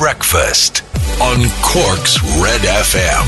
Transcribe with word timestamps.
Breakfast 0.00 0.82
on 1.20 1.44
Cork's 1.60 2.22
Red 2.40 2.62
FM. 2.62 3.20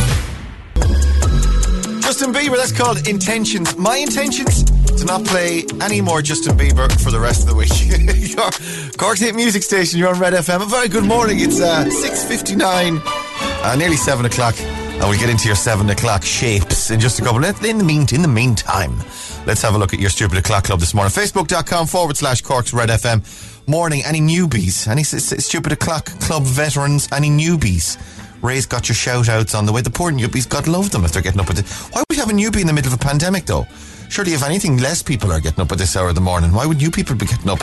Justin 2.00 2.32
Bieber, 2.32 2.56
that's 2.56 2.72
called 2.72 3.06
Intentions. 3.06 3.76
My 3.76 3.96
intentions 3.98 4.64
to 4.64 5.04
not 5.04 5.22
play 5.26 5.66
any 5.82 6.00
more 6.00 6.22
Justin 6.22 6.56
Bieber 6.56 6.90
for 7.02 7.10
the 7.10 7.20
rest 7.20 7.42
of 7.42 7.48
the 7.50 7.54
week. 7.54 7.68
Your 8.36 8.50
Cork's 8.96 9.20
hit 9.20 9.34
music 9.34 9.62
station, 9.62 9.98
you're 9.98 10.08
on 10.08 10.18
Red 10.18 10.32
FM. 10.32 10.62
A 10.62 10.64
very 10.64 10.88
good 10.88 11.04
morning. 11.04 11.40
It's 11.40 11.60
uh, 11.60 11.84
6.59, 11.84 13.02
uh, 13.04 13.76
nearly 13.76 13.96
7 13.96 14.24
o'clock. 14.24 14.58
And 14.58 15.10
we'll 15.10 15.20
get 15.20 15.28
into 15.28 15.48
your 15.48 15.56
7 15.56 15.90
o'clock 15.90 16.22
shapes 16.22 16.90
in 16.90 17.00
just 17.00 17.18
a 17.18 17.22
couple. 17.22 17.44
In 17.44 17.76
the, 17.76 17.84
mean, 17.84 18.06
in 18.12 18.22
the 18.22 18.28
meantime, 18.28 18.96
let's 19.46 19.60
have 19.60 19.74
a 19.74 19.78
look 19.78 19.92
at 19.92 20.00
your 20.00 20.08
Stupid 20.08 20.38
O'Clock 20.38 20.64
Club 20.64 20.80
this 20.80 20.94
morning. 20.94 21.10
Facebook.com 21.10 21.86
forward 21.86 22.16
slash 22.16 22.40
Cork's 22.40 22.72
Red 22.72 22.88
FM. 22.88 23.51
Morning, 23.66 24.02
any 24.04 24.20
newbies? 24.20 24.88
Any 24.88 25.04
Stupid 25.04 25.72
O'Clock 25.72 26.06
Club 26.20 26.42
veterans? 26.42 27.08
Any 27.12 27.30
newbies? 27.30 27.96
Ray's 28.42 28.66
got 28.66 28.88
your 28.88 28.96
shout 28.96 29.28
outs 29.28 29.54
on 29.54 29.66
the 29.66 29.72
way. 29.72 29.82
The 29.82 29.90
poor 29.90 30.10
newbies, 30.10 30.48
God 30.48 30.66
love 30.66 30.90
them 30.90 31.04
if 31.04 31.12
they're 31.12 31.22
getting 31.22 31.40
up 31.40 31.48
at 31.48 31.56
this. 31.56 31.88
Why 31.90 32.00
would 32.00 32.06
we 32.10 32.16
have 32.16 32.28
a 32.28 32.32
newbie 32.32 32.60
in 32.60 32.66
the 32.66 32.72
middle 32.72 32.92
of 32.92 33.00
a 33.00 33.02
pandemic 33.02 33.46
though? 33.46 33.64
Surely, 34.08 34.34
if 34.34 34.42
anything, 34.42 34.78
less 34.78 35.02
people 35.02 35.30
are 35.32 35.40
getting 35.40 35.60
up 35.60 35.70
at 35.70 35.78
this 35.78 35.96
hour 35.96 36.08
of 36.08 36.16
the 36.16 36.20
morning. 36.20 36.52
Why 36.52 36.66
would 36.66 36.78
new 36.78 36.90
people 36.90 37.14
be 37.14 37.24
getting 37.26 37.48
up? 37.48 37.60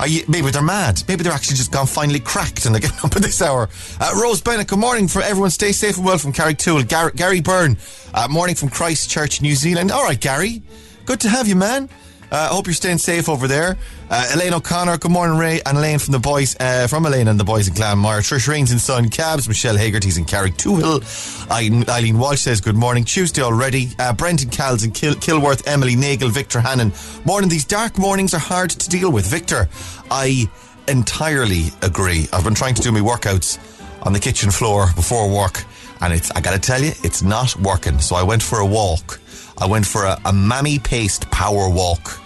Are 0.00 0.08
you, 0.08 0.24
maybe 0.28 0.50
they're 0.50 0.62
mad. 0.62 1.02
Maybe 1.08 1.24
they're 1.24 1.32
actually 1.32 1.56
just 1.56 1.72
gone 1.72 1.86
finally 1.86 2.20
cracked 2.20 2.64
and 2.64 2.74
they're 2.74 2.80
getting 2.80 2.98
up 3.04 3.14
at 3.14 3.22
this 3.22 3.42
hour. 3.42 3.68
Uh, 4.00 4.12
Rose 4.20 4.40
Bennett, 4.40 4.68
good 4.68 4.78
morning 4.78 5.08
for 5.08 5.20
everyone. 5.20 5.50
Stay 5.50 5.72
safe 5.72 5.96
and 5.98 6.06
well 6.06 6.16
from 6.18 6.32
Carrigtwohill. 6.32 6.88
Gar- 6.88 7.10
Gary 7.10 7.40
Byrne, 7.42 7.76
uh, 8.14 8.28
morning 8.28 8.56
from 8.56 8.70
Christchurch, 8.70 9.42
New 9.42 9.54
Zealand. 9.54 9.92
All 9.92 10.04
right, 10.04 10.18
Gary. 10.18 10.62
Good 11.04 11.20
to 11.20 11.28
have 11.28 11.46
you, 11.48 11.56
man. 11.56 11.90
I 12.30 12.44
uh, 12.44 12.48
hope 12.48 12.66
you're 12.66 12.74
staying 12.74 12.98
safe 12.98 13.26
over 13.26 13.48
there. 13.48 13.78
Uh, 14.10 14.32
Elaine 14.34 14.52
O'Connor, 14.52 14.98
good 14.98 15.10
morning, 15.10 15.38
Ray, 15.38 15.62
and 15.64 15.78
Elaine 15.78 15.98
from 15.98 16.12
the 16.12 16.18
boys, 16.18 16.54
uh, 16.60 16.86
from 16.86 17.06
Elaine 17.06 17.26
and 17.26 17.40
the 17.40 17.44
boys 17.44 17.68
in 17.68 17.74
Glanmire. 17.74 18.20
Trish 18.20 18.46
Rains 18.46 18.70
and 18.70 18.78
Son 18.78 19.08
Cabs, 19.08 19.48
Michelle 19.48 19.76
Hagerty's 19.76 20.18
in 20.18 20.26
Carrigtwohill. 20.26 21.50
Eileen 21.50 22.18
Walsh 22.18 22.40
says 22.40 22.60
good 22.60 22.76
morning. 22.76 23.04
Tuesday 23.04 23.40
already. 23.40 23.88
Uh, 23.98 24.12
Brendan 24.12 24.50
Calls 24.50 24.84
in 24.84 24.90
Kil- 24.90 25.14
Kilworth, 25.14 25.66
Emily 25.66 25.96
Nagel, 25.96 26.28
Victor 26.28 26.60
Hannon. 26.60 26.92
Morning. 27.24 27.48
These 27.48 27.64
dark 27.64 27.96
mornings 27.96 28.34
are 28.34 28.40
hard 28.40 28.70
to 28.70 28.88
deal 28.90 29.10
with. 29.10 29.26
Victor, 29.26 29.66
I 30.10 30.50
entirely 30.86 31.68
agree. 31.80 32.28
I've 32.32 32.44
been 32.44 32.54
trying 32.54 32.74
to 32.74 32.82
do 32.82 32.92
my 32.92 33.00
workouts 33.00 33.58
on 34.02 34.12
the 34.12 34.20
kitchen 34.20 34.50
floor 34.50 34.88
before 34.94 35.34
work, 35.34 35.64
and 36.02 36.12
it's 36.12 36.30
I 36.32 36.42
gotta 36.42 36.58
tell 36.58 36.82
you, 36.82 36.92
it's 37.02 37.22
not 37.22 37.56
working. 37.56 37.98
So 38.00 38.16
I 38.16 38.22
went 38.22 38.42
for 38.42 38.58
a 38.58 38.66
walk. 38.66 39.18
I 39.60 39.66
went 39.66 39.86
for 39.86 40.04
a, 40.04 40.20
a 40.24 40.32
mammy 40.32 40.78
paced 40.78 41.30
power 41.30 41.68
walk. 41.68 42.20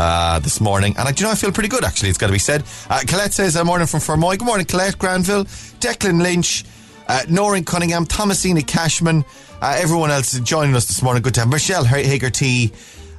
Uh, 0.00 0.38
this 0.38 0.62
morning, 0.62 0.94
and 0.96 1.06
I, 1.06 1.12
do 1.12 1.20
you 1.20 1.26
know, 1.26 1.32
I 1.32 1.34
feel 1.34 1.52
pretty 1.52 1.68
good 1.68 1.84
actually. 1.84 2.08
It's 2.08 2.16
got 2.16 2.28
to 2.28 2.32
be 2.32 2.38
said. 2.38 2.64
Uh, 2.88 3.00
Colette 3.06 3.34
says, 3.34 3.54
"Good 3.54 3.66
morning 3.66 3.86
from 3.86 4.00
Fermoy." 4.00 4.38
Good 4.38 4.46
morning, 4.46 4.64
Colette 4.64 4.96
Granville, 4.96 5.44
Declan 5.78 6.22
Lynch, 6.22 6.64
uh, 7.06 7.20
Noreen 7.28 7.64
Cunningham, 7.66 8.06
Thomasina 8.06 8.62
Cashman, 8.62 9.26
uh, 9.60 9.76
everyone 9.78 10.10
else 10.10 10.40
joining 10.40 10.74
us 10.74 10.86
this 10.86 11.02
morning. 11.02 11.22
Good 11.22 11.34
to 11.34 11.40
have 11.40 11.50
Michelle 11.50 11.84
Hagerty, 11.84 12.72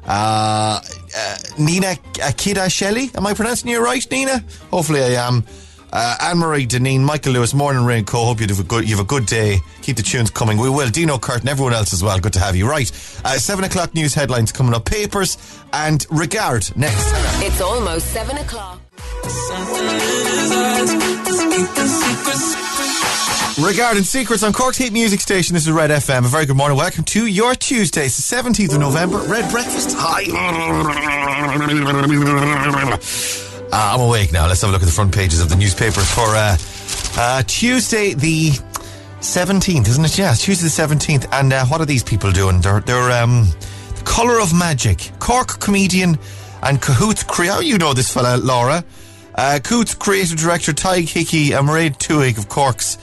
uh, 0.08 0.82
uh, 1.16 1.38
Nina 1.60 1.98
Akida 2.14 2.68
Shelley. 2.72 3.12
Am 3.14 3.28
I 3.28 3.36
pronouncing 3.36 3.70
you 3.70 3.80
right, 3.80 4.04
Nina? 4.10 4.44
Hopefully, 4.72 5.04
I 5.04 5.28
am. 5.28 5.46
Uh, 5.94 6.16
Anne 6.22 6.38
Marie 6.38 6.66
Deneen, 6.66 7.02
Michael 7.02 7.34
Lewis, 7.34 7.54
Morning 7.54 7.84
Rain 7.84 8.06
Co. 8.06 8.24
Hope 8.26 8.40
you 8.40 8.48
have 8.48 8.60
a 8.60 8.64
good 8.64 8.88
you 8.88 8.96
have 8.96 9.04
a 9.04 9.08
good 9.08 9.26
day. 9.26 9.60
Keep 9.82 9.98
the 9.98 10.04
tunes 10.04 10.30
coming. 10.30 10.58
We 10.58 10.70
will. 10.70 10.90
Dino 10.90 11.18
Curtin, 11.18 11.50
everyone 11.50 11.74
else 11.74 11.92
as 11.94 12.02
well. 12.04 12.18
Good 12.20 12.34
to 12.34 12.40
have 12.40 12.56
you. 12.56 12.70
Right, 12.70 12.90
uh, 13.26 13.38
seven 13.38 13.66
o'clock 13.66 13.94
news 13.94 14.14
headlines 14.14 14.52
coming 14.52 14.74
up. 14.74 14.86
Papers 14.86 15.38
and 15.74 16.06
regard 16.10 16.76
next. 16.78 17.12
It's 17.44 17.60
almost 17.62 18.08
seven 18.08 18.38
o'clock. 18.38 18.80
Regard 23.60 23.98
and 23.98 24.06
secrets 24.06 24.44
on 24.44 24.54
Cork's 24.54 24.78
Heat 24.78 24.94
Music 24.94 25.20
Station. 25.20 25.54
This 25.56 25.68
is 25.68 25.72
Red 25.72 25.90
FM. 25.90 26.20
A 26.20 26.30
very 26.30 26.46
good 26.46 26.56
morning. 26.56 26.78
Welcome 26.78 27.04
to 27.06 27.28
your 27.28 27.54
Tuesday, 27.54 28.06
it's 28.06 28.16
the 28.30 28.36
17th 28.36 28.74
of 28.74 28.80
November. 28.80 29.18
Red 29.20 29.52
Breakfast. 29.52 29.94
Hi. 29.98 30.24
Uh, 33.74 33.94
I'm 33.94 34.02
awake 34.02 34.34
now. 34.34 34.48
Let's 34.48 34.62
have 34.62 34.70
a 34.70 34.74
look 34.74 34.82
at 34.82 34.86
the 34.86 34.92
front 34.92 35.14
pages 35.14 35.40
of 35.40 35.48
the 35.48 35.56
newspapers 35.56 36.10
for 36.12 36.28
uh, 36.36 36.58
uh, 37.18 37.44
Tuesday, 37.48 38.14
the 38.14 38.50
17th, 39.22 39.88
isn't 39.88 40.04
it? 40.04 40.18
Yeah, 40.18 40.34
Tuesday 40.34 40.68
the 40.68 40.96
17th. 40.96 41.28
And 41.32 41.54
uh, 41.54 41.66
what 41.68 41.80
are 41.80 41.86
these 41.86 42.04
people 42.04 42.32
doing? 42.32 42.60
They're, 42.60 42.82
they're 42.82 43.12
um, 43.24 43.48
the 43.96 44.02
Colour 44.04 44.42
of 44.42 44.54
Magic. 44.54 45.12
Cork 45.20 45.60
comedian 45.62 46.18
and 46.64 46.82
Cahoots 46.82 47.24
creator. 47.24 47.56
Oh, 47.58 47.60
you 47.62 47.78
know 47.78 47.94
this 47.94 48.14
fella, 48.14 48.36
Laura. 48.38 48.84
Uh, 49.36 49.60
Coots 49.64 49.96
creative 49.96 50.38
director 50.38 50.74
Ty 50.74 51.02
Hickey 51.02 51.54
and 51.54 51.66
Mairead 51.66 51.98
Tuig 51.98 52.38
of 52.38 52.50
Cork's 52.50 52.98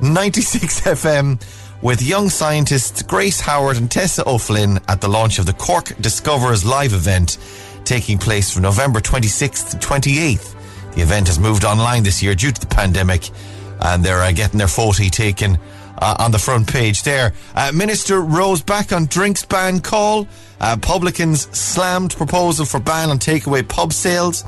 96 0.00 0.80
FM 0.82 1.38
with 1.82 2.00
young 2.00 2.30
scientists 2.30 3.02
Grace 3.02 3.40
Howard 3.40 3.76
and 3.76 3.90
Tessa 3.90 4.26
O'Flynn 4.26 4.80
at 4.88 5.02
the 5.02 5.08
launch 5.08 5.38
of 5.38 5.44
the 5.44 5.52
Cork 5.52 5.94
Discoverers 6.00 6.64
live 6.64 6.94
event 6.94 7.36
taking 7.84 8.18
place 8.18 8.50
from 8.50 8.62
November 8.62 9.00
26th 9.00 9.70
to 9.70 9.76
28th. 9.86 10.54
The 10.94 11.02
event 11.02 11.26
has 11.28 11.38
moved 11.38 11.64
online 11.64 12.02
this 12.02 12.22
year 12.22 12.34
due 12.34 12.52
to 12.52 12.60
the 12.60 12.66
pandemic, 12.66 13.30
and 13.80 14.04
they're 14.04 14.22
uh, 14.22 14.32
getting 14.32 14.58
their 14.58 14.68
photo 14.68 15.04
taken 15.08 15.58
uh, 15.98 16.16
on 16.18 16.30
the 16.30 16.38
front 16.38 16.66
page 16.72 17.02
there. 17.02 17.32
Uh, 17.54 17.72
Minister 17.74 18.20
rose 18.20 18.62
back 18.62 18.92
on 18.92 19.06
drinks 19.06 19.44
ban 19.44 19.80
call. 19.80 20.26
Uh, 20.60 20.76
publicans 20.80 21.42
slammed 21.56 22.14
proposal 22.16 22.64
for 22.64 22.80
ban 22.80 23.10
on 23.10 23.18
takeaway 23.18 23.66
pub 23.66 23.92
sales. 23.92 24.44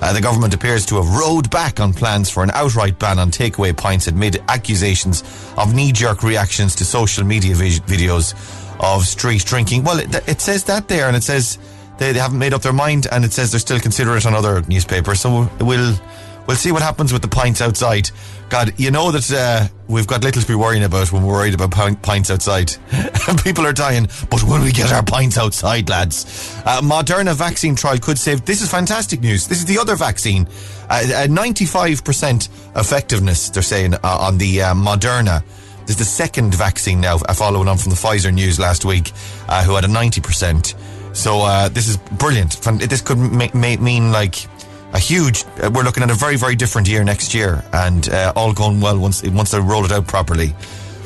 Uh, 0.00 0.12
the 0.12 0.20
government 0.20 0.54
appears 0.54 0.86
to 0.86 0.94
have 0.94 1.08
rowed 1.16 1.50
back 1.50 1.80
on 1.80 1.92
plans 1.92 2.30
for 2.30 2.44
an 2.44 2.50
outright 2.52 2.98
ban 2.98 3.18
on 3.18 3.30
takeaway 3.30 3.76
pints 3.76 4.06
amid 4.06 4.40
accusations 4.48 5.22
of 5.56 5.74
knee-jerk 5.74 6.22
reactions 6.22 6.76
to 6.76 6.84
social 6.84 7.24
media 7.24 7.54
vi- 7.54 7.80
videos 7.80 8.32
of 8.80 9.04
street 9.04 9.44
drinking. 9.44 9.82
Well, 9.82 9.98
it, 9.98 10.28
it 10.28 10.40
says 10.40 10.62
that 10.64 10.86
there, 10.86 11.08
and 11.08 11.16
it 11.16 11.24
says 11.24 11.58
they, 11.98 12.12
they 12.12 12.18
haven't 12.18 12.38
made 12.38 12.54
up 12.54 12.62
their 12.62 12.72
mind, 12.72 13.06
and 13.10 13.24
it 13.24 13.32
says 13.32 13.50
they're 13.50 13.60
still 13.60 13.80
considering 13.80 14.18
it 14.18 14.26
on 14.26 14.34
other 14.34 14.62
newspapers. 14.62 15.20
So 15.20 15.48
we'll 15.60 15.98
we'll 16.46 16.56
see 16.56 16.72
what 16.72 16.82
happens 16.82 17.12
with 17.12 17.22
the 17.22 17.28
pints 17.28 17.60
outside. 17.60 18.10
God, 18.48 18.72
you 18.78 18.90
know 18.90 19.10
that 19.12 19.30
uh, 19.30 19.68
we've 19.88 20.06
got 20.06 20.24
little 20.24 20.40
to 20.40 20.48
be 20.48 20.54
worrying 20.54 20.84
about 20.84 21.12
when 21.12 21.22
we're 21.22 21.34
worried 21.34 21.54
about 21.54 22.02
pints 22.02 22.30
outside. 22.30 22.72
People 23.44 23.66
are 23.66 23.74
dying, 23.74 24.08
but 24.30 24.42
will 24.42 24.62
we 24.62 24.72
get 24.72 24.90
our 24.90 25.02
pints 25.02 25.36
outside, 25.36 25.90
lads? 25.90 26.24
Uh, 26.64 26.80
Moderna 26.80 27.34
vaccine 27.34 27.76
trial 27.76 27.98
could 27.98 28.18
save. 28.18 28.44
This 28.46 28.62
is 28.62 28.70
fantastic 28.70 29.20
news. 29.20 29.46
This 29.46 29.58
is 29.58 29.66
the 29.66 29.78
other 29.78 29.96
vaccine. 29.96 30.46
Uh, 30.88 31.26
95% 31.28 32.48
effectiveness, 32.76 33.50
they're 33.50 33.62
saying, 33.62 33.94
uh, 33.94 33.98
on 34.02 34.38
the 34.38 34.62
uh, 34.62 34.74
Moderna. 34.74 35.44
This 35.82 35.90
is 35.90 35.98
the 35.98 36.04
second 36.04 36.54
vaccine 36.54 37.00
now, 37.00 37.16
uh, 37.16 37.34
following 37.34 37.68
on 37.68 37.78
from 37.78 37.90
the 37.90 37.96
Pfizer 37.96 38.32
news 38.32 38.58
last 38.58 38.84
week, 38.84 39.12
uh, 39.48 39.64
who 39.64 39.74
had 39.74 39.84
a 39.84 39.88
90%. 39.88 40.74
So 41.18 41.40
uh, 41.40 41.68
this 41.68 41.88
is 41.88 41.96
brilliant. 41.96 42.62
This 42.62 43.00
could 43.00 43.18
mean 43.18 44.12
like 44.12 44.46
a 44.92 45.00
huge. 45.00 45.44
Uh, 45.60 45.68
we're 45.74 45.82
looking 45.82 46.04
at 46.04 46.10
a 46.10 46.14
very, 46.14 46.36
very 46.36 46.54
different 46.54 46.86
year 46.86 47.02
next 47.02 47.34
year, 47.34 47.64
and 47.72 48.08
uh, 48.08 48.32
all 48.36 48.52
going 48.52 48.80
well 48.80 48.96
once 48.96 49.24
once 49.24 49.50
they 49.50 49.58
roll 49.58 49.84
it 49.84 49.90
out 49.90 50.06
properly. 50.06 50.54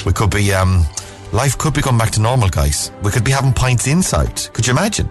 We 0.05 0.13
could 0.13 0.31
be. 0.31 0.53
Um, 0.53 0.85
life 1.33 1.57
could 1.57 1.73
be 1.73 1.81
going 1.81 1.97
back 1.97 2.11
to 2.11 2.21
normal, 2.21 2.51
guys. 2.51 2.93
We 3.03 3.11
could 3.11 3.25
be 3.25 3.31
having 3.31 3.55
pints 3.55 3.87
inside. 3.87 4.37
Could 4.53 4.67
you 4.67 4.73
imagine? 4.73 5.09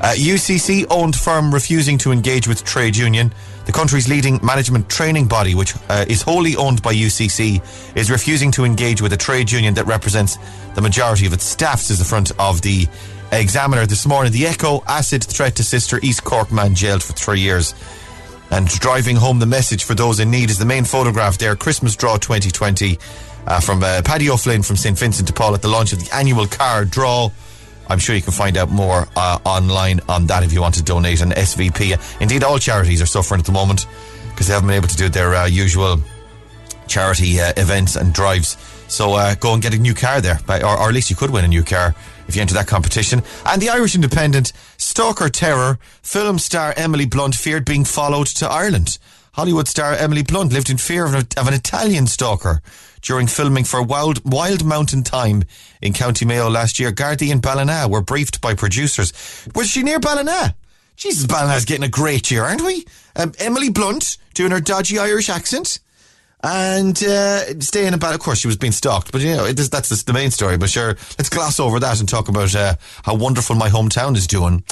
Uh, 0.00 0.14
UCC 0.14 0.86
owned 0.90 1.16
firm 1.16 1.52
refusing 1.52 1.98
to 1.98 2.12
engage 2.12 2.46
with 2.46 2.62
trade 2.62 2.96
union. 2.96 3.32
The 3.64 3.72
country's 3.72 4.08
leading 4.08 4.38
management 4.44 4.88
training 4.88 5.26
body, 5.26 5.56
which 5.56 5.74
uh, 5.88 6.04
is 6.06 6.22
wholly 6.22 6.54
owned 6.54 6.82
by 6.82 6.94
UCC, 6.94 7.96
is 7.96 8.12
refusing 8.12 8.52
to 8.52 8.64
engage 8.64 9.02
with 9.02 9.12
a 9.12 9.16
trade 9.16 9.50
union 9.50 9.74
that 9.74 9.86
represents 9.86 10.38
the 10.76 10.82
majority 10.82 11.26
of 11.26 11.32
its 11.32 11.44
staff, 11.44 11.80
is 11.90 11.98
the 11.98 12.04
front 12.04 12.30
of 12.38 12.62
the 12.62 12.86
Examiner 13.32 13.86
this 13.86 14.06
morning. 14.06 14.32
The 14.32 14.46
Echo 14.46 14.82
acid 14.86 15.22
threat 15.24 15.56
to 15.56 15.64
sister 15.64 15.98
East 16.02 16.24
Cork 16.24 16.52
man 16.52 16.74
jailed 16.74 17.02
for 17.02 17.12
three 17.12 17.40
years. 17.40 17.74
And 18.50 18.68
driving 18.68 19.16
home 19.16 19.40
the 19.40 19.46
message 19.46 19.84
for 19.84 19.94
those 19.94 20.20
in 20.20 20.30
need 20.30 20.50
is 20.50 20.58
the 20.58 20.64
main 20.64 20.84
photograph 20.84 21.36
there, 21.36 21.56
Christmas 21.56 21.96
Draw 21.96 22.18
2020, 22.18 22.98
uh, 23.46 23.60
from 23.60 23.82
uh, 23.82 24.02
Paddy 24.04 24.30
O'Flynn 24.30 24.62
from 24.62 24.76
St. 24.76 24.96
Vincent 24.96 25.26
de 25.26 25.32
Paul 25.34 25.54
at 25.54 25.62
the 25.62 25.68
launch 25.68 25.92
of 25.92 25.98
the 25.98 26.14
annual 26.14 26.46
car 26.46 26.84
draw. 26.84 27.28
I'm 27.88 27.98
sure 27.98 28.14
you 28.14 28.22
can 28.22 28.32
find 28.32 28.56
out 28.56 28.70
more 28.70 29.08
uh, 29.16 29.38
online 29.44 30.00
on 30.08 30.26
that 30.26 30.42
if 30.44 30.52
you 30.52 30.60
want 30.60 30.74
to 30.76 30.82
donate 30.82 31.20
an 31.20 31.30
SVP. 31.30 32.20
Indeed, 32.20 32.44
all 32.44 32.58
charities 32.58 33.02
are 33.02 33.06
suffering 33.06 33.40
at 33.40 33.46
the 33.46 33.52
moment 33.52 33.86
because 34.30 34.46
they 34.46 34.54
haven't 34.54 34.68
been 34.68 34.76
able 34.76 34.88
to 34.88 34.96
do 34.96 35.08
their 35.08 35.34
uh, 35.34 35.46
usual 35.46 35.98
charity 36.86 37.40
uh, 37.40 37.52
events 37.56 37.96
and 37.96 38.12
drives. 38.12 38.56
So 38.88 39.14
uh, 39.14 39.34
go 39.34 39.54
and 39.54 39.62
get 39.62 39.74
a 39.74 39.78
new 39.78 39.94
car 39.94 40.20
there, 40.20 40.38
or, 40.48 40.78
or 40.78 40.88
at 40.88 40.94
least 40.94 41.10
you 41.10 41.16
could 41.16 41.30
win 41.30 41.44
a 41.44 41.48
new 41.48 41.64
car 41.64 41.94
if 42.28 42.36
you 42.36 42.42
enter 42.42 42.54
that 42.54 42.66
competition. 42.66 43.22
And 43.44 43.60
the 43.60 43.68
Irish 43.68 43.94
Independent, 43.94 44.52
Stalker 44.76 45.28
Terror, 45.28 45.78
film 46.02 46.38
star 46.38 46.74
Emily 46.76 47.06
Blunt 47.06 47.34
feared 47.34 47.64
being 47.64 47.84
followed 47.84 48.26
to 48.28 48.48
Ireland. 48.48 48.98
Hollywood 49.32 49.68
star 49.68 49.92
Emily 49.92 50.22
Blunt 50.22 50.52
lived 50.52 50.70
in 50.70 50.78
fear 50.78 51.04
of 51.04 51.14
an, 51.14 51.26
of 51.36 51.46
an 51.46 51.54
Italian 51.54 52.06
stalker 52.06 52.62
during 53.02 53.26
filming 53.26 53.64
for 53.64 53.82
Wild, 53.82 54.20
Wild 54.24 54.64
Mountain 54.64 55.04
Thyme 55.04 55.44
in 55.80 55.92
County 55.92 56.24
Mayo 56.24 56.48
last 56.48 56.80
year. 56.80 56.90
Gardaí 56.90 57.30
and 57.30 57.42
Ballina 57.42 57.86
were 57.88 58.00
briefed 58.00 58.40
by 58.40 58.54
producers. 58.54 59.12
Was 59.54 59.68
she 59.68 59.82
near 59.82 60.00
Ballina? 60.00 60.56
Jesus, 60.96 61.26
Ballina's 61.26 61.66
getting 61.66 61.84
a 61.84 61.88
great 61.88 62.30
year, 62.30 62.42
aren't 62.42 62.64
we? 62.64 62.86
Um, 63.14 63.32
Emily 63.38 63.68
Blunt 63.68 64.16
doing 64.34 64.50
her 64.50 64.60
dodgy 64.60 64.98
Irish 64.98 65.28
accent. 65.28 65.78
And 66.42 67.02
uh, 67.02 67.60
staying 67.60 67.94
about. 67.94 68.14
Of 68.14 68.20
course, 68.20 68.38
she 68.38 68.46
was 68.46 68.56
being 68.56 68.72
stalked, 68.72 69.12
but 69.12 69.20
you 69.20 69.34
know 69.34 69.44
it 69.44 69.58
is, 69.58 69.70
that's 69.70 70.02
the, 70.02 70.12
main 70.12 70.30
story. 70.30 70.56
But 70.56 70.70
sure, 70.70 70.96
let's 71.18 71.28
gloss 71.28 71.60
over 71.60 71.80
that 71.80 72.00
and 72.00 72.08
talk 72.08 72.28
about 72.28 72.54
uh, 72.54 72.74
how 73.04 73.14
wonderful 73.14 73.56
my 73.56 73.68
hometown 73.68 74.16
is 74.16 74.26
doing. 74.26 74.64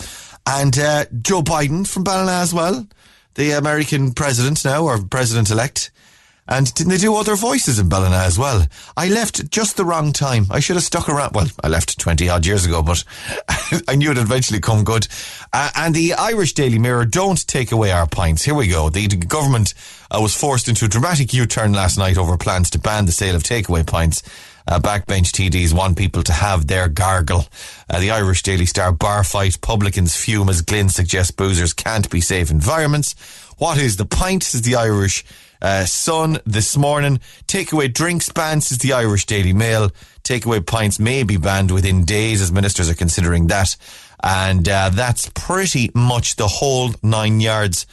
And 0.47 0.79
uh, 0.79 1.07
Joe 1.23 1.43
Biden 1.43 1.87
from 1.87 2.05
Ballina 2.05 2.33
as 2.33 2.53
well, 2.53 2.87
the 3.35 3.53
American 3.53 4.13
president 4.13 4.65
now 4.65 4.85
or 4.85 5.03
president 5.03 5.51
elect. 5.51 5.91
And 6.47 6.73
didn't 6.75 6.91
they 6.91 6.99
do 6.99 7.17
other 7.17 7.37
voices 7.37 7.79
in 7.79 7.89
Ballina 7.89 8.17
as 8.19 8.39
well? 8.39 8.67
I 8.97 9.09
left 9.09 9.51
just 9.51 9.77
the 9.77 9.85
wrong 9.85 10.13
time. 10.13 10.47
I 10.51 10.61
should 10.61 10.77
have 10.77 10.85
stuck 10.85 11.09
around. 11.09 11.35
Well, 11.35 11.49
I 11.63 11.69
left 11.69 11.99
20 11.99 12.29
odd 12.29 12.45
years 12.45 12.67
ago, 12.67 12.83
but 12.83 13.03
I 13.89 13.95
knew 13.97 14.11
it'd 14.11 14.23
eventually 14.23 14.61
come 14.61 14.85
good. 14.85 15.09
Uh, 15.55 15.71
and 15.75 15.95
the 15.95 16.13
Irish 16.13 16.53
Daily 16.53 16.79
Mirror 16.79 17.07
don't 17.07 17.47
take 17.47 17.73
away 17.73 17.93
our 17.93 18.07
pints. 18.07 18.45
Here 18.45 18.55
we 18.55 18.69
go. 18.69 18.91
The, 18.91 19.09
government 19.09 19.73
uh, 20.11 20.19
was 20.21 20.37
forced 20.37 20.69
into 20.69 20.85
a 20.85 20.89
dramatic 20.89 21.33
U-turn 21.33 21.73
last 21.73 21.97
night 21.97 22.19
over 22.19 22.37
plans 22.37 22.69
to 22.71 22.79
ban 22.79 23.07
the 23.07 23.13
sale 23.13 23.37
of 23.37 23.43
takeaway 23.43 23.87
pints. 23.87 24.23
Uh, 24.67 24.81
backbench 24.81 25.31
TDs 25.31 25.75
want 25.75 25.97
people 25.97 26.23
to 26.23 26.33
have 26.33 26.67
their 26.67 26.89
gargle. 26.89 27.47
Uh, 27.89 28.01
the 28.01 28.11
Irish 28.11 28.43
Daily 28.43 28.67
Star 28.67 28.93
bar 28.93 29.25
fight. 29.25 29.61
Publicans 29.61 30.17
fume 30.17 30.49
as 30.49 30.63
Glynn 30.63 30.89
suggests 30.89 31.33
boozers 31.33 31.75
can't 31.75 32.09
be 32.11 32.21
safe 32.21 32.51
environments. 32.51 33.15
What 33.59 33.79
is 33.79 33.97
the 33.97 34.07
pint? 34.07 34.43
Says 34.43 34.63
the 34.63 34.77
Irish 34.77 35.25
uh, 35.63 35.85
Sun 35.85 36.39
this 36.45 36.77
morning. 36.77 37.21
Takeaway 37.47 37.93
drinks 37.93 38.29
banned, 38.29 38.63
says 38.65 38.79
the 38.79 38.93
Irish 38.93 39.27
Daily 39.27 39.53
Mail. 39.53 39.91
Takeaway 40.23 40.65
pints 40.65 40.99
may 40.99 41.23
be 41.23 41.37
banned 41.37 41.71
within 41.71 42.05
days 42.05 42.41
as 42.41 42.53
ministers 42.53 42.89
are 42.91 42.95
considering 42.95 43.47
that. 43.49 43.77
And 44.23 44.69
uh, 44.69 44.91
that's 44.91 45.31
pretty 45.35 45.91
much 45.95 46.37
the 46.37 46.49
whole 46.49 46.93
nine 47.03 47.41
yards 47.41 47.87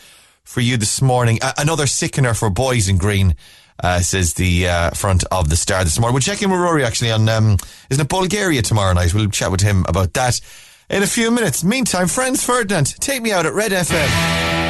for 0.43 0.61
you 0.61 0.77
this 0.77 1.01
morning. 1.01 1.39
Uh, 1.41 1.53
another 1.57 1.87
sickener 1.87 2.33
for 2.33 2.49
boys 2.49 2.87
in 2.87 2.97
green. 2.97 3.35
Uh, 3.83 3.99
says 3.99 4.35
the 4.35 4.67
uh, 4.67 4.91
front 4.91 5.23
of 5.31 5.49
the 5.49 5.55
star 5.55 5.83
this 5.83 5.97
morning. 5.97 6.13
We'll 6.13 6.21
check 6.21 6.43
in 6.43 6.51
with 6.51 6.59
Rory 6.59 6.85
actually 6.85 7.09
on, 7.09 7.27
um, 7.27 7.57
isn't 7.89 7.99
it 7.99 8.09
Bulgaria 8.09 8.61
tomorrow 8.61 8.93
night? 8.93 9.11
We'll 9.11 9.27
chat 9.29 9.49
with 9.49 9.61
him 9.61 9.85
about 9.87 10.13
that 10.13 10.39
in 10.87 11.01
a 11.01 11.07
few 11.07 11.31
minutes. 11.31 11.63
Meantime, 11.63 12.07
Franz 12.07 12.45
Ferdinand, 12.45 12.93
take 12.99 13.23
me 13.23 13.31
out 13.31 13.47
at 13.47 13.53
Red 13.53 13.71
FM. 13.71 14.60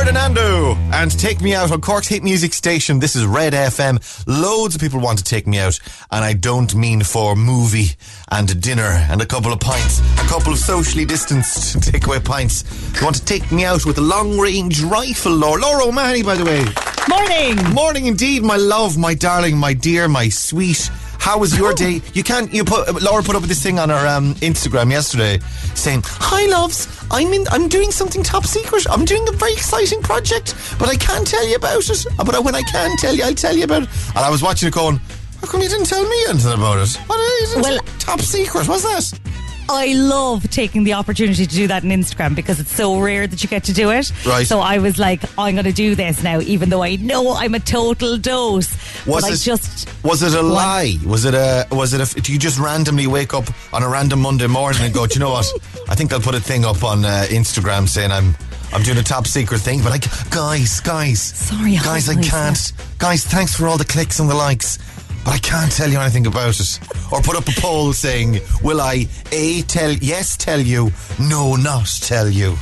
Ferdinando 0.00 0.76
and 0.94 1.10
take 1.18 1.42
me 1.42 1.54
out 1.54 1.70
on 1.70 1.82
Cork's 1.82 2.08
hit 2.08 2.22
music 2.22 2.54
station. 2.54 3.00
This 3.00 3.14
is 3.14 3.26
Red 3.26 3.52
FM. 3.52 4.00
Loads 4.26 4.74
of 4.74 4.80
people 4.80 4.98
want 4.98 5.18
to 5.18 5.24
take 5.24 5.46
me 5.46 5.58
out, 5.58 5.78
and 6.10 6.24
I 6.24 6.32
don't 6.32 6.74
mean 6.74 7.02
for 7.02 7.36
movie 7.36 7.88
and 8.30 8.62
dinner 8.62 9.04
and 9.10 9.20
a 9.20 9.26
couple 9.26 9.52
of 9.52 9.60
pints, 9.60 10.00
a 10.14 10.26
couple 10.26 10.54
of 10.54 10.58
socially 10.58 11.04
distanced 11.04 11.76
takeaway 11.80 12.24
pints. 12.24 12.64
You 12.98 13.04
want 13.04 13.16
to 13.16 13.24
take 13.26 13.52
me 13.52 13.66
out 13.66 13.84
with 13.84 13.98
a 13.98 14.00
long 14.00 14.38
range 14.38 14.80
rifle, 14.80 15.32
Laura. 15.32 15.60
Laura 15.60 15.84
O'Mahony, 15.84 16.22
by 16.22 16.34
the 16.34 16.46
way. 16.46 16.64
Morning. 17.06 17.74
Morning 17.74 18.06
indeed, 18.06 18.42
my 18.42 18.56
love, 18.56 18.96
my 18.96 19.12
darling, 19.12 19.58
my 19.58 19.74
dear, 19.74 20.08
my 20.08 20.30
sweet. 20.30 20.90
How 21.20 21.38
was 21.38 21.56
your 21.56 21.74
day? 21.74 22.00
You 22.14 22.24
can't. 22.24 22.52
You 22.52 22.64
put 22.64 23.02
Laura 23.02 23.22
put 23.22 23.36
up 23.36 23.42
this 23.42 23.62
thing 23.62 23.78
on 23.78 23.90
her 23.90 24.06
um, 24.08 24.34
Instagram 24.36 24.90
yesterday, 24.90 25.38
saying, 25.74 26.02
"Hi, 26.04 26.46
loves. 26.46 26.88
I'm 27.10 27.32
in. 27.32 27.46
I'm 27.50 27.68
doing 27.68 27.92
something 27.92 28.22
top 28.22 28.44
secret. 28.44 28.86
I'm 28.90 29.04
doing 29.04 29.28
a 29.28 29.32
very 29.32 29.52
exciting 29.52 30.00
project, 30.02 30.54
but 30.78 30.88
I 30.88 30.96
can't 30.96 31.26
tell 31.26 31.46
you 31.46 31.56
about 31.56 31.88
it. 31.88 32.06
But 32.16 32.42
when 32.42 32.54
I 32.54 32.62
can 32.62 32.96
tell 32.96 33.14
you, 33.14 33.22
I'll 33.22 33.34
tell 33.34 33.54
you 33.54 33.64
about 33.64 33.82
it." 33.82 33.88
And 34.08 34.18
I 34.18 34.30
was 34.30 34.42
watching 34.42 34.68
it, 34.68 34.74
going, 34.74 34.98
"How 35.40 35.46
come 35.46 35.60
you 35.60 35.68
didn't 35.68 35.86
tell 35.86 36.02
me 36.02 36.16
anything 36.28 36.52
about 36.54 36.78
it? 36.78 36.96
What 37.06 37.20
is 37.42 37.54
it? 37.54 37.62
Well- 37.62 37.78
top 37.98 38.20
secret. 38.20 38.66
What's 38.66 38.82
that?" 38.82 39.20
I 39.68 39.92
love 39.94 40.48
taking 40.50 40.84
the 40.84 40.94
opportunity 40.94 41.46
to 41.46 41.54
do 41.54 41.66
that 41.68 41.84
on 41.84 41.90
Instagram 41.90 42.34
because 42.34 42.60
it's 42.60 42.74
so 42.74 42.98
rare 42.98 43.26
that 43.26 43.42
you 43.42 43.48
get 43.48 43.64
to 43.64 43.72
do 43.72 43.90
it. 43.90 44.12
Right. 44.26 44.46
So 44.46 44.60
I 44.60 44.78
was 44.78 44.98
like, 44.98 45.22
I'm 45.38 45.54
going 45.54 45.64
to 45.64 45.72
do 45.72 45.94
this 45.94 46.22
now, 46.22 46.40
even 46.40 46.70
though 46.70 46.82
I 46.82 46.96
know 46.96 47.34
I'm 47.34 47.54
a 47.54 47.60
total 47.60 48.16
dose. 48.18 48.74
Was 49.06 49.22
but 49.22 49.30
I 49.30 49.34
it 49.34 49.38
just. 49.38 49.88
Was 50.04 50.22
it 50.22 50.34
a 50.34 50.42
lie? 50.42 50.96
Was 51.06 51.24
it 51.24 51.34
a? 51.34 51.66
Was 51.70 51.94
it 51.94 52.00
a? 52.00 52.20
Do 52.20 52.32
you 52.32 52.38
just 52.38 52.58
randomly 52.58 53.06
wake 53.06 53.34
up 53.34 53.44
on 53.72 53.82
a 53.82 53.88
random 53.88 54.20
Monday 54.20 54.46
morning 54.46 54.82
and 54.82 54.92
go, 54.94 55.06
do 55.06 55.14
you 55.14 55.20
know 55.20 55.30
what? 55.30 55.50
I 55.88 55.94
think 55.94 56.12
I'll 56.12 56.20
put 56.20 56.34
a 56.34 56.40
thing 56.40 56.64
up 56.64 56.82
on 56.82 57.04
uh, 57.04 57.26
Instagram 57.28 57.88
saying 57.88 58.10
I'm 58.10 58.34
I'm 58.72 58.82
doing 58.82 58.98
a 58.98 59.02
top 59.02 59.26
secret 59.26 59.60
thing, 59.60 59.82
but 59.82 59.92
I 59.92 59.98
guys, 60.30 60.80
guys, 60.80 61.20
Sorry, 61.20 61.76
guys, 61.76 62.08
I 62.08 62.20
can't. 62.20 62.72
Guys, 62.98 63.24
thanks 63.24 63.56
for 63.56 63.66
all 63.66 63.76
the 63.76 63.84
clicks 63.84 64.20
and 64.20 64.30
the 64.30 64.34
likes. 64.34 64.78
But 65.24 65.34
I 65.34 65.38
can't 65.38 65.70
tell 65.70 65.88
you 65.90 65.98
anything 66.00 66.26
about 66.26 66.58
it. 66.58 66.80
Or 67.12 67.20
put 67.20 67.36
up 67.36 67.46
a 67.48 67.60
poll 67.60 67.92
saying, 67.92 68.40
will 68.62 68.80
I 68.80 69.06
A, 69.32 69.62
tell, 69.62 69.92
yes, 69.92 70.36
tell 70.36 70.60
you, 70.60 70.92
no, 71.18 71.56
not 71.56 71.86
tell 72.00 72.28
you. 72.28 72.56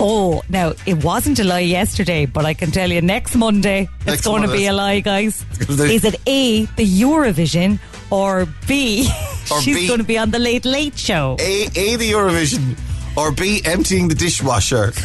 Oh, 0.00 0.42
now, 0.48 0.74
it 0.86 1.02
wasn't 1.02 1.40
a 1.40 1.44
lie 1.44 1.60
yesterday, 1.60 2.24
but 2.24 2.44
I 2.44 2.54
can 2.54 2.70
tell 2.70 2.90
you 2.90 3.00
next 3.00 3.34
Monday, 3.34 3.88
Next 4.06 4.18
it's 4.18 4.26
going 4.26 4.42
to 4.42 4.48
be 4.52 4.66
a 4.66 4.72
lie, 4.72 5.00
guys. 5.00 5.44
Is 5.68 6.04
it 6.04 6.20
A, 6.26 6.66
the 6.76 6.86
Eurovision, 6.86 7.80
or 8.10 8.46
B, 8.68 9.10
Or 9.50 9.60
she's 9.62 9.88
going 9.88 9.98
to 9.98 10.04
be 10.06 10.16
on 10.16 10.30
the 10.30 10.38
Late 10.38 10.64
Late 10.64 10.96
Show? 10.96 11.36
A, 11.40 11.68
A, 11.74 11.96
the 11.96 12.12
Eurovision, 12.12 12.76
or 13.18 13.32
B, 13.32 13.60
emptying 13.64 14.08
the 14.08 14.14
dishwasher. 14.14 14.92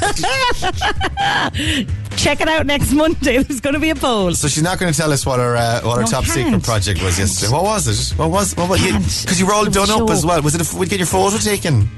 Check 2.17 2.41
it 2.41 2.47
out 2.47 2.65
next 2.65 2.93
Monday. 2.93 3.41
There's 3.41 3.59
going 3.59 3.73
to 3.73 3.79
be 3.79 3.89
a 3.89 3.95
poll. 3.95 4.33
So 4.33 4.47
she's 4.47 4.63
not 4.63 4.79
going 4.79 4.91
to 4.91 4.97
tell 4.97 5.11
us 5.11 5.25
what 5.25 5.39
her 5.39 5.55
uh, 5.55 5.81
what 5.81 5.95
her 5.97 6.01
No, 6.03 6.07
top 6.07 6.23
can't. 6.25 6.45
secret 6.45 6.63
project 6.63 7.03
was 7.03 7.17
yesterday. 7.19 7.51
What 7.51 7.63
was 7.63 7.87
it? 8.11 8.17
What 8.17 8.29
was 8.29 8.55
what 8.55 8.69
was 8.69 8.79
Can't. 8.79 9.03
Because 9.03 9.39
you 9.39 9.45
were 9.47 9.53
all 9.53 9.63
It 9.63 9.69
was 9.69 9.75
done 9.75 9.89
up 10.01 10.07
show. 10.07 10.13
as 10.13 10.25
well. 10.25 10.41
Was 10.41 10.55
it? 10.55 10.73
A, 10.73 10.77
we'd 10.77 10.89
get 10.89 10.99
your 10.99 11.07
photo 11.07 11.37
taken. 11.37 11.89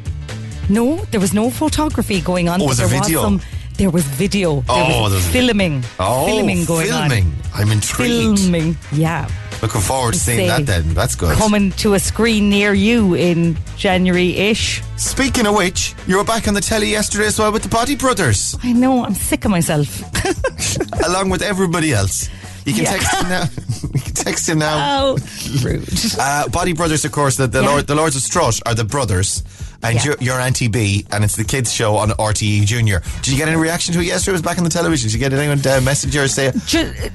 No, 0.69 0.97
there 1.11 1.19
was 1.19 1.33
no 1.33 1.49
photography 1.49 2.21
going 2.21 2.49
on. 2.49 2.61
Oh, 2.61 2.65
but 2.65 2.69
was 2.69 2.77
there 2.77 2.87
there 2.87 3.01
video? 3.01 3.21
some. 3.21 3.41
There 3.77 3.89
was 3.89 4.03
video. 4.05 4.61
There 4.61 4.63
Oh, 4.69 5.01
was 5.03 5.11
there 5.11 5.17
was- 5.19 5.27
filming. 5.27 5.83
Oh, 5.99 6.25
filming 6.27 6.65
going 6.65 6.87
filming. 6.87 7.33
I'm 7.53 7.71
intrigued. 7.71 8.39
Filming. 8.39 8.77
Yeah. 8.91 9.27
Looking 9.61 9.81
forward 9.81 10.13
to 10.13 10.19
seeing 10.19 10.47
that. 10.47 10.65
Then 10.65 10.93
that's 10.93 11.15
good. 11.15 11.35
Coming 11.37 11.71
to 11.73 11.93
a 11.93 11.99
screen 11.99 12.49
near 12.49 12.73
you 12.73 13.15
in 13.15 13.57
January-ish. 13.77 14.81
Speaking 14.97 15.45
of 15.47 15.55
which, 15.55 15.93
you 16.07 16.17
were 16.17 16.23
back 16.23 16.47
on 16.47 16.53
the 16.53 16.61
telly 16.61 16.89
yesterday 16.89 17.25
as 17.27 17.39
well 17.39 17.51
with 17.51 17.63
the 17.63 17.69
Body 17.69 17.95
Brothers, 17.95 18.57
I 18.63 18.71
know. 18.73 19.03
I'm 19.05 19.13
sick 19.15 19.43
of 19.45 19.51
myself. 19.51 20.01
along 21.07 21.29
with 21.29 21.41
everybody 21.41 21.93
else. 21.93 22.29
You 22.65 22.73
can 22.73 22.83
Yeah. 22.83 22.91
text 22.97 23.13
him 23.15 23.29
now. 23.29 23.43
you 23.93 24.01
can 24.01 24.13
text 24.13 24.49
him 24.49 24.59
now. 24.59 24.99
oh, 24.99 25.17
rude. 25.63 25.87
Uh, 26.19 26.47
Body 26.49 26.73
Brothers, 26.73 27.05
of 27.05 27.11
course, 27.11 27.37
the, 27.37 27.47
the, 27.47 27.61
Yeah. 27.61 27.69
Lord, 27.69 27.87
the 27.87 27.95
Lords 27.95 28.15
of 28.15 28.21
Strut 28.23 28.59
are 28.65 28.73
the 28.75 28.83
brothers. 28.85 29.43
And 29.83 29.95
Yeah. 29.95 30.03
you're, 30.05 30.15
you're 30.19 30.39
Auntie 30.39 30.67
B, 30.67 31.05
and 31.11 31.23
it's 31.23 31.35
the 31.35 31.43
kids' 31.43 31.71
show 31.73 31.95
on 31.95 32.09
RTE 32.11 32.65
Junior. 32.65 33.01
Did 33.21 33.29
you 33.29 33.37
get 33.37 33.47
any 33.47 33.57
reaction 33.57 33.93
to 33.93 33.99
it 33.99 34.05
yesterday? 34.05 34.31
It 34.31 34.33
was 34.33 34.41
back 34.41 34.57
on 34.57 34.63
the 34.63 34.69
television. 34.69 35.07
Did 35.09 35.13
you 35.13 35.19
get 35.19 35.33
anyone 35.33 35.59
uh, 35.67 35.81
message 35.81 36.15
you 36.15 36.21
or 36.21 36.27
say, 36.27 36.51
Just, 36.65 37.11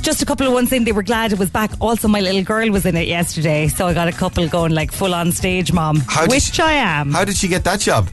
just 0.00 0.22
a 0.22 0.26
couple 0.26 0.46
of 0.46 0.52
ones 0.52 0.70
saying 0.70 0.84
they 0.84 0.92
were 0.92 1.02
glad 1.02 1.32
it 1.32 1.38
was 1.38 1.50
back. 1.50 1.70
Also, 1.80 2.08
my 2.08 2.20
little 2.20 2.42
girl 2.42 2.70
was 2.70 2.84
in 2.86 2.96
it 2.96 3.08
yesterday, 3.08 3.68
so 3.68 3.86
I 3.86 3.94
got 3.94 4.08
a 4.08 4.12
couple 4.12 4.46
going 4.48 4.72
like 4.72 4.92
full 4.92 5.14
on 5.14 5.32
stage, 5.32 5.72
mom, 5.72 6.00
How 6.08 6.26
which 6.26 6.42
she- 6.54 6.62
I 6.62 6.72
am. 6.72 7.12
How 7.12 7.24
did 7.24 7.36
she 7.36 7.48
get 7.48 7.64
that 7.64 7.80
job? 7.80 8.08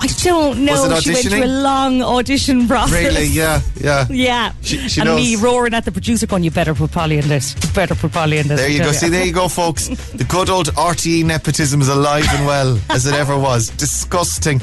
I 0.00 0.06
don't 0.22 0.64
know. 0.64 0.72
Was 0.88 0.98
it 0.98 1.02
She 1.02 1.10
went 1.12 1.24
auditioning? 1.24 1.30
through 1.30 1.44
a 1.44 1.62
long 1.62 2.02
audition 2.02 2.66
process. 2.68 2.92
Really? 2.92 3.24
Yeah, 3.34 3.60
yeah. 3.80 4.06
Yeah. 4.10 4.52
She- 4.62 4.88
she 4.88 5.00
and 5.00 5.14
me 5.16 5.36
roaring 5.36 5.72
at 5.74 5.84
the 5.84 5.92
producer 5.92 6.26
going, 6.26 6.42
you 6.44 6.50
better 6.50 6.74
put 6.74 6.92
Polly 6.92 7.18
in 7.18 7.26
this. 7.28 7.54
You 7.62 7.72
better 7.72 7.94
put 7.94 8.12
Polly 8.12 8.38
in 8.38 8.48
this. 8.48 8.60
There 8.60 8.68
you 8.68 8.78
go. 8.80 8.92
See, 8.92 9.08
there 9.08 9.24
you 9.24 9.32
go, 9.32 9.48
folks. 9.48 9.88
The 10.14 10.24
good 10.24 10.48
old 10.50 10.66
RTE 10.74 11.24
nepotism 11.24 11.80
is 11.80 11.88
alive 11.88 12.24
and 12.30 12.46
well 12.46 12.78
as 12.90 13.06
it 13.06 13.14
ever 13.14 13.36
was. 13.38 13.68
Disgusting. 13.70 14.60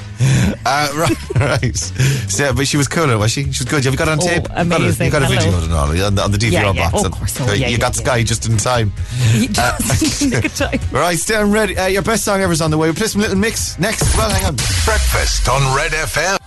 Uh, 0.65 0.91
right, 0.95 1.35
right. 1.39 1.75
So, 1.75 2.53
but 2.53 2.67
she 2.67 2.77
was 2.77 2.87
cool, 2.87 3.07
was 3.17 3.31
she? 3.31 3.43
She 3.51 3.63
was 3.63 3.69
good. 3.69 3.83
Have 3.83 3.93
you 3.93 3.97
got 3.97 4.07
it 4.07 4.11
on 4.11 4.19
Oh, 4.21 4.27
tape? 4.27 4.47
amazing. 4.51 5.05
You 5.07 5.11
got 5.11 5.23
a, 5.23 5.27
you 5.27 5.35
got 5.35 5.45
a 5.47 5.49
video 5.49 5.63
and 5.63 5.73
all 5.73 6.05
on 6.05 6.15
the, 6.15 6.21
on 6.23 6.31
the 6.31 6.37
DVR 6.37 6.51
Yeah, 6.51 6.71
yeah. 6.71 6.91
box. 6.91 7.03
Oh, 7.03 7.07
of 7.07 7.11
course. 7.11 7.41
Oh, 7.41 7.43
uh, 7.49 7.53
yeah, 7.53 7.67
you 7.67 7.73
yeah, 7.73 7.77
got 7.77 7.95
yeah. 7.97 8.03
Sky 8.03 8.23
just 8.23 8.45
in 8.47 8.57
time. 8.57 8.91
He 9.31 9.47
just 9.47 10.21
nick 10.25 10.45
of 10.45 10.55
time. 10.55 10.79
Right, 10.91 11.17
stand 11.17 11.51
ready. 11.51 11.77
Uh, 11.77 11.87
your 11.87 12.01
best 12.03 12.23
song 12.23 12.41
ever 12.41 12.53
is 12.53 12.61
on 12.61 12.71
the 12.71 12.77
way. 12.77 12.87
We'll 12.87 12.95
play 12.95 13.07
some 13.07 13.21
little 13.21 13.37
mix 13.37 13.77
next. 13.79 14.15
Well, 14.17 14.29
hang 14.29 14.45
on. 14.45 14.55
Breakfast 14.85 15.20
on 15.21 15.75
Red 15.75 15.91
FM. 15.91 16.37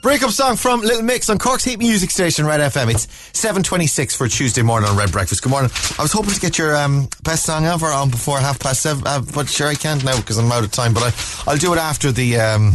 Breakup 0.00 0.30
song 0.30 0.56
from 0.56 0.80
Little 0.80 1.02
Mix 1.02 1.28
on 1.28 1.38
Cork's 1.38 1.64
Heat 1.64 1.78
Music 1.78 2.10
Station, 2.10 2.46
Red 2.46 2.60
FM. 2.60 2.90
It's 2.90 3.06
7.26 3.06 4.16
for 4.16 4.26
Tuesday 4.26 4.62
morning 4.62 4.88
on 4.88 4.96
Red 4.96 5.12
Breakfast. 5.12 5.42
Good 5.42 5.50
morning. 5.50 5.70
I 5.98 6.02
was 6.02 6.12
hoping 6.12 6.32
to 6.32 6.40
get 6.40 6.56
your 6.56 6.74
um, 6.74 7.10
best 7.24 7.44
song 7.44 7.66
ever 7.66 7.84
on 7.88 8.08
before 8.08 8.38
half 8.38 8.58
past 8.58 8.80
seven, 8.80 9.06
uh, 9.06 9.20
but 9.34 9.50
sure 9.50 9.68
I 9.68 9.74
can't 9.74 10.02
now 10.02 10.18
because 10.18 10.38
I'm 10.38 10.50
out 10.50 10.64
of 10.64 10.70
time. 10.70 10.94
But 10.94 11.02
I, 11.02 11.50
I'll 11.50 11.58
do 11.58 11.74
it 11.74 11.78
after 11.78 12.10
the... 12.10 12.36
Um, 12.40 12.72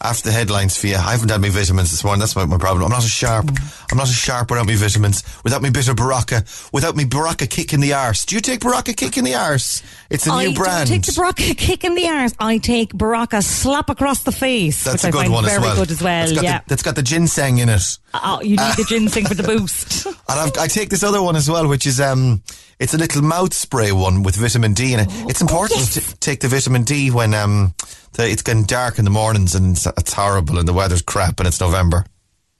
after 0.00 0.28
the 0.28 0.32
headlines 0.32 0.76
for 0.76 0.86
you. 0.86 0.96
I 0.96 1.12
haven't 1.12 1.30
had 1.30 1.40
my 1.40 1.48
vitamins 1.48 1.90
this 1.90 2.04
morning. 2.04 2.20
That's 2.20 2.36
my, 2.36 2.44
my 2.44 2.58
problem. 2.58 2.84
I'm 2.84 2.90
not 2.90 3.04
as 3.04 3.10
sharp. 3.10 3.46
I'm 3.94 3.98
not 3.98 4.08
as 4.08 4.14
sharp 4.16 4.50
without 4.50 4.66
me 4.66 4.74
vitamins, 4.74 5.22
without 5.44 5.62
me 5.62 5.70
bit 5.70 5.86
of 5.86 5.94
Berocca, 5.94 6.72
without 6.72 6.96
me 6.96 7.04
Berocca 7.04 7.48
kick 7.48 7.72
in 7.72 7.80
the 7.80 7.92
arse. 7.92 8.24
Do 8.24 8.34
you 8.34 8.40
take 8.40 8.58
Berocca 8.58 8.96
kick 8.96 9.16
in 9.16 9.22
the 9.22 9.36
arse? 9.36 9.84
It's 10.10 10.26
a 10.26 10.32
I 10.32 10.46
new 10.46 10.54
brand. 10.54 10.88
don't 10.88 11.00
take 11.00 11.14
the 11.14 11.20
Berocca 11.20 11.56
kick 11.56 11.84
in 11.84 11.94
the 11.94 12.08
arse. 12.08 12.34
I 12.40 12.58
take 12.58 12.92
Berocca 12.92 13.40
slap 13.40 13.90
across 13.90 14.24
the 14.24 14.32
face, 14.32 14.82
That's 14.82 15.04
a 15.04 15.08
I 15.08 15.10
good 15.12 15.28
one 15.28 15.44
very 15.44 15.58
as 15.58 15.62
well. 15.62 15.76
good 15.76 15.90
as 15.92 16.02
well. 16.02 16.26
That's 16.26 16.32
got, 16.32 16.44
yeah. 16.44 16.58
the, 16.58 16.64
that's 16.66 16.82
got 16.82 16.96
the 16.96 17.02
ginseng 17.04 17.58
in 17.58 17.68
it. 17.68 17.98
oh, 18.14 18.40
you 18.42 18.56
need 18.56 18.76
the 18.76 18.84
ginseng 18.88 19.26
for 19.26 19.34
the 19.34 19.44
boost. 19.44 20.06
And 20.06 20.14
I've, 20.28 20.58
I 20.58 20.66
take 20.66 20.88
this 20.88 21.04
other 21.04 21.22
one 21.22 21.36
as 21.36 21.48
well, 21.48 21.68
which 21.68 21.86
is 21.86 22.00
um, 22.00 22.42
it's 22.80 22.94
a 22.94 22.98
little 22.98 23.22
mouth 23.22 23.54
spray 23.54 23.92
one 23.92 24.24
with 24.24 24.34
vitamin 24.34 24.74
D 24.74 24.92
in 24.92 25.00
it. 25.00 25.06
It's 25.28 25.40
important 25.40 25.78
yes. 25.78 25.94
to 25.94 26.16
take 26.16 26.40
the 26.40 26.48
vitamin 26.48 26.82
D 26.82 27.12
when 27.12 27.32
um, 27.32 27.74
the, 28.14 28.28
it's 28.28 28.42
getting 28.42 28.64
dark 28.64 28.98
in 28.98 29.04
the 29.04 29.10
mornings 29.12 29.54
and 29.54 29.76
it's, 29.76 29.86
it's 29.86 30.12
horrible 30.12 30.58
and 30.58 30.66
the 30.66 30.72
weather's 30.72 31.02
crap 31.02 31.38
and 31.38 31.46
it's 31.46 31.60
November. 31.60 32.04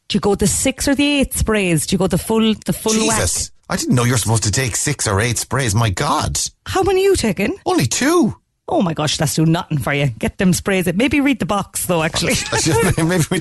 Do 0.08 0.16
you 0.16 0.20
go 0.20 0.34
the 0.34 0.46
six 0.46 0.87
or 0.87 0.94
the 0.94 1.20
eight 1.20 1.32
sprays? 1.34 1.87
Do 1.87 1.94
you 1.94 1.99
go 1.99 2.06
the 2.06 2.18
full 2.18 2.54
the 2.66 2.73
full 2.73 2.92
Jesus, 2.92 3.49
whack? 3.49 3.52
I 3.70 3.76
didn't 3.76 3.94
know 3.94 4.04
you're 4.04 4.18
supposed 4.18 4.44
to 4.44 4.50
take 4.50 4.76
six 4.76 5.08
or 5.08 5.20
eight 5.20 5.38
sprays. 5.38 5.75
My 5.75 5.90
God, 5.90 6.38
How 6.66 6.82
many 6.82 7.00
are 7.06 7.11
you 7.11 7.16
taking? 7.16 7.56
only 7.66 7.87
two. 7.87 8.37
Oh 8.66 8.80
my 8.80 8.94
gosh, 8.94 9.18
that's 9.18 9.34
doing 9.34 9.52
nothing 9.52 9.76
for 9.76 9.92
you. 9.92 10.06
Get 10.18 10.38
them 10.38 10.54
sprays. 10.54 10.87
It 10.87 10.96
maybe 10.96 11.20
read 11.20 11.38
the 11.38 11.44
box 11.46 11.84
though. 11.87 12.02
Actually, 12.02 12.32
I 12.52 12.61
should- 12.61 12.99
Maybe 13.08 13.25
we 13.30 13.40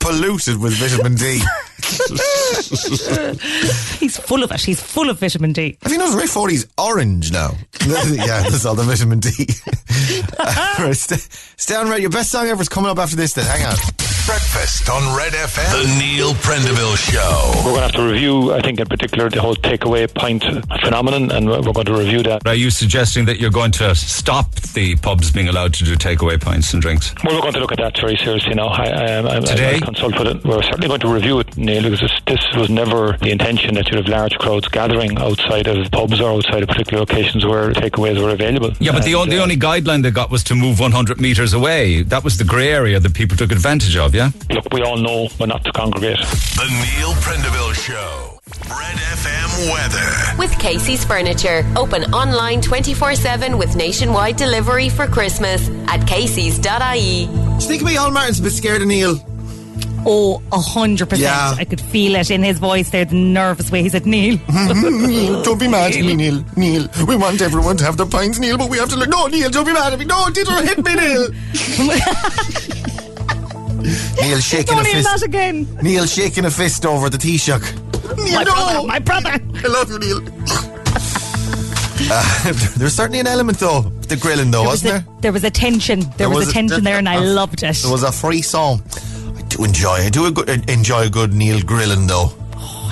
polluted 0.00 0.58
with 0.60 0.72
vitamin 0.74 1.14
D. 1.14 1.40
he's 4.00 4.16
full 4.18 4.42
of 4.42 4.50
it. 4.50 4.60
He's 4.60 4.80
full 4.80 5.08
of 5.10 5.20
vitamin 5.20 5.52
D. 5.52 5.78
Have 5.82 5.92
you 5.92 5.98
noticed 5.98 6.18
Ray 6.18 6.26
Foley's 6.26 6.66
orange 6.78 7.30
now? 7.32 7.52
yeah, 7.86 8.42
that's 8.42 8.64
all 8.64 8.74
the 8.74 8.82
vitamin 8.82 9.20
D. 9.20 9.30
uh, 10.38 10.74
right, 10.80 10.96
stay, 10.96 11.16
stay 11.56 11.74
on. 11.76 12.00
Your 12.00 12.10
best 12.10 12.30
song 12.32 12.46
ever 12.48 12.60
is 12.62 12.68
coming 12.68 12.90
up 12.90 12.98
after 12.98 13.14
this. 13.16 13.34
Then 13.34 13.44
hang 13.46 13.66
on. 13.66 13.76
Breakfast 14.26 14.90
on 14.90 15.16
Red 15.16 15.34
FM. 15.34 15.70
The 15.70 15.98
Neil 16.00 16.34
Prendeville 16.34 16.96
Show. 16.96 17.52
We're 17.58 17.62
going 17.62 17.76
to 17.76 17.80
have 17.82 17.92
to 17.92 18.02
review, 18.02 18.52
I 18.52 18.60
think, 18.60 18.80
in 18.80 18.86
particular, 18.86 19.30
the 19.30 19.40
whole 19.40 19.54
takeaway 19.54 20.12
pint 20.12 20.42
phenomenon, 20.80 21.30
and 21.30 21.48
we're 21.48 21.72
going 21.72 21.86
to 21.86 21.96
review 21.96 22.24
that. 22.24 22.44
Are 22.44 22.54
you 22.56 22.70
suggesting 22.70 23.26
that 23.26 23.38
you're 23.38 23.52
going 23.52 23.70
to 23.72 23.94
stop 23.94 24.56
the 24.74 24.96
pubs 24.96 25.30
being 25.30 25.46
allowed 25.46 25.74
to 25.74 25.84
do 25.84 25.94
takeaway 25.94 26.40
pints 26.42 26.72
and 26.72 26.82
drinks? 26.82 27.14
Well, 27.22 27.36
we're 27.36 27.42
going 27.42 27.52
to 27.52 27.60
look 27.60 27.70
at 27.70 27.78
that 27.78 27.96
very 28.00 28.16
seriously 28.16 28.54
now. 28.54 28.66
I, 28.66 28.86
I, 28.86 29.36
I, 29.36 29.40
Today? 29.42 29.76
I 29.76 29.78
consult 29.78 30.18
with 30.18 30.26
it. 30.26 30.44
We're 30.44 30.60
certainly 30.64 30.88
going 30.88 31.00
to 31.00 31.14
review 31.14 31.38
it, 31.38 31.56
Neil, 31.56 31.84
because 31.84 32.00
this, 32.00 32.20
this 32.26 32.44
was 32.56 32.68
never 32.68 33.16
the 33.18 33.30
intention 33.30 33.76
that 33.76 33.86
you'd 33.88 33.98
have 33.98 34.08
large 34.08 34.36
crowds 34.38 34.66
gathering 34.66 35.16
outside 35.18 35.68
of 35.68 35.88
pubs 35.92 36.20
or 36.20 36.30
outside 36.30 36.64
of 36.64 36.68
particular 36.68 36.98
locations 36.98 37.46
where 37.46 37.70
takeaways 37.70 38.20
were 38.20 38.30
available. 38.30 38.72
Yeah, 38.80 38.90
but 38.90 39.04
the, 39.04 39.12
And, 39.12 39.20
on, 39.22 39.28
the 39.28 39.38
uh, 39.38 39.42
only 39.42 39.56
guideline 39.56 40.02
they 40.02 40.10
got 40.10 40.32
was 40.32 40.42
to 40.44 40.56
move 40.56 40.80
100 40.80 41.20
metres 41.20 41.52
away. 41.52 42.02
That 42.02 42.24
was 42.24 42.38
the 42.38 42.44
grey 42.44 42.72
area 42.72 42.98
that 42.98 43.14
people 43.14 43.36
took 43.36 43.52
advantage 43.52 43.96
of, 43.96 44.15
yeah? 44.16 44.30
Look, 44.50 44.72
we 44.72 44.82
all 44.82 44.96
know 44.96 45.28
we're 45.38 45.46
not 45.46 45.62
to 45.64 45.72
congregate. 45.72 46.18
The 46.18 46.66
Neil 46.82 47.12
Prendeville 47.20 47.74
Show. 47.74 48.40
Red 48.70 48.96
FM 48.96 49.72
weather. 49.72 50.38
With 50.38 50.58
Casey's 50.58 51.04
Furniture. 51.04 51.64
Open 51.76 52.04
online 52.14 52.62
24 52.62 53.14
7 53.14 53.58
with 53.58 53.76
nationwide 53.76 54.36
delivery 54.36 54.88
for 54.88 55.06
Christmas 55.06 55.68
at 55.88 56.06
Casey's.ie. 56.06 57.26
Do 57.26 57.32
you 57.32 57.60
think 57.60 57.82
Micheál 57.82 58.12
Martin's 58.12 58.40
a 58.40 58.42
bit 58.42 58.52
scared 58.52 58.80
of 58.80 58.88
Neil? 58.88 59.16
Oh, 60.08 60.40
a 60.52 60.60
hundred 60.60 61.10
percent. 61.10 61.24
Yeah. 61.24 61.54
I 61.58 61.64
could 61.64 61.80
feel 61.80 62.14
it 62.14 62.30
in 62.30 62.42
his 62.42 62.58
voice 62.60 62.90
there, 62.90 63.04
the 63.04 63.16
nervous 63.16 63.72
way 63.72 63.82
he 63.82 63.88
said, 63.88 64.06
Neil. 64.06 64.38
Neil, 64.48 65.42
don't 65.44 65.58
be 65.58 65.66
mad 65.66 65.94
at 65.94 66.00
me, 66.04 66.14
Neil. 66.14 66.44
Neil, 66.56 66.88
we 67.08 67.16
want 67.16 67.42
everyone 67.42 67.76
to 67.78 67.84
have 67.84 67.96
the 67.96 68.06
pints, 68.06 68.38
Neil, 68.38 68.56
but 68.56 68.70
we 68.70 68.78
have 68.78 68.88
to 68.90 68.96
look. 68.96 69.08
No, 69.08 69.26
Neil, 69.26 69.50
don't 69.50 69.66
be 69.66 69.72
mad 69.72 69.92
at 69.92 69.98
me. 69.98 70.04
No, 70.04 70.30
did 70.30 70.46
you 70.46 70.62
hit 70.62 70.84
me, 70.84 70.94
Neil? 70.94 71.28
Neil 74.20 74.38
shaking 74.40 74.78
a 74.78 74.84
fist. 74.84 75.04
that 75.08 75.22
again. 75.22 75.66
Neil 75.82 76.06
shaking 76.06 76.44
a 76.44 76.50
fist 76.50 76.84
over 76.84 77.08
the 77.08 77.18
Taoiseach. 77.18 78.16
Neil, 78.16 78.34
My 78.34 78.42
no! 78.42 78.52
brother, 78.54 78.86
my 78.86 78.98
brother. 78.98 79.30
I 79.30 79.68
love 79.68 79.90
you, 79.90 79.98
Neil. 79.98 80.20
Uh, 82.08 82.52
there's 82.76 82.94
certainly 82.94 83.20
an 83.20 83.26
element, 83.26 83.58
though, 83.58 83.82
the 84.08 84.16
grilling, 84.16 84.50
though, 84.50 84.62
There 84.62 84.70
was, 84.70 84.84
wasn't 84.84 85.02
a, 85.02 85.06
there? 85.06 85.20
there 85.22 85.32
was 85.32 85.44
a 85.44 85.50
tension. 85.50 86.00
There, 86.16 86.28
was, 86.30 86.48
a 86.48 86.52
tension 86.52 86.84
there, 86.84 86.98
and 86.98 87.08
I 87.08 87.18
loved 87.18 87.62
it. 87.62 87.76
There 87.76 87.90
was 87.92 88.02
a 88.02 88.12
free 88.12 88.42
song. 88.42 88.82
I 89.36 89.42
do 89.42 89.64
enjoy. 89.64 89.94
I 89.94 90.10
do 90.10 90.26
a 90.26 90.30
good, 90.30 90.68
enjoy 90.68 91.06
a 91.06 91.10
good 91.10 91.32
Neil 91.32 91.60
grilling, 91.62 92.06
though. 92.06 92.32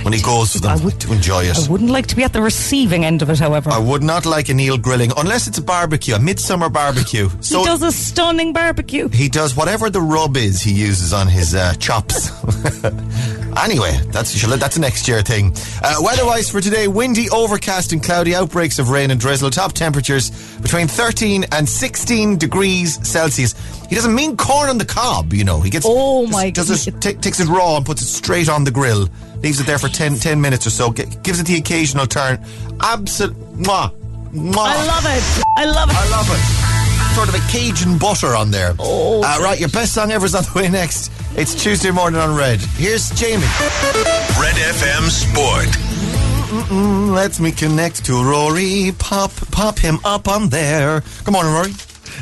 When 0.05 0.13
he 0.13 0.23
goes 0.23 0.53
for 0.53 0.61
them, 0.61 0.71
I 0.79 0.85
would- 0.85 0.99
do 0.99 1.13
enjoy 1.13 1.45
it. 1.45 1.59
I 1.59 1.69
wouldn't 1.71 1.91
like 1.91 2.07
to 2.09 2.17
be 2.17 2.23
at 2.25 2.33
the 2.33 2.41
receiving 2.43 3.05
end 3.05 3.23
of 3.23 3.31
it, 3.31 3.39
however. 3.41 3.71
I 3.71 3.79
would 3.79 4.03
not 4.03 4.25
like 4.27 4.49
a 4.49 4.55
Neil 4.55 4.79
grilling 4.79 5.11
unless 5.17 5.47
it's 5.49 5.59
a 5.59 5.63
barbecue, 5.63 6.15
a 6.15 6.19
midsummer 6.19 6.69
barbecue. 6.69 7.29
So 7.41 7.59
he 7.61 7.65
does 7.67 7.83
a 7.83 7.91
stunning 7.93 8.53
barbecue. 8.53 9.09
he 9.09 9.29
does 9.29 9.57
whatever 9.57 9.91
the 9.91 10.01
rub 10.01 10.37
is 10.37 10.63
he 10.63 10.73
uses 10.73 11.13
on 11.13 11.27
his 11.29 11.55
uh, 11.55 11.75
chops. 11.75 12.31
anyway, 13.63 13.99
that's 14.11 14.33
that's 14.59 14.77
a 14.77 14.81
next 14.81 15.09
year 15.09 15.23
thing. 15.23 15.55
Uh, 15.83 15.97
weather-wise 16.01 16.51
for 16.51 16.61
today, 16.61 16.89
windy, 16.89 17.29
overcast 17.31 17.93
and 17.93 18.03
cloudy, 18.03 18.35
outbreaks 18.35 18.79
of 18.79 18.91
rain 18.91 19.11
and 19.11 19.21
drizzle. 19.21 19.51
Top 19.51 19.73
temperatures 19.73 20.31
between 20.61 20.89
13 20.89 21.45
and 21.53 21.69
16 21.69 22.39
degrees 22.39 22.99
Celsius. 23.07 23.55
He 23.89 23.95
doesn't 23.95 24.15
mean 24.15 24.37
corn 24.37 24.69
on 24.71 24.79
the 24.79 24.85
cob, 24.85 25.33
you 25.33 25.45
know. 25.45 25.61
He 25.61 25.71
gets 25.71 25.87
Oh 25.89 26.27
my 26.27 26.51
does 26.51 26.69
goodness. 26.69 26.87
it, 26.89 27.01
t- 27.01 27.15
takes 27.21 27.41
it 27.41 27.49
raw 27.49 27.77
and 27.77 27.87
puts 27.87 28.03
it 28.03 28.07
straight 28.07 28.49
on 28.49 28.65
the 28.65 28.71
grill. 28.71 29.09
Leaves 29.45 29.61
it 29.61 29.67
there 29.67 29.79
for 29.79 29.89
10, 29.89 30.17
10 30.17 30.41
minutes 30.41 30.67
or 30.67 30.71
so. 30.71 30.91
G- 30.91 31.05
gives 31.23 31.39
it 31.39 31.47
the 31.47 31.57
occasional 31.57 32.07
turn. 32.07 32.43
Absolute 32.81 33.37
mwah, 33.59 33.93
mwah. 34.33 34.57
I 34.57 34.87
love 34.87 35.05
it. 35.05 35.45
I 35.59 35.65
love 35.67 35.91
it. 35.91 35.97
I 35.97 36.09
love 36.11 36.29
it. 36.31 37.15
Sort 37.15 37.29
of 37.29 37.35
a 37.35 37.53
Cajun 37.53 37.99
butter 37.99 38.35
on 38.35 38.51
there. 38.51 38.75
Oh. 38.79 39.23
Uh, 39.23 39.39
right, 39.43 39.61
your 39.61 39.69
best 39.69 39.93
song 39.93 40.11
ever 40.13 40.25
is 40.25 40.35
on 40.35 40.45
the 40.45 40.53
way 40.59 40.69
next. 40.71 41.13
It's 41.37 41.55
Tuesday 41.63 41.91
morning 41.91 42.19
on 42.21 42.35
Red. 42.35 42.59
Here's 42.61 43.11
Jamie. 43.11 43.43
Red 44.41 44.57
FM 44.57 45.11
Sport. 45.11 45.67
Mm, 46.71 47.15
Let 47.15 47.39
me 47.39 47.53
connect 47.53 48.05
to 48.07 48.25
Rory. 48.25 48.93
Pop, 48.99 49.31
pop 49.51 49.79
him 49.79 49.99
up 50.05 50.27
on 50.27 50.49
there. 50.49 51.03
Good 51.25 51.33
morning, 51.33 51.53
Rory. 51.53 51.73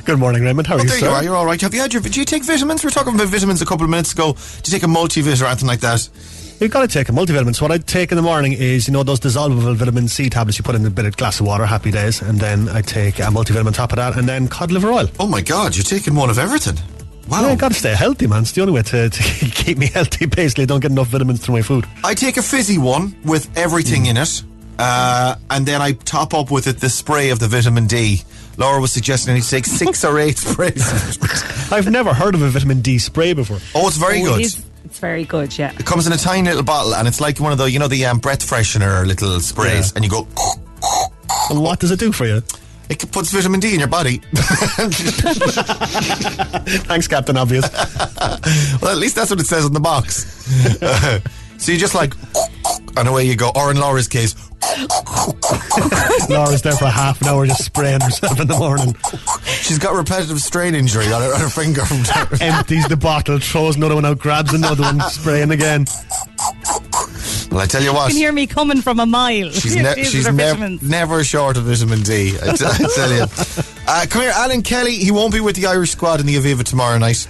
Good 0.04 0.18
morning, 0.18 0.42
Raymond. 0.42 0.66
How 0.66 0.74
are 0.74 0.80
Oh, 0.80 0.82
you, 0.82 0.88
there 0.88 0.98
sir? 0.98 1.06
you 1.06 1.12
are. 1.12 1.22
You're 1.22 1.36
all 1.36 1.46
right. 1.46 1.60
Have 1.60 1.72
you 1.72 1.80
had 1.80 1.92
your? 1.92 2.02
Do 2.02 2.18
you 2.18 2.26
take 2.26 2.42
vitamins? 2.42 2.82
We 2.82 2.88
were 2.88 2.90
talking 2.90 3.14
about 3.14 3.28
vitamins 3.28 3.62
a 3.62 3.66
couple 3.66 3.84
of 3.84 3.90
minutes 3.90 4.12
ago. 4.12 4.32
Do 4.32 4.38
you 4.72 4.78
take 4.78 4.82
a 4.82 4.86
multivit 4.86 5.40
or 5.40 5.46
anything 5.46 5.68
like 5.68 5.80
that? 5.80 6.08
You've 6.62 6.70
got 6.70 6.82
to 6.82 6.86
take 6.86 7.08
a 7.08 7.12
multivitamin. 7.12 7.56
So 7.56 7.64
what 7.64 7.72
I 7.72 7.78
take 7.78 8.12
in 8.12 8.16
the 8.16 8.22
morning 8.22 8.52
is, 8.52 8.86
you 8.86 8.92
know, 8.92 9.02
those 9.02 9.18
dissolvable 9.18 9.74
vitamin 9.74 10.06
C 10.06 10.30
tablets 10.30 10.58
you 10.58 10.62
put 10.62 10.76
in 10.76 10.86
a 10.86 10.90
bit 10.90 11.06
of 11.06 11.16
glass 11.16 11.40
of 11.40 11.46
water, 11.46 11.66
happy 11.66 11.90
days, 11.90 12.22
and 12.22 12.38
then 12.38 12.68
I 12.68 12.82
take 12.82 13.18
a 13.18 13.22
multivitamin 13.22 13.66
on 13.66 13.72
top 13.72 13.90
of 13.90 13.96
that, 13.96 14.16
and 14.16 14.28
then 14.28 14.46
cod 14.46 14.70
liver 14.70 14.92
oil. 14.92 15.08
Oh 15.18 15.26
my 15.26 15.40
God, 15.40 15.74
you're 15.74 15.82
taking 15.82 16.14
one 16.14 16.30
of 16.30 16.38
everything. 16.38 16.76
Wow. 17.28 17.40
Yeah, 17.42 17.48
I 17.48 17.56
got 17.56 17.72
to 17.72 17.74
stay 17.78 17.94
healthy, 17.96 18.28
man. 18.28 18.42
It's 18.42 18.52
the 18.52 18.60
only 18.60 18.74
way 18.74 18.82
to, 18.82 19.10
to 19.10 19.22
keep 19.50 19.76
me 19.76 19.86
healthy. 19.88 20.26
Basically, 20.26 20.62
I 20.62 20.66
don't 20.66 20.78
get 20.78 20.92
enough 20.92 21.08
vitamins 21.08 21.44
through 21.44 21.56
my 21.56 21.62
food. 21.62 21.84
I 22.04 22.14
take 22.14 22.36
a 22.36 22.42
fizzy 22.42 22.78
one 22.78 23.16
with 23.24 23.50
everything 23.58 24.06
in 24.06 24.16
it, 24.16 24.44
uh, 24.78 25.34
and 25.50 25.66
then 25.66 25.82
I 25.82 25.92
top 25.92 26.32
up 26.32 26.52
with 26.52 26.68
it 26.68 26.78
the 26.78 26.90
spray 26.90 27.30
of 27.30 27.40
the 27.40 27.48
vitamin 27.48 27.88
D. 27.88 28.22
Laura 28.56 28.80
was 28.80 28.92
suggesting 28.92 29.32
I 29.32 29.34
need 29.38 29.42
to 29.42 29.50
take 29.50 29.66
six 29.66 30.04
or 30.04 30.16
eight 30.20 30.38
sprays. 30.38 30.80
I've 31.72 31.90
never 31.90 32.14
heard 32.14 32.36
of 32.36 32.42
a 32.42 32.50
vitamin 32.50 32.82
D 32.82 32.98
spray 33.00 33.32
before. 33.32 33.58
Oh, 33.74 33.88
it's 33.88 33.96
very 33.96 34.20
Oh, 34.22 34.26
good. 34.26 34.40
It 34.42 34.46
is, 34.46 34.64
it's 34.84 34.98
very 34.98 35.24
good, 35.24 35.56
yeah. 35.58 35.72
It 35.78 35.86
comes 35.86 36.06
in 36.06 36.12
a 36.12 36.16
tiny 36.16 36.48
little 36.48 36.62
bottle, 36.64 36.94
and 36.94 37.06
it's 37.08 37.20
like 37.20 37.38
one 37.40 37.52
of 37.52 37.58
the, 37.58 37.70
you 37.70 37.78
know, 37.78 37.88
the 37.88 38.04
um, 38.06 38.18
breath 38.18 38.40
freshener 38.40 39.06
little 39.06 39.40
sprays, 39.40 39.90
Yeah. 39.90 39.96
and 39.96 40.04
you 40.04 40.10
go. 40.10 40.26
And 41.50 41.62
what 41.62 41.78
does 41.80 41.90
it 41.90 41.98
do 42.00 42.12
for 42.12 42.26
you? 42.26 42.42
It 42.88 43.10
puts 43.10 43.30
vitamin 43.32 43.60
D 43.60 43.72
in 43.72 43.78
your 43.78 43.88
body. 43.88 44.18
Thanks, 46.88 47.08
Captain 47.08 47.36
Obvious. 47.36 47.70
well, 48.82 48.90
at 48.90 48.98
least 48.98 49.16
that's 49.16 49.30
what 49.30 49.40
it 49.40 49.46
says 49.46 49.64
on 49.64 49.72
the 49.72 49.80
box. 49.80 50.26
So 51.62 51.70
you 51.70 51.78
just 51.78 51.94
like, 51.94 52.14
and 52.96 53.06
away 53.06 53.24
you 53.24 53.36
go. 53.36 53.52
Or 53.54 53.70
in 53.70 53.76
Laura's 53.78 54.08
case, 54.08 54.34
Laura's 56.28 56.62
there 56.62 56.72
for 56.76 56.86
half 56.86 57.20
an 57.22 57.28
hour 57.28 57.46
just 57.46 57.64
spraying 57.64 58.00
herself 58.00 58.40
in 58.40 58.48
the 58.48 58.56
morning. 58.58 58.96
she's 59.44 59.78
got 59.78 59.94
repetitive 59.94 60.40
strain 60.40 60.74
injury 60.74 61.06
on 61.12 61.22
her, 61.22 61.32
on 61.32 61.40
her 61.40 61.48
finger 61.48 61.84
from. 61.84 61.98
Empties 62.40 62.88
the 62.88 62.96
bottle, 62.96 63.38
throws 63.38 63.76
another 63.76 63.94
one 63.94 64.04
out, 64.04 64.18
grabs 64.18 64.52
another 64.52 64.82
one, 64.82 65.00
spraying 65.02 65.52
again. 65.52 65.86
Well, 67.52 67.60
I 67.60 67.66
tell 67.66 67.82
you 67.82 67.92
what. 67.92 68.08
You 68.08 68.14
can 68.14 68.16
hear 68.16 68.32
me 68.32 68.48
coming 68.48 68.80
from 68.82 68.98
a 68.98 69.06
mile. 69.06 69.50
She's, 69.50 69.76
Yes, 69.76 69.96
ne- 69.96 70.04
she's 70.04 70.26
are 70.26 70.32
nev- 70.32 70.82
never 70.82 71.22
short 71.22 71.56
of 71.56 71.64
vitamin 71.64 72.00
D. 72.02 72.34
I, 72.42 72.56
t- 72.56 72.64
I 72.66 72.88
tell 72.94 73.12
you. 73.12 73.26
Uh, 73.84 74.06
come 74.08 74.22
here, 74.22 74.30
Alan 74.32 74.62
Kelly. 74.62 74.94
He 74.94 75.10
won't 75.10 75.32
be 75.34 75.40
with 75.40 75.56
the 75.56 75.66
Irish 75.66 75.90
squad 75.90 76.20
in 76.20 76.24
the 76.26 76.36
Aviva 76.36 76.62
tomorrow 76.62 76.96
night. 76.98 77.26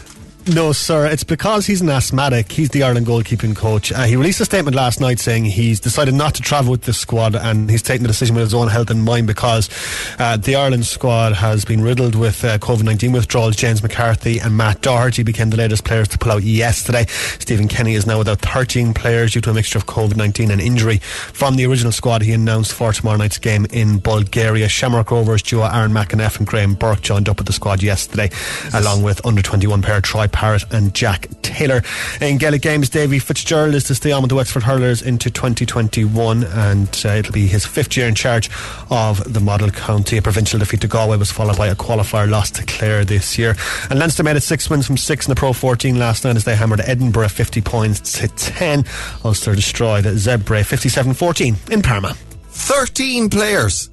No, 0.49 0.73
sir. 0.73 1.07
It's 1.07 1.23
because 1.23 1.67
he's 1.67 1.83
an 1.83 1.89
asthmatic. 1.89 2.51
He's 2.51 2.71
the 2.71 2.83
Ireland 2.83 3.07
goalkeeping 3.07 3.55
coach. 3.55 3.93
Uh, 3.93 4.03
he 4.03 4.17
released 4.17 4.41
a 4.41 4.45
statement 4.45 4.75
last 4.75 5.01
night 5.01 5.21
saying 5.21 5.45
he's 5.45 5.79
decided 5.79 6.15
not 6.15 6.35
to 6.35 6.43
travel 6.43 6.73
with 6.73 6.83
the 6.83 6.93
squad 6.93 7.37
and 7.37 7.71
he's 7.71 7.81
taken 7.81 8.03
the 8.03 8.09
decision 8.09 8.35
with 8.35 8.43
his 8.43 8.53
own 8.53 8.67
health 8.67 8.91
in 8.91 9.03
mind 9.05 9.29
because 9.29 9.71
uh, 10.19 10.37
the 10.37 10.57
Ireland 10.57 10.85
squad 10.85 11.35
has 11.35 11.65
been 11.65 11.81
riddled 11.81 12.17
with 12.17 12.45
uh, 12.45 12.59
COVID 12.59 12.83
19 12.83 13.13
withdrawals. 13.13 13.55
James 13.55 13.85
McCarthy 13.85 14.41
and 14.41 14.57
Matt 14.57 14.81
Doherty 14.81 15.23
became 15.23 15.51
the 15.51 15.57
latest 15.57 15.85
players 15.85 16.09
to 16.09 16.19
pull 16.19 16.33
out 16.33 16.43
yesterday. 16.43 17.05
Stephen 17.39 17.69
Kenny 17.69 17.95
is 17.95 18.05
now 18.05 18.19
without 18.19 18.41
13 18.41 18.95
players 18.95 19.35
due 19.35 19.41
to 19.43 19.51
a 19.51 19.55
mixture 19.55 19.79
of 19.79 19.87
COVID 19.87 20.17
19 20.17 20.51
and 20.51 20.61
injury. 20.61 20.99
From 20.99 21.55
the 21.55 21.67
original 21.67 21.93
squad, 21.93 22.21
he 22.21 22.33
announced 22.33 22.73
for 22.73 22.93
tomorrow 22.93 23.17
night's 23.17 23.39
game 23.39 23.65
in 23.67 24.01
Bulgaria. 24.01 24.69
Shamrock 24.69 25.13
Rovers 25.13 25.43
duo 25.43 25.63
Aaron 25.67 25.93
McEneff 25.93 26.39
and 26.39 26.49
Graham 26.49 26.75
Burke 26.75 27.01
joined 27.01 27.29
up 27.29 27.39
with 27.39 27.47
the 27.47 27.53
squad 27.53 27.81
yesterday, 27.81 28.29
along 28.75 29.05
with 29.05 29.25
under 29.25 29.41
21 29.41 29.83
pair 29.83 30.01
Troy 30.01 30.27
Parrott 30.33 30.65
and 30.73 30.95
Jack 30.95 31.29
Taylor. 31.43 31.83
In 32.21 32.39
Gaelic 32.39 32.63
games, 32.63 32.89
Davy 32.89 33.19
Fitzgerald 33.19 33.75
is 33.75 33.85
to 33.85 33.95
stay 33.95 34.13
on 34.13 34.23
with 34.23 34.31
the 34.31 34.35
Wexford 34.35 34.63
Hurlers 34.63 35.03
into 35.03 35.31
2021 35.31 36.45
and 36.45 37.03
uh, 37.05 37.09
it'll 37.09 37.33
be 37.33 37.47
his 37.47 37.65
fifth 37.65 37.97
year 37.97 38.09
in 38.09 38.15
charge 38.15 38.51
of 38.91 39.33
the 39.33 39.41
Model 39.41 39.71
County. 39.71 40.17
A 40.17 40.23
provincial 40.23 40.59
defeat 40.59 40.81
to 40.81 40.89
Galway 40.89 41.17
was 41.17 41.31
followed 41.31 41.59
by 41.59 41.69
a 41.69 41.75
qualifier 41.75 42.29
loss 42.29 42.51
to 42.53 42.65
Clare 42.65 43.05
this 43.05 43.39
year. 43.39 43.55
And 43.91 43.99
Leinster 43.99 44.23
made 44.23 44.37
it 44.37 44.43
six 44.43 44.69
wins 44.69 44.87
from 44.87 44.97
six 44.97 45.27
in 45.27 45.31
the 45.31 45.37
Pro 45.37 45.53
14 45.53 45.99
last 45.99 46.25
night 46.25 46.37
as 46.37 46.45
they 46.45 46.57
hammered 46.57 46.81
Edinburgh 46.81 47.29
50 47.29 47.61
points 47.61 48.19
to 48.19 48.29
10. 48.29 48.85
Ulster 49.25 49.55
destroyed 49.55 50.05
Zebre 50.05 50.65
57 50.65 51.15
14 51.15 51.57
in 51.71 51.83
Parma. 51.83 52.15
13 52.49 53.31
players. 53.31 53.92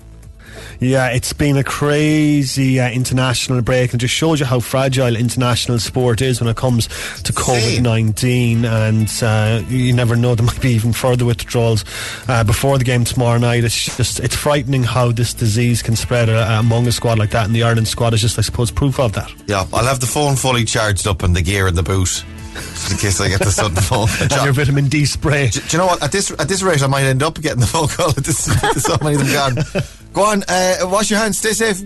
Yeah, 0.79 1.09
it's 1.09 1.33
been 1.33 1.57
a 1.57 1.63
crazy 1.63 2.79
uh, 2.79 2.89
international 2.89 3.61
break 3.61 3.91
and 3.91 3.99
just 3.99 4.13
shows 4.13 4.39
you 4.39 4.45
how 4.45 4.61
fragile 4.61 5.15
international 5.15 5.77
sport 5.79 6.21
is 6.21 6.39
when 6.39 6.49
it 6.49 6.55
comes 6.55 6.87
to 7.23 7.33
COVID 7.33 7.81
19. 7.81 8.63
And 8.63 9.11
uh, 9.21 9.61
you 9.67 9.91
never 9.93 10.15
know, 10.15 10.35
there 10.35 10.45
might 10.45 10.61
be 10.61 10.71
even 10.71 10.93
further 10.93 11.25
withdrawals 11.25 11.83
uh, 12.29 12.43
before 12.45 12.77
the 12.77 12.85
game 12.85 13.03
tomorrow 13.03 13.37
night. 13.37 13.65
It's 13.65 13.97
just, 13.97 14.21
it's 14.21 14.35
frightening 14.35 14.83
how 14.83 15.11
this 15.11 15.33
disease 15.33 15.81
can 15.81 15.97
spread 15.97 16.29
uh, 16.29 16.57
among 16.59 16.87
a 16.87 16.91
squad 16.93 17.19
like 17.19 17.31
that. 17.31 17.45
And 17.45 17.53
the 17.53 17.63
Ireland 17.63 17.89
squad 17.89 18.13
is 18.13 18.21
just, 18.21 18.39
I 18.39 18.41
suppose, 18.41 18.71
proof 18.71 18.99
of 18.99 19.13
that. 19.13 19.31
Yeah, 19.47 19.65
I'll 19.73 19.85
have 19.85 19.99
the 19.99 20.07
phone 20.07 20.37
fully 20.37 20.63
charged 20.63 21.07
up 21.07 21.23
and 21.23 21.35
the 21.35 21.41
gear 21.41 21.67
in 21.67 21.75
the 21.75 21.83
boot. 21.83 22.23
Just 22.59 22.91
in 22.91 22.97
case 22.97 23.21
I 23.21 23.29
get 23.29 23.39
the 23.39 23.51
sudden 23.51 23.77
phone. 23.77 24.07
and 24.21 24.31
your 24.43 24.53
vitamin 24.53 24.87
D 24.87 25.05
spray. 25.05 25.49
Do, 25.49 25.59
do, 25.59 25.65
you 25.71 25.77
know 25.77 25.87
what? 25.87 26.03
At 26.03 26.11
this 26.11 26.31
at 26.31 26.47
this 26.47 26.61
rate, 26.61 26.83
I 26.83 26.87
might 26.87 27.03
end 27.03 27.23
up 27.23 27.39
getting 27.41 27.59
the 27.59 27.67
phone 27.67 27.87
call. 27.87 28.09
At 28.09 28.15
this, 28.23 28.45
there's 28.45 28.83
so 28.83 28.97
many 29.01 29.15
of 29.15 29.25
them 29.25 29.55
gone. 29.55 29.83
Go 30.13 30.23
on, 30.23 30.43
uh, 30.47 30.77
wash 30.83 31.09
your 31.09 31.19
hands. 31.19 31.37
Stay 31.37 31.53
safe. 31.53 31.81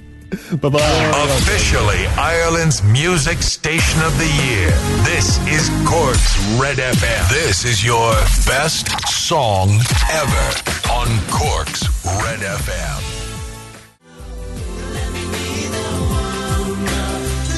Bye 0.62 0.70
bye. 0.70 0.80
Officially 1.38 2.08
Ireland's 2.18 2.82
music 2.84 3.44
station 3.44 4.02
of 4.02 4.18
the 4.18 4.26
year. 4.46 4.70
This 5.04 5.38
is 5.48 5.70
Cork's 5.88 6.38
Red 6.60 6.78
FM. 6.78 7.30
This 7.30 7.66
is 7.66 7.86
your 7.86 8.14
best 8.48 8.90
song 9.10 9.70
ever 10.10 10.46
on 10.92 11.08
Cork's 11.30 11.84
Red 12.04 12.40
FM. 12.40 13.13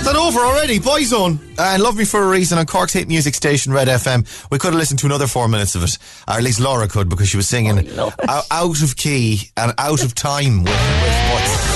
That 0.06 0.16
over 0.16 0.40
already? 0.40 0.80
Boyzone. 0.80 1.40
And 1.60 1.82
Love 1.84 1.98
Me 1.98 2.06
for 2.06 2.24
a 2.24 2.28
Reason 2.28 2.58
on 2.58 2.66
Cork's 2.66 2.94
hit 2.94 3.08
music 3.08 3.34
station, 3.36 3.74
Red 3.74 3.88
FM. 3.88 4.26
We 4.52 4.58
could 4.58 4.74
have 4.74 4.80
listened 4.80 5.00
to 5.00 5.06
another 5.08 5.28
four 5.28 5.48
minutes 5.48 5.76
of 5.76 5.84
it. 5.84 5.98
Or 6.28 6.36
at 6.36 6.44
least 6.44 6.60
Laura 6.60 6.88
could 6.88 7.10
because 7.10 7.28
she 7.28 7.38
was 7.38 7.48
singing 7.48 7.88
Oh, 7.98 8.14
out, 8.28 8.44
out 8.52 8.82
of 8.82 8.96
key 8.96 9.50
and 9.58 9.74
out 9.78 10.04
of 10.04 10.16
time 10.16 10.64
with, 10.64 10.74
with 10.74 11.32
what's. 11.32 11.76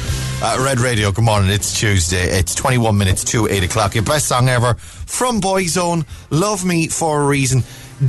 Uh, 0.42 0.56
Red 0.64 0.80
Radio, 0.80 1.12
good 1.12 1.22
morning. 1.24 1.50
It's 1.50 1.78
Tuesday. 1.78 2.22
It's 2.22 2.54
21 2.54 2.96
minutes 2.96 3.24
to 3.24 3.46
8 3.46 3.62
o'clock. 3.62 3.94
Your 3.94 4.04
best 4.04 4.26
song 4.26 4.48
ever 4.48 4.72
from 4.72 5.38
Boyzone. 5.38 6.06
Love 6.30 6.64
Me 6.64 6.88
for 6.88 7.20
a 7.20 7.26
Reason. 7.26 7.62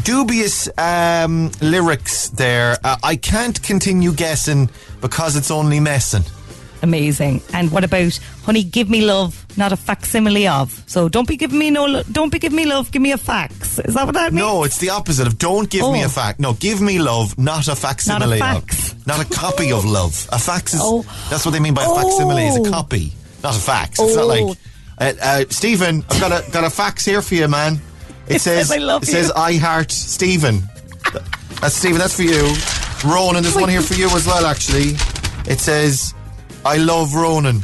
Dubious 0.04 0.70
um, 0.78 1.52
lyrics 1.60 2.30
there. 2.30 2.78
Uh, 2.86 2.96
I 3.04 3.18
can't 3.18 3.62
continue 3.62 4.14
guessing 4.14 4.70
because 5.02 5.36
it's 5.36 5.52
only 5.52 5.82
messing. 5.82 6.24
Amazing. 6.84 7.42
And 7.54 7.72
what 7.72 7.84
about 7.84 8.18
honey, 8.44 8.64
give 8.64 8.90
me 8.90 9.02
love, 9.02 9.46
not 9.58 9.72
a 9.72 9.78
facsimile 9.78 10.48
of. 10.48 10.84
So 10.88 11.08
don't 11.10 11.28
be 11.28 11.38
giving 11.38 11.60
me 11.60 11.70
no, 11.70 11.86
lo- 11.86 12.04
don't 12.12 12.32
be 12.32 12.40
giving 12.40 12.56
me 12.58 12.66
love, 12.66 12.92
give 12.92 13.02
me 13.02 13.12
a 13.12 13.18
fax. 13.18 13.78
Is 13.80 13.94
that 13.94 14.06
what 14.06 14.16
that 14.16 14.34
means? 14.34 14.46
No, 14.46 14.64
it's 14.64 14.80
the 14.80 14.90
opposite 14.90 15.28
of 15.28 15.38
don't 15.38 15.70
give 15.70 15.82
me 15.92 16.02
Oh. 16.04 16.08
a 16.08 16.10
fax. 16.10 16.40
No, 16.40 16.54
give 16.54 16.82
me 16.82 16.98
love, 17.00 17.38
not 17.38 17.68
a 17.68 17.76
facsimile. 17.76 18.40
Not 18.40 18.56
a 18.56 18.58
of. 18.58 19.08
Not 19.08 19.20
a 19.22 19.26
copy 19.26 19.72
of 19.72 19.86
love. 20.00 20.28
A 20.32 20.40
fax 20.40 20.74
is. 20.74 20.80
Oh. 20.84 21.04
That's 21.30 21.46
what 21.46 21.52
they 21.52 21.60
mean 21.60 21.74
by 21.74 21.84
a 21.84 21.88
facsimile. 21.96 22.48
Is 22.48 22.56
a 22.58 22.60
Oh. 22.62 22.72
copy, 22.72 23.14
not 23.44 23.56
a 23.56 23.60
fax. 23.60 24.00
It's 24.00 24.16
not 24.16 24.24
Oh. 24.24 24.28
like. 24.28 24.58
Uh, 25.00 25.14
uh, 25.22 25.44
Stephen, 25.50 26.04
I've 26.10 26.20
got 26.20 26.32
a 26.32 26.52
got 26.52 26.64
a 26.64 26.70
fax 26.70 27.06
here 27.06 27.22
for 27.22 27.36
you, 27.36 27.48
man. 27.48 27.80
It, 28.28 28.36
It 28.38 28.42
says, 28.42 28.72
"I 28.72 28.78
love 28.78 29.04
it 29.04 29.08
you." 29.10 29.14
says 29.14 29.32
I 29.36 29.56
heart 29.58 29.92
Stephen. 29.92 30.68
That's 31.62 31.76
Stephen. 31.76 31.98
That's 31.98 32.16
for 32.16 32.22
you. 32.24 32.54
Ronan, 33.04 33.42
there's 33.44 33.56
one 33.56 33.70
here 33.70 33.82
for 33.82 33.96
you 33.96 34.08
as 34.16 34.28
well. 34.28 34.46
Actually, 34.46 34.96
it 35.48 35.60
says 35.60 36.14
I 36.66 36.78
love 36.78 37.14
Ronan. 37.16 37.64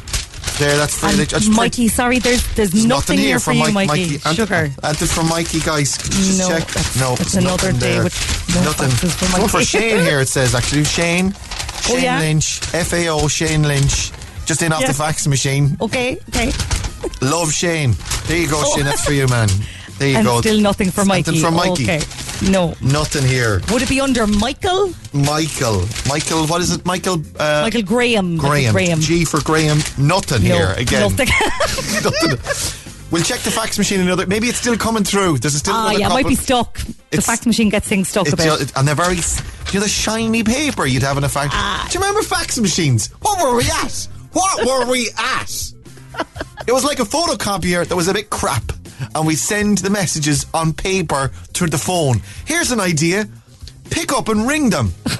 There, 0.57 0.75
that's 0.75 0.97
for 0.97 1.05
And 1.05 1.19
you. 1.31 1.37
I 1.37 1.55
Mikey, 1.55 1.87
sorry, 1.87 2.17
there's 2.17 2.41
there's, 2.55 2.71
there's 2.71 2.85
nothing, 2.85 3.19
here 3.19 3.37
for 3.39 3.51
you, 3.53 3.71
Mike- 3.71 3.87
Mikey. 3.89 4.19
Ant- 4.25 4.35
Sugar. 4.35 4.71
Anything 4.83 5.07
from 5.07 5.29
Mikey, 5.29 5.59
guys. 5.59 5.97
Just 5.97 6.39
No, 6.39 6.47
check? 6.49 6.67
that's- 6.67 6.95
no, 6.99 7.15
there's 7.15 7.35
another 7.35 7.71
day 7.73 7.93
there. 7.93 8.03
with 8.05 8.55
no 8.55 8.63
nothing. 8.63 8.89
for 8.89 9.39
one 9.39 9.49
for 9.49 9.61
Shane 9.63 9.99
here. 9.99 10.19
It 10.21 10.29
says 10.29 10.55
actually 10.55 10.85
Shane. 10.85 11.35
Oh, 11.35 11.93
Shane 11.93 12.03
yeah? 12.03 12.19
Lynch. 12.19 12.59
FAO 12.73 13.27
Shane 13.27 13.63
Lynch. 13.67 14.11
Just 14.47 14.63
in 14.63 14.73
off 14.73 14.81
Yeah. 14.81 14.87
the 14.87 14.93
fax 14.95 15.27
machine. 15.27 15.77
Okay, 15.79 16.17
okay. 16.29 16.51
Love 17.21 17.53
Shane. 17.53 17.95
There 18.25 18.37
you 18.37 18.47
go, 18.47 18.59
oh. 18.65 18.75
Shane. 18.75 18.85
That's 18.85 19.05
for 19.05 19.13
you, 19.13 19.27
man. 19.27 19.49
There 19.99 20.07
you 20.09 20.15
Oh. 20.15 20.17
And 20.21 20.25
go. 20.27 20.41
still 20.41 20.59
nothing 20.59 20.89
for 20.89 21.05
Mikey. 21.05 21.31
Nothing 21.39 21.41
from 21.43 21.53
Mikey. 21.55 21.83
Okay. 21.83 21.99
No. 22.41 22.73
Nothing 22.81 23.25
here. 23.25 23.61
Would 23.71 23.81
it 23.81 23.89
be 23.89 23.99
under 24.01 24.27
Michael? 24.27 24.93
Michael. 25.13 25.85
Michael. 26.07 26.45
What 26.47 26.61
is 26.61 26.71
it? 26.71 26.85
Michael. 26.85 27.21
Uh, 27.39 27.61
Michael 27.63 27.81
Graham. 27.81 28.37
Graham. 28.37 28.73
Graham. 28.73 28.99
G 28.99 29.25
for 29.25 29.41
Graham. 29.43 29.79
Nothing 29.97 30.43
No, 30.43 30.55
here 30.57 30.73
again. 30.77 31.01
nothing. 31.01 31.27
Nothing. 32.03 32.83
We'll 33.09 33.23
check 33.23 33.39
the 33.39 33.51
fax 33.51 33.77
machine 33.77 34.01
another. 34.01 34.27
Maybe 34.27 34.47
it's 34.47 34.57
still 34.57 34.75
coming 34.75 35.05
through. 35.05 35.37
There's 35.37 35.55
still 35.55 35.73
Ah, 35.73 35.91
yeah, 35.91 36.07
it 36.07 36.09
might 36.09 36.27
be 36.27 36.35
stuck. 36.35 36.77
The 37.09 37.21
fax 37.21 37.45
machine 37.45 37.69
gets 37.69 37.87
things 37.87 38.09
stuck 38.09 38.25
a 38.27 38.31
It's 38.31 38.35
bit. 38.35 38.59
just, 38.59 38.77
and 38.77 38.85
they're 38.85 38.95
very, 38.95 39.15
you 39.15 39.75
know, 39.75 39.79
the 39.79 39.87
shiny 39.87 40.43
paper 40.43 40.85
you'd 40.85 41.03
have 41.03 41.17
in 41.17 41.23
a 41.23 41.29
fax. 41.29 41.51
Ah. 41.55 41.87
Do 41.89 41.97
you 41.97 42.03
remember 42.03 42.21
fax 42.21 42.57
machines? 42.59 43.07
What 43.21 43.41
were 43.41 43.55
we 43.55 43.63
at? 43.63 44.07
What 44.33 44.65
were 44.67 44.91
we 44.91 45.09
at? 45.17 45.71
It 46.67 46.73
was 46.73 46.83
like 46.83 46.99
a 46.99 47.03
photocopier 47.03 47.87
that 47.87 47.95
was 47.95 48.09
a 48.09 48.13
bit 48.13 48.29
crap, 48.29 48.61
and 49.15 49.25
we 49.27 49.35
send 49.35 49.79
the 49.79 49.89
messages 49.89 50.45
on 50.53 50.73
paper 50.73 51.29
through 51.53 51.69
the 51.69 51.77
phone. 51.77 52.21
Here's 52.45 52.71
an 52.71 52.79
idea: 52.79 53.27
pick 53.89 54.13
up 54.13 54.29
and 54.29 54.47
ring 54.47 54.69
them. 54.69 54.93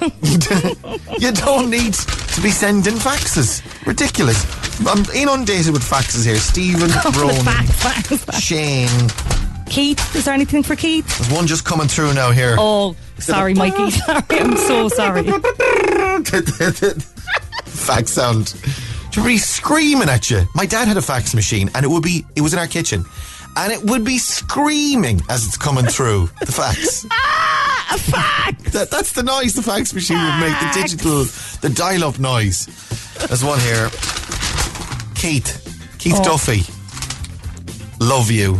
you 1.18 1.32
don't 1.32 1.70
need 1.70 1.94
to 1.94 2.40
be 2.42 2.50
sending 2.50 2.94
faxes. 2.94 3.62
Ridiculous. 3.86 4.44
I'm 4.86 5.04
inundated 5.14 5.72
with 5.72 5.82
faxes 5.82 6.24
here. 6.24 6.36
Stephen, 6.36 6.90
Ronan, 7.20 7.66
fax, 7.66 8.24
fax. 8.24 8.40
Shane. 8.40 8.88
Keith, 9.68 10.16
is 10.16 10.24
there 10.24 10.34
anything 10.34 10.62
for 10.62 10.76
Keith? 10.76 11.06
There's 11.18 11.30
one 11.32 11.46
just 11.46 11.64
coming 11.64 11.88
through 11.88 12.14
now 12.14 12.30
here. 12.30 12.56
Oh, 12.58 12.96
sorry, 13.18 13.54
Mikey. 13.54 13.90
Sorry, 13.90 14.22
I'm 14.30 14.56
so 14.56 14.88
sorry. 14.88 15.24
fax 17.64 18.10
sound. 18.12 18.54
To 19.12 19.24
be 19.24 19.36
screaming 19.36 20.08
at 20.08 20.30
you. 20.30 20.42
My 20.54 20.64
dad 20.66 20.88
had 20.88 20.96
a 20.96 21.02
fax 21.02 21.34
machine, 21.34 21.70
and 21.74 21.84
it 21.84 21.88
would 21.88 22.02
be 22.02 22.24
it 22.36 22.40
was 22.40 22.52
in 22.52 22.58
our 22.58 22.66
kitchen, 22.66 23.04
and 23.58 23.72
it 23.72 23.82
would 23.90 24.04
be 24.04 24.18
screaming 24.18 25.20
as 25.28 25.46
it's 25.46 25.56
coming 25.56 25.86
through 25.86 26.28
the 26.40 26.52
fax. 26.52 27.06
ah, 27.10 27.94
a 27.94 27.98
fax. 27.98 28.72
That, 28.72 28.90
that's 28.90 29.12
the 29.12 29.22
noise 29.22 29.54
the 29.54 29.62
fax 29.62 29.92
machine 29.94 30.18
would 30.18 30.40
make. 30.40 30.58
The 30.60 30.70
digital, 30.82 31.24
the 31.60 31.70
dial-up 31.74 32.18
noise. 32.18 32.66
There's 33.26 33.44
one 33.44 33.58
here. 33.60 33.90
Keith, 35.14 35.96
Keith 35.98 36.14
Oh. 36.18 36.24
Duffy. 36.24 36.62
Love 38.00 38.30
you. 38.30 38.54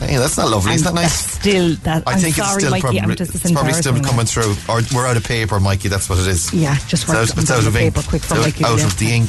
Hey, 0.00 0.16
that's 0.16 0.38
not 0.38 0.48
lovely. 0.48 0.74
Isn't 0.74 0.94
that 0.94 0.94
nice? 0.94 1.12
Still 1.38 1.74
that. 1.82 2.04
I 2.06 2.12
I'm 2.12 2.18
think 2.18 2.36
sorry, 2.36 2.48
it's 2.54 2.58
still 2.62 2.70
Mikey. 2.70 2.80
probably 2.82 3.00
I'm 3.00 3.16
just, 3.16 3.34
it's 3.34 3.50
probably 3.52 3.72
still 3.72 4.00
coming 4.00 4.26
through, 4.26 4.54
or 4.68 4.80
we're 4.94 5.06
out 5.06 5.16
of 5.16 5.24
paper, 5.24 5.58
Mikey. 5.60 5.88
That's 5.88 6.08
what 6.08 6.18
it 6.20 6.26
is. 6.28 6.54
Yeah, 6.54 6.76
just 6.86 7.02
It's 7.02 7.10
out, 7.10 7.36
it's 7.36 7.50
out 7.50 7.66
of 7.66 7.76
ink. 7.76 7.94
paper 7.94 8.08
quick 8.08 8.22
for 8.22 8.34
out, 8.36 8.44
Mikey, 8.44 8.64
out 8.64 8.78
yeah. 8.78 8.86
of 8.86 8.96
the 8.98 9.10
ink. 9.12 9.28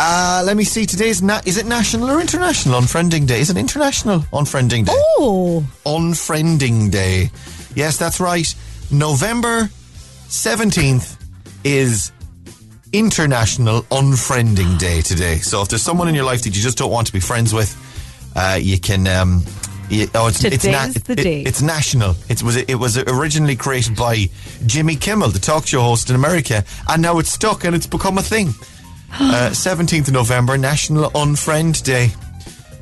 Uh, 0.00 0.42
let 0.46 0.56
me 0.56 0.62
see. 0.62 0.86
Today's 0.86 1.20
na- 1.22 1.40
is 1.44 1.56
it 1.56 1.66
national 1.66 2.08
or 2.08 2.20
international 2.20 2.80
unfriending 2.80 3.26
day? 3.26 3.40
Is 3.40 3.50
it 3.50 3.56
international 3.56 4.20
unfriending 4.32 4.84
day? 4.86 4.92
Oh, 4.94 5.66
Unfriending 5.84 6.92
day. 6.92 7.30
Yes, 7.74 7.96
that's 7.96 8.20
right. 8.20 8.54
November 8.92 9.68
seventeenth 10.28 11.16
is 11.64 12.12
International 12.92 13.82
Unfriending 13.90 14.78
Day 14.78 15.00
today. 15.00 15.38
So 15.38 15.62
if 15.62 15.68
there's 15.68 15.82
someone 15.82 16.06
in 16.06 16.14
your 16.14 16.24
life 16.24 16.42
that 16.44 16.54
you 16.56 16.62
just 16.62 16.78
don't 16.78 16.92
want 16.92 17.08
to 17.08 17.12
be 17.12 17.20
friends 17.20 17.52
with, 17.52 17.74
uh, 18.36 18.56
you 18.60 18.78
can. 18.78 19.06
Um, 19.08 19.42
you, 19.90 20.06
oh, 20.14 20.28
it's, 20.28 20.44
it's, 20.44 20.64
Today's 20.64 20.94
the 20.94 21.16
day. 21.16 21.42
it's 21.42 21.60
national. 21.60 22.14
It 22.28 22.40
was 22.42 22.54
it 22.56 22.74
was 22.76 22.98
originally 22.98 23.56
created 23.56 23.96
by 23.96 24.26
Jimmy 24.64 24.94
Kimmel, 24.94 25.30
the 25.30 25.40
talk 25.40 25.66
show 25.66 25.80
host 25.80 26.08
in 26.08 26.14
America, 26.14 26.62
and 26.88 27.02
now 27.02 27.18
it's 27.18 27.30
stuck 27.32 27.64
and 27.64 27.74
it's 27.74 27.86
become 27.88 28.16
a 28.18 28.22
thing. 28.22 28.54
Uh, 29.12 29.52
Seventeenth 29.52 30.08
of 30.08 30.14
November, 30.14 30.56
National 30.58 31.10
Unfriend 31.10 31.82
Day. 31.82 32.10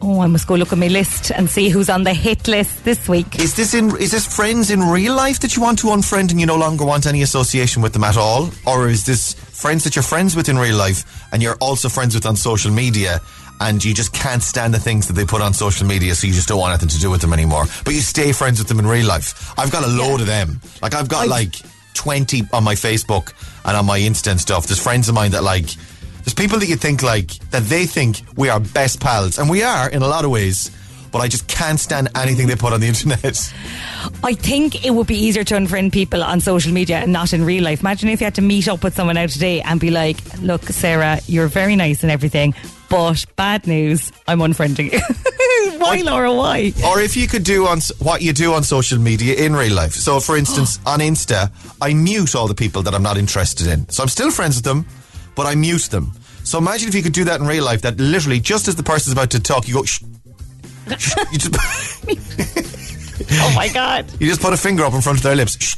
oh! 0.02 0.20
I 0.20 0.26
must 0.26 0.46
go 0.46 0.54
look 0.54 0.72
at 0.72 0.78
my 0.78 0.88
list 0.88 1.30
and 1.30 1.48
see 1.48 1.68
who's 1.68 1.88
on 1.88 2.02
the 2.04 2.12
hit 2.12 2.48
list 2.48 2.84
this 2.84 3.08
week. 3.08 3.38
Is 3.38 3.54
this 3.56 3.74
in? 3.74 3.96
Is 3.96 4.10
this 4.10 4.26
friends 4.26 4.70
in 4.70 4.80
real 4.80 5.14
life 5.14 5.40
that 5.40 5.56
you 5.56 5.62
want 5.62 5.78
to 5.80 5.86
unfriend 5.88 6.30
and 6.30 6.40
you 6.40 6.46
no 6.46 6.56
longer 6.56 6.84
want 6.84 7.06
any 7.06 7.22
association 7.22 7.80
with 7.82 7.92
them 7.92 8.04
at 8.04 8.16
all, 8.16 8.50
or 8.66 8.88
is 8.88 9.06
this 9.06 9.34
friends 9.34 9.84
that 9.84 9.96
you're 9.96 10.02
friends 10.02 10.36
with 10.36 10.48
in 10.48 10.58
real 10.58 10.76
life 10.76 11.04
and 11.32 11.42
you're 11.42 11.56
also 11.56 11.88
friends 11.88 12.14
with 12.14 12.26
on 12.26 12.36
social 12.36 12.70
media? 12.72 13.20
And 13.58 13.82
you 13.82 13.94
just 13.94 14.12
can't 14.12 14.42
stand 14.42 14.74
the 14.74 14.78
things 14.78 15.06
that 15.06 15.14
they 15.14 15.24
put 15.24 15.40
on 15.40 15.54
social 15.54 15.86
media, 15.86 16.14
so 16.14 16.26
you 16.26 16.34
just 16.34 16.46
don't 16.46 16.58
want 16.60 16.72
anything 16.72 16.90
to 16.90 16.98
do 16.98 17.10
with 17.10 17.22
them 17.22 17.32
anymore. 17.32 17.64
But 17.86 17.94
you 17.94 18.00
stay 18.02 18.32
friends 18.32 18.58
with 18.58 18.68
them 18.68 18.78
in 18.78 18.86
real 18.86 19.06
life. 19.06 19.58
I've 19.58 19.72
got 19.72 19.82
a 19.82 19.86
load 19.86 20.20
of 20.20 20.26
them. 20.26 20.60
Like 20.82 20.92
I've 20.94 21.08
got 21.08 21.20
I've- 21.22 21.30
like 21.30 21.54
twenty 21.94 22.42
on 22.52 22.64
my 22.64 22.74
Facebook 22.74 23.32
and 23.64 23.74
on 23.74 23.86
my 23.86 23.98
Insta 23.98 24.32
and 24.32 24.38
stuff. 24.38 24.66
There's 24.66 24.82
friends 24.82 25.08
of 25.08 25.14
mine 25.14 25.30
that 25.30 25.42
like. 25.44 25.70
There's 26.26 26.34
people 26.34 26.58
that 26.58 26.66
you 26.66 26.74
think 26.74 27.04
like 27.04 27.38
that 27.50 27.62
they 27.62 27.86
think 27.86 28.20
we 28.36 28.48
are 28.48 28.58
best 28.58 28.98
pals, 28.98 29.38
and 29.38 29.48
we 29.48 29.62
are 29.62 29.88
in 29.88 30.02
a 30.02 30.08
lot 30.08 30.24
of 30.24 30.32
ways. 30.32 30.72
But 31.12 31.20
I 31.20 31.28
just 31.28 31.46
can't 31.46 31.78
stand 31.78 32.08
anything 32.16 32.48
they 32.48 32.56
put 32.56 32.72
on 32.72 32.80
the 32.80 32.88
internet. 32.88 33.24
I 34.24 34.34
think 34.34 34.84
it 34.84 34.90
would 34.90 35.06
be 35.06 35.14
easier 35.14 35.44
to 35.44 35.54
unfriend 35.54 35.92
people 35.92 36.24
on 36.24 36.40
social 36.40 36.72
media 36.72 36.96
and 36.98 37.12
not 37.12 37.32
in 37.32 37.44
real 37.44 37.62
life. 37.62 37.80
Imagine 37.80 38.08
if 38.08 38.20
you 38.20 38.24
had 38.24 38.34
to 38.34 38.42
meet 38.42 38.66
up 38.66 38.82
with 38.82 38.96
someone 38.96 39.16
out 39.16 39.28
today 39.28 39.60
and 39.60 39.78
be 39.78 39.92
like, 39.92 40.18
"Look, 40.40 40.64
Sarah, 40.64 41.20
you're 41.28 41.46
very 41.46 41.76
nice 41.76 42.02
and 42.02 42.10
everything, 42.10 42.54
but 42.90 43.24
bad 43.36 43.68
news, 43.68 44.10
I'm 44.26 44.40
unfriending 44.40 44.92
you." 44.92 44.98
why, 45.78 46.02
Laura? 46.04 46.34
Why? 46.34 46.72
Or 46.84 47.00
if 47.00 47.16
you 47.16 47.28
could 47.28 47.44
do 47.44 47.68
on 47.68 47.78
what 48.00 48.20
you 48.20 48.32
do 48.32 48.52
on 48.54 48.64
social 48.64 48.98
media 48.98 49.36
in 49.36 49.54
real 49.54 49.74
life. 49.74 49.92
So, 49.92 50.18
for 50.18 50.36
instance, 50.36 50.80
on 50.86 50.98
Insta, 50.98 51.52
I 51.80 51.94
mute 51.94 52.34
all 52.34 52.48
the 52.48 52.54
people 52.54 52.82
that 52.82 52.94
I'm 52.96 53.04
not 53.04 53.16
interested 53.16 53.68
in. 53.68 53.88
So 53.90 54.02
I'm 54.02 54.08
still 54.08 54.32
friends 54.32 54.56
with 54.56 54.64
them, 54.64 54.86
but 55.36 55.46
I 55.46 55.54
mute 55.54 55.82
them. 55.82 56.12
So 56.42 56.58
imagine 56.58 56.88
if 56.88 56.94
you 56.94 57.02
could 57.02 57.12
do 57.12 57.24
that 57.24 57.40
in 57.40 57.46
real 57.46 57.64
life. 57.64 57.82
That 57.82 57.98
literally, 57.98 58.40
just 58.40 58.66
as 58.68 58.74
the 58.76 58.82
person's 58.82 59.12
about 59.12 59.30
to 59.30 59.40
talk, 59.40 59.68
you 59.68 59.74
go. 59.74 59.84
Shh. 59.84 60.00
Shh. 60.98 61.14
You 61.32 61.38
just, 61.38 61.54
Oh 63.30 63.52
my 63.56 63.68
god! 63.68 64.06
you 64.20 64.28
just 64.28 64.40
put 64.40 64.52
a 64.52 64.56
finger 64.56 64.84
up 64.84 64.92
in 64.94 65.00
front 65.00 65.18
of 65.18 65.22
their 65.24 65.34
lips. 65.36 65.56
Shh. 65.62 65.76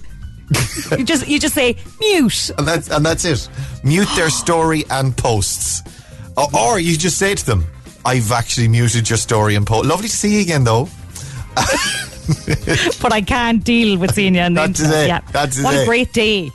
You 0.99 1.05
just 1.05 1.27
you 1.29 1.39
just 1.39 1.55
say 1.55 1.77
mute. 2.01 2.51
and 2.59 2.67
that's 2.67 2.91
and 2.91 3.05
that's 3.05 3.25
it. 3.25 3.49
Mute 3.85 4.09
their 4.17 4.31
story 4.31 4.85
and 4.91 5.17
posts, 5.17 5.83
or, 6.37 6.47
or 6.57 6.81
you 6.81 6.97
just 6.97 7.17
say 7.19 7.35
to 7.35 7.47
them, 7.47 7.65
"I've 8.05 8.33
actually 8.33 8.69
muted 8.69 9.09
your 9.09 9.17
story 9.19 9.55
and 9.55 9.67
post." 9.67 9.87
Lovely 9.87 10.09
to 10.09 10.17
see 10.17 10.35
you 10.37 10.41
again, 10.43 10.65
though. 10.65 10.89
but 13.01 13.13
I 13.13 13.23
can't 13.25 13.63
deal 13.65 13.99
with 13.99 14.15
seeing 14.15 14.35
you 14.35 14.43
on 14.43 14.55
the 14.55 14.61
That's 14.67 14.81
internet. 14.81 15.05
it. 15.05 15.09
Yeah. 15.09 15.21
That's 15.33 15.63
what 15.63 15.75
a 15.75 15.85
great 15.87 16.13
day. 16.13 16.51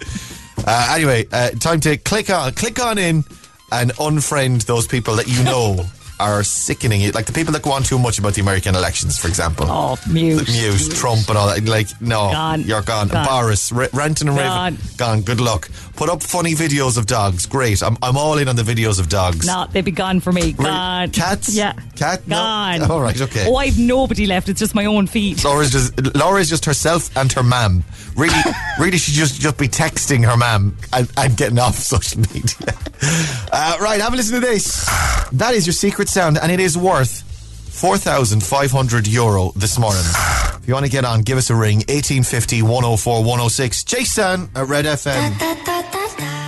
Uh, 0.65 0.93
anyway, 0.95 1.27
uh, 1.31 1.49
time 1.51 1.79
to 1.81 1.97
click 1.97 2.29
on 2.29 2.51
click 2.53 2.79
on 2.79 2.97
in 2.97 3.23
and 3.71 3.91
unfriend 3.93 4.65
those 4.65 4.87
people 4.87 5.15
that 5.15 5.27
you 5.27 5.43
know 5.43 5.75
are 6.19 6.43
sickening 6.43 7.01
you, 7.01 7.11
like 7.11 7.25
the 7.25 7.33
people 7.33 7.51
that 7.53 7.61
go 7.61 7.71
on 7.71 7.83
too 7.83 7.97
much 7.99 8.19
about 8.19 8.33
the 8.33 8.41
American 8.41 8.75
elections, 8.75 9.17
for 9.17 9.27
example. 9.27 9.65
Oh, 9.69 9.97
mute. 10.09 10.47
Muse, 10.47 10.89
Trump, 10.99 11.27
and 11.29 11.37
all 11.37 11.47
that. 11.47 11.63
Like, 11.65 11.87
no, 12.01 12.31
Gone. 12.31 12.61
you're 12.61 12.81
gone. 12.81 13.07
Gone. 13.07 13.25
Boris, 13.25 13.71
R- 13.71 13.89
Renton 13.93 14.27
and 14.29 14.37
Gone. 14.37 14.73
Raven, 14.73 14.87
gone. 14.97 15.21
Good 15.21 15.39
luck. 15.41 15.69
Put 15.95 16.09
up 16.09 16.23
funny 16.23 16.53
videos 16.53 16.97
of 16.97 17.05
dogs. 17.05 17.45
Great. 17.45 17.83
I'm, 17.83 17.97
I'm 18.01 18.17
all 18.17 18.37
in 18.37 18.47
on 18.47 18.55
the 18.55 18.63
videos 18.63 18.99
of 18.99 19.09
dogs. 19.09 19.45
No, 19.45 19.67
they'd 19.71 19.85
be 19.85 19.91
gone 19.91 20.19
for 20.19 20.31
me. 20.31 20.47
Re- 20.57 20.65
Gone. 20.65 21.09
Cats? 21.11 21.53
Yeah. 21.55 21.73
Cat? 21.95 22.27
No? 22.27 22.35
Gone. 22.37 22.81
All 22.91 23.01
right, 23.01 23.19
okay. 23.19 23.45
Oh, 23.47 23.55
I've 23.55 23.77
nobody 23.77 24.25
left. 24.25 24.49
It's 24.49 24.59
just 24.59 24.75
my 24.75 24.85
own 24.85 25.07
feet. 25.07 25.43
Laura's 25.43 25.71
just 25.71 26.15
Laura's 26.15 26.49
just 26.49 26.65
herself 26.65 27.15
and 27.17 27.31
her 27.33 27.43
mam. 27.43 27.83
Really, 28.15 28.33
really, 28.79 28.97
she 28.97 29.11
just 29.11 29.39
just 29.41 29.57
be 29.57 29.67
texting 29.67 30.25
her 30.25 30.37
mam 30.37 30.77
and, 30.93 31.11
and 31.17 31.35
getting 31.37 31.59
off 31.59 31.75
social 31.75 32.21
media. 32.21 32.73
Uh, 33.51 33.75
right, 33.81 33.99
have 33.99 34.13
a 34.13 34.15
listen 34.15 34.39
to 34.39 34.39
this. 34.39 34.85
That 35.33 35.53
is 35.53 35.67
your 35.67 35.73
secret 35.73 36.02
sound, 36.09 36.37
and 36.37 36.51
it 36.51 36.59
is 36.59 36.77
worth 36.77 37.21
four 37.21 37.97
thousand 37.97 38.43
five 38.43 38.71
hundred 38.71 39.07
euro 39.07 39.51
this 39.55 39.77
morning. 39.79 40.03
If 40.63 40.67
you 40.67 40.73
want 40.73 40.85
to 40.85 40.91
get 40.91 41.05
on, 41.05 41.21
give 41.21 41.37
us 41.37 41.49
a 41.49 41.55
ring. 41.55 41.77
1850 41.79 42.61
104 42.61 43.19
106. 43.19 43.83
Jason 43.83 44.49
at 44.55 44.67
Red 44.67 44.85
FM. 44.85 46.43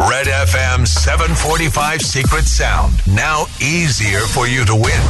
Red 0.00 0.26
FM 0.26 0.86
745 0.88 2.00
Secret 2.02 2.44
Sound. 2.44 2.94
Now 3.06 3.44
easier 3.60 4.20
for 4.20 4.46
you 4.46 4.64
to 4.64 4.74
win. 4.74 5.00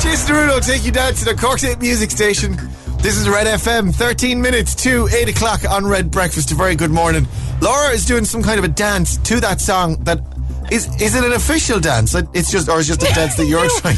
Jason 0.00 0.34
Derulo 0.34 0.64
take 0.64 0.84
you 0.84 0.92
down 0.92 1.14
to 1.14 1.24
the 1.24 1.34
Cork 1.34 1.58
State 1.58 1.80
Music 1.80 2.10
Station. 2.10 2.56
This 2.98 3.16
is 3.16 3.28
Red 3.28 3.46
FM, 3.46 3.94
13 3.94 4.40
minutes 4.40 4.74
to 4.76 5.08
8 5.08 5.28
o'clock 5.28 5.64
on 5.68 5.86
Red 5.86 6.10
Breakfast. 6.10 6.50
A 6.50 6.54
very 6.54 6.76
good 6.76 6.90
morning. 6.90 7.26
Laura 7.60 7.90
is 7.90 8.04
doing 8.06 8.24
some 8.24 8.42
kind 8.42 8.58
of 8.58 8.64
a 8.64 8.68
dance 8.68 9.16
to 9.18 9.40
that 9.40 9.60
song 9.60 9.96
that 10.04 10.20
is 10.70 10.86
is 11.00 11.14
it 11.14 11.24
an 11.24 11.32
official 11.32 11.80
dance? 11.80 12.14
It's 12.34 12.50
just 12.50 12.68
or 12.68 12.78
is 12.78 12.86
just 12.86 13.02
a 13.02 13.12
dance 13.14 13.34
that 13.36 13.46
you're 13.46 13.68
trying 13.80 13.96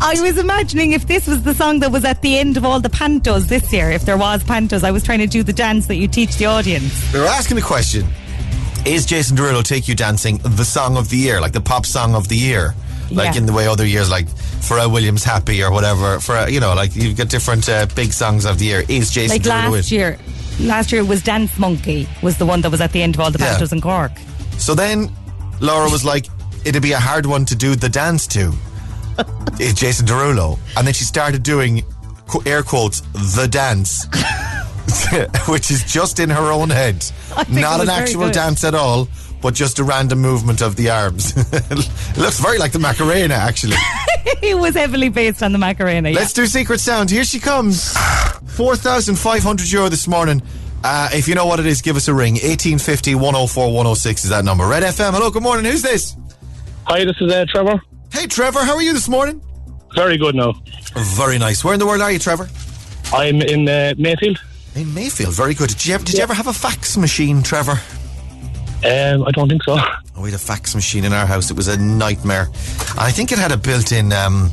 I 0.00 0.20
was 0.20 0.38
imagining 0.38 0.92
if 0.92 1.06
this 1.06 1.26
was 1.26 1.42
the 1.44 1.54
song 1.54 1.78
that 1.80 1.92
was 1.92 2.04
at 2.04 2.20
the 2.22 2.36
end 2.38 2.56
of 2.56 2.64
all 2.64 2.80
the 2.80 2.88
pantos 2.88 3.46
this 3.46 3.72
year, 3.72 3.90
if 3.90 4.04
there 4.04 4.16
was 4.16 4.42
pantos, 4.42 4.82
I 4.82 4.90
was 4.90 5.04
trying 5.04 5.20
to 5.20 5.26
do 5.26 5.42
the 5.44 5.52
dance 5.52 5.86
that 5.86 5.96
you 5.96 6.08
teach 6.08 6.36
the 6.36 6.46
audience. 6.46 7.12
We 7.12 7.20
were 7.20 7.26
asking 7.26 7.56
the 7.56 7.62
question 7.62 8.04
Is 8.84 9.06
Jason 9.06 9.36
Derulo 9.36 9.62
Take 9.62 9.86
You 9.86 9.94
Dancing 9.94 10.38
the 10.38 10.64
song 10.64 10.96
of 10.96 11.08
the 11.10 11.16
year, 11.16 11.40
like 11.40 11.52
the 11.52 11.60
pop 11.60 11.86
song 11.86 12.14
of 12.16 12.28
the 12.28 12.36
year? 12.36 12.74
Like 13.10 13.34
Yeah. 13.34 13.38
in 13.40 13.46
the 13.46 13.52
way 13.52 13.66
other 13.68 13.86
years, 13.86 14.10
like 14.10 14.26
Pharrell 14.26 14.92
Williams 14.92 15.24
Happy 15.24 15.62
or 15.62 15.70
whatever. 15.70 16.18
For 16.20 16.48
You 16.48 16.60
know, 16.60 16.74
like 16.74 16.94
you've 16.96 17.16
got 17.16 17.28
different 17.28 17.68
uh, 17.68 17.86
big 17.94 18.12
songs 18.12 18.44
of 18.44 18.58
the 18.58 18.66
year. 18.66 18.84
Is 18.88 19.10
Jason 19.10 19.36
Like 19.36 19.42
Derulo 19.42 19.72
last 19.76 19.86
it? 19.86 19.92
year. 19.92 20.18
Last 20.60 20.90
year 20.92 21.02
it 21.02 21.08
was 21.08 21.22
Dance 21.22 21.58
Monkey 21.58 22.08
was 22.22 22.36
the 22.38 22.46
one 22.46 22.60
that 22.62 22.70
was 22.70 22.80
at 22.80 22.92
the 22.92 23.02
end 23.02 23.14
of 23.14 23.20
all 23.20 23.30
the 23.30 23.38
Yeah. 23.38 23.66
in 23.70 23.80
Cork. 23.80 24.12
So 24.58 24.74
then 24.74 25.10
Laura 25.60 25.88
was 25.90 26.04
like, 26.04 26.26
it'd 26.64 26.82
be 26.82 26.92
a 26.92 26.98
hard 26.98 27.26
one 27.26 27.44
to 27.46 27.54
do 27.56 27.76
the 27.76 27.88
dance 27.88 28.26
to. 28.28 28.52
It's 29.18 29.60
eh, 29.60 29.72
Jason 29.74 30.06
Derulo. 30.06 30.58
And 30.76 30.86
then 30.86 30.94
she 30.94 31.04
started 31.04 31.42
doing, 31.42 31.84
air 32.44 32.62
quotes, 32.62 33.00
the 33.36 33.46
dance, 33.48 34.06
which 35.48 35.70
is 35.70 35.84
just 35.84 36.18
in 36.18 36.30
her 36.30 36.50
own 36.52 36.70
head. 36.70 37.04
Not 37.48 37.80
an 37.80 37.88
actual 37.88 38.30
dance 38.30 38.64
at 38.64 38.74
all, 38.74 39.08
but 39.40 39.54
just 39.54 39.78
a 39.78 39.84
random 39.84 40.20
movement 40.20 40.60
of 40.60 40.76
the 40.76 40.90
arms. 40.90 41.32
it 41.52 42.18
looks 42.18 42.40
very 42.40 42.58
like 42.58 42.72
the 42.72 42.78
Macarena, 42.80 43.34
actually. 43.34 43.76
it 44.42 44.56
was 44.56 44.74
heavily 44.74 45.08
based 45.08 45.42
on 45.42 45.52
the 45.52 45.58
Macarena. 45.58 46.10
Let's 46.10 46.32
do 46.32 46.46
Secret 46.46 46.80
Sound. 46.80 47.10
Here 47.10 47.24
she 47.24 47.38
comes. 47.38 47.94
4,500 48.46 49.70
euro 49.70 49.88
this 49.88 50.08
morning. 50.08 50.42
Uh, 50.84 51.08
if 51.12 51.26
you 51.28 51.34
know 51.34 51.46
what 51.46 51.60
it 51.60 51.66
is, 51.66 51.82
give 51.82 51.96
us 51.96 52.08
a 52.08 52.14
ring. 52.14 52.34
1850 52.34 53.14
104 53.14 53.66
106 53.66 54.24
is 54.24 54.30
that 54.30 54.44
number. 54.44 54.66
Red 54.66 54.82
FM. 54.82 55.12
Hello, 55.12 55.30
good 55.30 55.42
morning. 55.42 55.64
Who's 55.64 55.82
this? 55.82 56.16
Hi, 56.86 57.04
this 57.04 57.16
is 57.20 57.32
uh, 57.32 57.44
Trevor. 57.48 57.80
Hey, 58.12 58.26
Trevor, 58.26 58.60
how 58.60 58.74
are 58.74 58.82
you 58.82 58.92
this 58.92 59.08
morning? 59.08 59.42
Very 59.94 60.16
good 60.16 60.34
now. 60.34 60.54
Very 60.94 61.38
nice. 61.38 61.64
Where 61.64 61.74
in 61.74 61.80
the 61.80 61.86
world 61.86 62.00
are 62.00 62.10
you, 62.10 62.18
Trevor? 62.18 62.48
I'm 63.12 63.42
in 63.42 63.68
uh, 63.68 63.94
Mayfield. 63.98 64.38
In 64.74 64.92
Mayfield. 64.94 65.34
Very 65.34 65.54
good. 65.54 65.70
Did 65.70 65.86
you 65.86 65.94
ever, 65.94 66.04
did 66.04 66.16
you 66.16 66.22
ever 66.22 66.34
have 66.34 66.46
a 66.46 66.52
fax 66.52 66.96
machine, 66.96 67.42
Trevor? 67.42 67.80
Um, 68.84 69.24
I 69.24 69.30
don't 69.32 69.48
think 69.48 69.62
so. 69.64 69.76
Oh, 69.78 70.22
we 70.22 70.30
had 70.30 70.34
a 70.34 70.42
fax 70.42 70.74
machine 70.74 71.04
in 71.04 71.12
our 71.12 71.26
house. 71.26 71.50
It 71.50 71.56
was 71.56 71.68
a 71.68 71.76
nightmare. 71.76 72.48
And 72.90 73.00
I 73.00 73.10
think 73.10 73.32
it 73.32 73.38
had 73.38 73.52
a 73.52 73.56
built-in 73.56 74.12
um, 74.12 74.50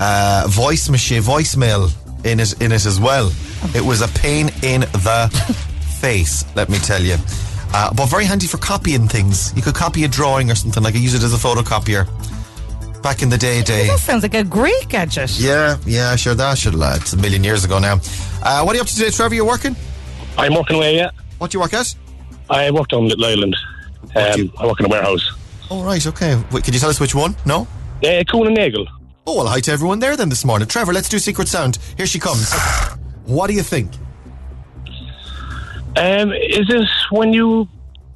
uh, 0.00 0.46
voice 0.48 0.88
machine, 0.88 1.22
voicemail 1.22 1.90
in 2.24 2.38
it 2.40 2.60
in 2.60 2.70
it 2.72 2.86
as 2.86 3.00
well. 3.00 3.32
It 3.74 3.84
was 3.84 4.00
a 4.00 4.08
pain 4.08 4.48
in 4.62 4.80
the 4.80 5.28
face, 6.00 6.44
let 6.54 6.68
me 6.68 6.78
tell 6.78 7.02
you. 7.02 7.16
Uh, 7.74 7.92
but 7.94 8.06
very 8.06 8.24
handy 8.24 8.46
for 8.46 8.58
copying 8.58 9.08
things. 9.08 9.52
You 9.56 9.62
could 9.62 9.74
copy 9.74 10.04
a 10.04 10.08
drawing 10.08 10.50
or 10.50 10.54
something. 10.54 10.82
Like 10.82 10.94
I 10.94 10.98
use 10.98 11.14
it 11.14 11.22
as 11.22 11.32
a 11.32 11.36
photocopier. 11.36 12.06
Back 13.02 13.22
in 13.22 13.30
the 13.30 13.38
day, 13.38 13.62
day. 13.62 13.88
That 13.88 13.98
sounds 13.98 14.22
like 14.22 14.34
a 14.34 14.44
great 14.44 14.88
gadget. 14.88 15.36
Yeah, 15.40 15.76
yeah, 15.84 16.14
sure. 16.14 16.34
That 16.34 16.58
should. 16.58 16.74
It's 16.76 17.12
a 17.12 17.16
million 17.16 17.42
years 17.42 17.64
ago 17.64 17.80
now. 17.80 17.98
Uh, 18.42 18.62
what 18.62 18.74
are 18.74 18.76
you 18.76 18.82
up 18.82 18.86
to 18.86 18.94
today, 18.94 19.10
Trevor? 19.10 19.34
You're 19.34 19.46
working? 19.46 19.74
I'm 20.38 20.54
working 20.54 20.76
away, 20.76 20.96
yeah. 20.96 21.10
What 21.38 21.50
do 21.50 21.56
you 21.56 21.60
work 21.60 21.74
at? 21.74 21.92
I 22.50 22.70
worked 22.70 22.92
on 22.92 23.08
Little 23.08 23.24
Island. 23.24 23.56
Um, 24.14 24.52
I 24.58 24.66
work 24.66 24.80
in 24.80 24.86
a 24.86 24.88
warehouse. 24.88 25.30
Oh, 25.70 25.84
right, 25.84 26.06
okay. 26.06 26.42
Wait, 26.50 26.64
can 26.64 26.74
you 26.74 26.80
tell 26.80 26.90
us 26.90 27.00
which 27.00 27.14
one? 27.14 27.34
No? 27.46 27.62
Uh, 28.02 28.22
Kuehne 28.24 28.48
and 28.48 28.56
Nagel. 28.56 28.86
Oh, 29.26 29.36
well, 29.36 29.46
hi 29.46 29.60
to 29.60 29.72
everyone 29.72 30.00
there 30.00 30.16
then 30.16 30.28
this 30.28 30.44
morning. 30.44 30.66
Trevor, 30.68 30.92
let's 30.92 31.08
do 31.08 31.18
Secret 31.18 31.48
Sound. 31.48 31.78
Here 31.96 32.06
she 32.06 32.18
comes. 32.18 32.52
What 33.24 33.46
do 33.46 33.54
you 33.54 33.62
think? 33.62 33.92
Um, 35.96 36.32
is 36.32 36.66
this 36.68 36.88
when 37.10 37.32
you 37.32 37.68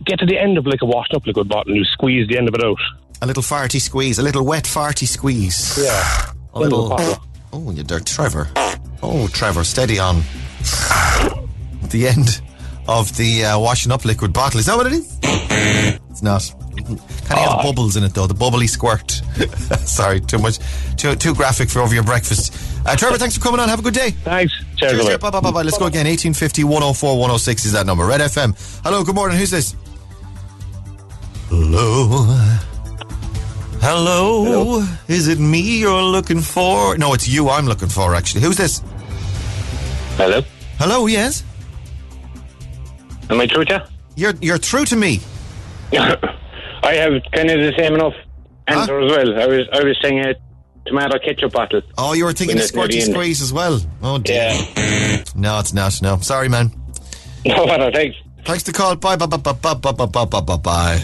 get 0.04 0.18
to 0.18 0.26
the 0.26 0.38
end 0.38 0.58
of 0.58 0.66
like 0.66 0.82
a 0.82 0.86
washed 0.86 1.14
up 1.14 1.26
liquid 1.26 1.48
bottle 1.48 1.72
and 1.72 1.78
you 1.78 1.84
squeeze 1.84 2.26
the 2.28 2.36
end 2.36 2.48
of 2.48 2.54
it 2.54 2.64
out? 2.64 2.78
A 3.22 3.26
little 3.26 3.42
farty 3.42 3.80
squeeze, 3.80 4.18
a 4.18 4.22
little 4.22 4.44
wet 4.44 4.64
farty 4.64 5.06
squeeze. 5.06 5.78
Yeah. 5.82 6.32
A 6.54 6.60
little. 6.60 6.96
Oh, 7.52 7.70
you 7.70 7.82
dirt, 7.82 8.06
Trevor. 8.06 8.48
Oh, 9.02 9.28
Trevor, 9.32 9.64
steady 9.64 9.98
on. 9.98 10.22
At 11.82 11.90
the 11.90 12.08
end 12.08 12.40
of 12.88 13.14
the 13.16 13.44
uh, 13.44 13.58
washing 13.58 13.92
up 13.92 14.04
liquid 14.04 14.32
bottle. 14.32 14.60
Is 14.60 14.66
that 14.66 14.76
what 14.76 14.86
it 14.86 14.92
is? 14.92 15.18
It's 16.10 16.22
not. 16.22 16.52
Kind 16.76 17.00
of 17.40 17.54
have 17.54 17.62
bubbles 17.62 17.96
in 17.96 18.04
it 18.04 18.14
though. 18.14 18.26
The 18.26 18.34
bubbly 18.34 18.66
squirt. 18.66 19.10
Sorry, 19.84 20.20
too 20.20 20.38
much, 20.38 20.58
too 20.96 21.14
too 21.16 21.34
graphic 21.34 21.68
for 21.68 21.80
over 21.80 21.94
your 21.94 22.04
breakfast. 22.04 22.54
Uh, 22.86 22.94
Trevor, 22.96 23.18
thanks 23.18 23.36
for 23.36 23.42
coming 23.42 23.60
on. 23.60 23.68
Have 23.68 23.80
a 23.80 23.82
good 23.82 23.94
day. 23.94 24.10
Thanks. 24.10 24.52
Cheers. 24.76 24.92
Cheers, 24.92 25.08
yeah, 25.08 25.16
bye, 25.16 25.30
bye, 25.30 25.40
bye, 25.40 25.50
bye. 25.50 25.62
Let's 25.62 25.78
go 25.78 25.86
again. 25.86 26.06
1850 26.06 26.64
104 26.64 27.12
106 27.14 27.64
is 27.64 27.72
that 27.72 27.86
number. 27.86 28.06
Red 28.06 28.20
FM. 28.20 28.54
Hello, 28.84 29.02
good 29.02 29.14
morning. 29.14 29.38
Who's 29.38 29.50
this? 29.50 29.74
Hello. 31.48 32.24
Hello. 33.80 34.84
Is 35.08 35.28
it 35.28 35.38
me 35.38 35.78
you're 35.80 36.02
looking 36.02 36.40
for? 36.40 36.96
No, 36.98 37.14
it's 37.14 37.28
you 37.28 37.48
I'm 37.48 37.66
looking 37.66 37.88
for, 37.88 38.14
actually. 38.14 38.42
Who's 38.42 38.56
this? 38.56 38.82
Hello. 40.16 40.42
Hello, 40.78 41.06
yes? 41.06 41.44
Am 43.30 43.40
I 43.40 43.46
through 43.46 43.64
to 43.66 43.74
you? 43.74 43.96
You're, 44.16 44.34
you're 44.40 44.58
through 44.58 44.86
to 44.86 44.96
me. 44.96 45.20
you? 45.92 46.00
I 46.82 46.94
have 46.94 47.12
kind 47.32 47.50
of 47.50 47.58
the 47.58 47.72
same 47.78 47.94
enough 47.94 48.14
answer 48.68 49.00
as 49.00 49.10
well. 49.10 49.40
I 49.40 49.46
was 49.46 49.68
I 49.72 49.82
was 49.82 49.96
saying 50.00 50.20
a 50.20 50.34
tomato 50.86 51.18
ketchup 51.18 51.52
bottle. 51.52 51.82
Oh, 51.98 52.12
you 52.12 52.24
were 52.24 52.32
thinking 52.32 52.58
of 52.58 52.70
When 52.72 52.84
it- 52.84 52.92
the 52.92 52.98
squirty 52.98 53.12
squeeze 53.12 53.42
as 53.42 53.52
well. 53.52 53.80
Oh, 54.02 54.18
dear. 54.18 54.52
Yeah. 54.76 55.24
No, 55.34 55.58
it's 55.58 55.72
not. 55.72 56.00
No. 56.02 56.18
Sorry, 56.18 56.48
man. 56.48 56.70
No, 57.44 57.64
what 57.64 57.80
I 57.80 57.92
think. 57.92 58.16
Thanks 58.44 58.64
to 58.64 58.72
call. 58.72 58.96
Bye, 58.96 59.14
bye, 59.14 59.26
bye, 59.26 59.36
bye, 59.36 59.52
bye, 59.52 59.74
bye, 59.74 59.92
bye, 59.92 60.06
bye, 60.06 60.24
bye, 60.24 60.40
bye, 60.40 60.56
bye. 60.56 61.00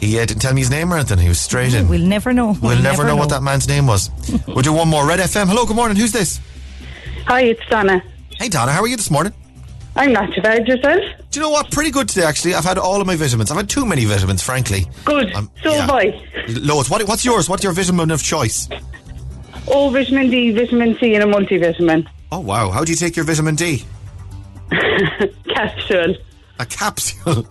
He 0.00 0.18
uh, 0.18 0.24
didn't 0.24 0.40
tell 0.40 0.54
me 0.54 0.62
his 0.62 0.70
name 0.70 0.90
or 0.90 0.96
anything. 0.96 1.18
He 1.18 1.28
was 1.28 1.38
straight 1.38 1.74
in. 1.74 1.86
We'll 1.86 2.00
never 2.00 2.32
know. 2.32 2.56
We'll, 2.62 2.80
never, 2.80 3.04
know, 3.04 3.14
what 3.16 3.28
that 3.28 3.42
man's 3.42 3.68
name 3.68 3.86
was. 3.86 4.10
we'll 4.46 4.62
do 4.62 4.72
one 4.72 4.88
more. 4.88 5.06
Red 5.06 5.20
FM. 5.20 5.48
Hello, 5.48 5.66
good 5.66 5.76
morning. 5.76 5.98
Who's 5.98 6.12
this? 6.12 6.40
Hi, 7.26 7.42
it's 7.42 7.60
Donna. 7.68 8.02
Hey, 8.38 8.48
Donna. 8.48 8.72
How 8.72 8.80
are 8.80 8.86
you 8.86 8.96
this 8.96 9.10
morning? 9.10 9.34
I'm 9.96 10.12
not 10.12 10.32
too 10.34 10.42
bad 10.42 10.68
yourself. 10.68 11.02
Do 11.30 11.40
you 11.40 11.46
know 11.46 11.50
what? 11.50 11.70
Pretty 11.70 11.90
good 11.90 12.08
today, 12.08 12.26
actually. 12.26 12.54
I've 12.54 12.64
had 12.64 12.76
all 12.78 13.00
of 13.00 13.06
my 13.06 13.16
vitamins. 13.16 13.50
I've 13.50 13.56
had 13.56 13.68
too 13.68 13.86
many 13.86 14.04
vitamins, 14.04 14.42
frankly. 14.42 14.86
Good. 15.04 15.34
Um, 15.34 15.50
so 15.62 15.72
yeah. 15.72 15.80
have 15.80 15.90
I. 15.90 16.22
Loads. 16.48 16.90
What, 16.90 17.02
what's 17.08 17.24
yours? 17.24 17.48
What's 17.48 17.64
your 17.64 17.72
vitamin 17.72 18.10
of 18.10 18.22
choice? 18.22 18.68
Oh, 19.68 19.88
vitamin 19.90 20.30
D, 20.30 20.52
vitamin 20.52 20.96
C, 20.98 21.14
and 21.14 21.24
a 21.24 21.26
multivitamin. 21.26 22.06
Oh, 22.30 22.40
wow. 22.40 22.70
How 22.70 22.84
do 22.84 22.92
you 22.92 22.96
take 22.96 23.16
your 23.16 23.24
vitamin 23.24 23.54
D? 23.54 23.84
Capsule. 25.48 26.14
A 26.58 26.64
capsule. 26.64 27.44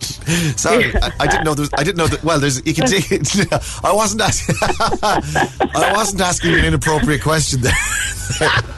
Sorry, 0.56 0.92
I, 0.96 1.12
I 1.20 1.26
didn't 1.28 1.44
know. 1.44 1.54
There 1.54 1.62
was, 1.62 1.70
I 1.78 1.84
didn't 1.84 1.98
know 1.98 2.08
that. 2.08 2.24
Well, 2.24 2.40
there's. 2.40 2.64
You 2.66 2.74
can 2.74 2.86
take 2.86 3.12
it. 3.12 3.28
I 3.84 3.92
wasn't 3.92 4.22
asking. 4.22 4.56
I 4.62 5.92
wasn't 5.94 6.22
asking 6.22 6.54
an 6.54 6.64
inappropriate 6.64 7.22
question 7.22 7.60
there. 7.60 7.72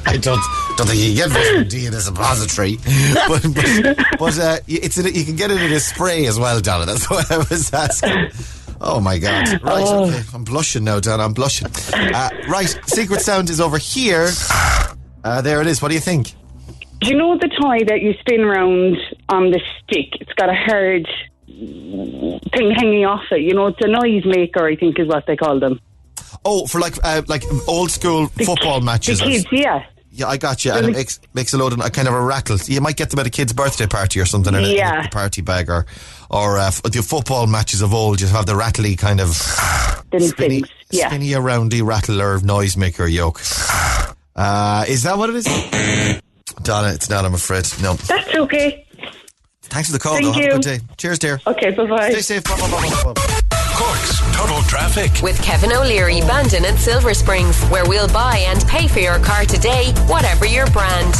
I 0.04 0.18
don't 0.20 0.42
don't 0.76 0.86
think 0.86 1.00
you 1.00 1.14
can 1.14 1.16
get 1.16 1.30
vitamin 1.30 1.68
D 1.68 1.86
in 1.86 1.94
a 1.94 2.00
suppository, 2.00 2.76
but 3.26 3.42
but, 3.54 4.18
but 4.18 4.38
uh, 4.38 4.58
it's 4.68 4.98
in 4.98 5.06
a, 5.06 5.08
you 5.08 5.24
can 5.24 5.36
get 5.36 5.50
it 5.50 5.62
in 5.62 5.72
a 5.72 5.80
spray 5.80 6.26
as 6.26 6.38
well, 6.38 6.60
Donna. 6.60 6.84
That's 6.84 7.08
what 7.08 7.30
I 7.32 7.38
was 7.38 7.72
asking. 7.72 8.30
Oh 8.80 9.00
my 9.00 9.18
God! 9.18 9.62
Right, 9.62 9.82
okay. 9.82 10.22
I'm 10.34 10.44
blushing 10.44 10.84
now, 10.84 11.00
Donna. 11.00 11.24
I'm 11.24 11.32
blushing. 11.32 11.68
Uh, 11.94 12.28
right, 12.48 12.78
secret 12.86 13.22
sound 13.22 13.48
is 13.48 13.60
over 13.60 13.78
here. 13.78 14.28
Uh, 15.24 15.40
there 15.40 15.60
it 15.62 15.66
is. 15.66 15.80
What 15.80 15.88
do 15.88 15.94
you 15.94 16.00
think? 16.00 16.34
Do 17.00 17.08
you 17.10 17.16
know 17.16 17.36
the 17.38 17.48
toy 17.48 17.84
that 17.86 18.00
you 18.02 18.14
spin 18.20 18.40
around 18.42 18.96
on 19.28 19.50
the 19.50 19.60
stick? 19.82 20.08
It's 20.20 20.32
got 20.34 20.48
a 20.48 20.54
hard 20.54 21.06
thing 21.46 22.70
hanging 22.76 23.04
off 23.06 23.24
it. 23.30 23.42
You 23.42 23.54
know, 23.54 23.68
it's 23.68 23.80
a 23.80 23.88
noise 23.88 24.24
maker, 24.24 24.66
I 24.66 24.76
think 24.76 24.98
is 24.98 25.06
what 25.08 25.26
they 25.26 25.36
call 25.36 25.60
them. 25.60 25.80
Oh, 26.44 26.66
for 26.66 26.80
like 26.80 26.94
uh, 27.04 27.22
like 27.28 27.42
old 27.66 27.90
school 27.90 28.26
football 28.28 28.80
matches. 28.80 29.18
The 29.20 29.26
kids, 29.26 29.46
yeah. 29.50 29.84
Yeah, 30.10 30.26
I 30.26 30.36
got 30.36 30.64
you. 30.64 30.72
And 30.72 30.86
it 30.86 30.92
makes 30.92 31.20
makes 31.34 31.52
a 31.54 31.58
load 31.58 31.72
of 31.72 31.80
a 31.80 31.90
kind 31.90 32.08
of 32.08 32.14
a 32.14 32.20
rattle. 32.20 32.56
You 32.64 32.80
might 32.80 32.96
get 32.96 33.10
them 33.10 33.18
at 33.20 33.26
a 33.26 33.30
kid's 33.30 33.52
birthday 33.52 33.86
party 33.86 34.18
or 34.20 34.24
something 34.26 34.54
in 34.54 34.64
a, 34.64 34.68
in 34.68 34.76
Yeah. 34.76 35.04
a 35.04 35.08
party 35.10 35.42
bag 35.42 35.68
or 35.70 35.86
or 36.30 36.58
uh, 36.58 36.68
f- 36.68 36.82
the 36.82 37.02
football 37.02 37.46
matches 37.46 37.82
of 37.82 37.94
old. 37.94 38.18
Just 38.18 38.32
have 38.32 38.46
the 38.46 38.56
rattly 38.56 38.96
kind 38.96 39.20
of 39.20 39.28
Them 40.10 40.20
spinny, 40.22 40.60
things. 40.62 40.68
Yeah. 40.90 41.08
spinny 41.08 41.28
aroundy 41.30 41.84
rattler 41.86 42.38
noisemaker 42.40 43.10
yoke. 43.12 43.40
Uh, 44.34 44.84
is 44.88 45.02
that 45.04 45.18
what 45.18 45.30
it 45.30 45.36
is? 45.36 46.20
Donna, 46.62 46.88
it's 46.92 47.08
not. 47.08 47.24
I'm 47.24 47.34
afraid. 47.34 47.66
No. 47.82 47.94
That's 47.94 48.34
okay. 48.34 48.86
Thanks 49.62 49.88
for 49.88 49.92
the 49.92 49.98
call. 49.98 50.14
Thank 50.14 50.26
though. 50.26 50.32
Have 50.32 50.42
you. 50.42 50.50
a 50.50 50.52
good 50.54 50.62
day. 50.62 50.80
Cheers, 50.96 51.18
dear. 51.18 51.40
Okay, 51.46 51.70
bye 51.72 51.86
bye. 51.86 52.10
Stay 52.10 52.20
safe. 52.20 52.44
Bye, 52.44 52.58
bye, 52.58 52.70
bye, 52.70 52.90
bye, 53.04 53.12
bye. 53.12 53.40
Cork's 53.76 54.18
Total 54.36 54.60
Traffic. 54.62 55.22
With 55.22 55.40
Kevin 55.42 55.72
O'Leary, 55.72 56.20
Bandon 56.22 56.64
and 56.64 56.78
Silver 56.78 57.14
Springs, 57.14 57.62
where 57.64 57.86
we'll 57.86 58.08
buy 58.08 58.38
and 58.48 58.64
pay 58.66 58.88
for 58.88 58.98
your 59.00 59.18
car 59.20 59.44
today, 59.44 59.92
whatever 60.06 60.46
your 60.46 60.66
brand. 60.70 61.14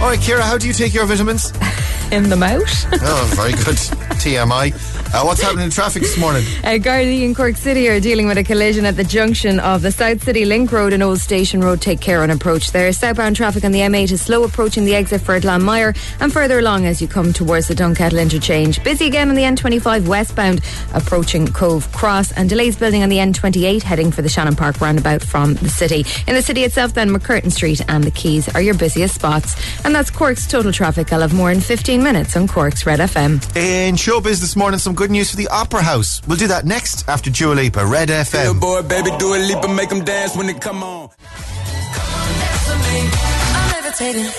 All 0.00 0.08
right, 0.08 0.18
Kira, 0.18 0.40
how 0.40 0.56
do 0.56 0.66
you 0.66 0.72
take 0.72 0.94
your 0.94 1.06
vitamins? 1.06 1.52
in 2.12 2.28
the 2.28 2.36
mouth. 2.36 2.86
Oh, 3.00 3.32
very 3.36 3.52
good. 3.52 3.76
TMI. 4.18 4.72
Uh, 5.14 5.24
what's 5.24 5.40
happening 5.40 5.64
in 5.64 5.70
traffic 5.70 6.02
this 6.02 6.18
morning? 6.18 6.42
Uh, 6.64 6.76
Gardaí 6.78 7.22
in 7.22 7.34
Cork 7.34 7.56
City 7.56 7.88
are 7.88 8.00
dealing 8.00 8.26
with 8.26 8.36
a 8.36 8.44
collision 8.44 8.84
at 8.84 8.96
the 8.96 9.04
junction 9.04 9.60
of 9.60 9.80
the 9.82 9.90
South 9.92 10.22
City 10.22 10.44
Link 10.44 10.70
Road 10.72 10.92
and 10.92 11.02
Old 11.02 11.20
Station 11.20 11.60
Road. 11.62 11.80
Take 11.80 12.00
care 12.00 12.22
on 12.22 12.30
approach 12.30 12.72
there. 12.72 12.92
Southbound 12.92 13.36
traffic 13.36 13.64
on 13.64 13.72
the 13.72 13.78
M8 13.80 14.10
is 14.10 14.20
slow 14.20 14.42
approaching 14.44 14.84
the 14.84 14.94
exit 14.94 15.20
for 15.22 15.38
Glanmire 15.40 15.96
and 16.20 16.32
further 16.32 16.58
along 16.58 16.84
as 16.86 17.00
you 17.00 17.08
come 17.08 17.32
towards 17.32 17.68
the 17.68 17.74
Dunkettle 17.74 18.20
interchange. 18.20 18.82
Busy 18.84 19.06
again 19.06 19.28
on 19.30 19.34
the 19.36 19.42
N25 19.42 20.06
westbound 20.08 20.60
approaching 20.92 21.46
Cobh 21.46 21.90
Cross 21.92 22.32
and 22.32 22.48
delays 22.50 22.76
building 22.76 23.02
on 23.02 23.08
the 23.08 23.18
N28 23.18 23.82
heading 23.82 24.10
for 24.10 24.22
the 24.22 24.28
Shannon 24.28 24.56
Park 24.56 24.80
roundabout 24.80 25.22
from 25.22 25.54
the 25.54 25.68
city. 25.70 26.04
In 26.26 26.34
the 26.34 26.42
city 26.42 26.64
itself 26.64 26.92
then 26.94 27.08
MacCurtain 27.10 27.52
Street 27.52 27.80
and 27.88 28.04
the 28.04 28.10
Quays 28.10 28.52
are 28.54 28.60
your 28.60 28.74
busiest 28.74 29.14
spots. 29.14 29.54
And 29.84 29.94
that's 29.94 30.10
Cork's 30.10 30.46
total 30.46 30.72
traffic. 30.72 31.12
I'll 31.12 31.20
have 31.20 31.32
more 31.32 31.50
in 31.50 31.60
15 31.60 31.97
minutes 32.02 32.36
on 32.36 32.48
Cork's 32.48 32.86
Red 32.86 33.00
FM. 33.00 33.34
In 33.56 33.94
showbiz 33.96 34.40
this 34.40 34.56
morning, 34.56 34.78
some 34.78 34.94
good 34.94 35.10
news 35.10 35.30
for 35.30 35.36
the 35.36 35.48
Opera 35.48 35.82
House. 35.82 36.20
We'll 36.26 36.36
do 36.38 36.46
that 36.48 36.64
next 36.64 37.08
after 37.08 37.30
Dua 37.30 37.54
Lipa, 37.54 37.84
Red 37.86 38.08
FM. 38.08 38.60
boy, 38.60 38.82
baby, 38.82 39.10
do 39.18 39.34
a 39.34 39.38
leap 39.38 39.62
and 39.62 39.74
make 39.76 39.88
them 39.88 40.04
dance 40.04 40.36
when 40.36 40.46
they 40.46 40.54
come 40.54 40.82
on. 40.82 41.10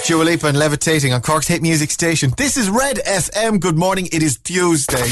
Dua 0.07 0.23
Lipa 0.23 0.47
and 0.47 0.57
Levitating 0.57 1.11
on 1.13 1.21
Cork's 1.21 1.47
hit 1.47 1.61
music 1.61 1.91
station. 1.91 2.31
This 2.37 2.55
is 2.55 2.69
Red 2.69 2.97
FM. 2.97 3.59
Good 3.59 3.77
morning. 3.77 4.07
It 4.11 4.23
is 4.23 4.37
Tuesday. 4.37 5.07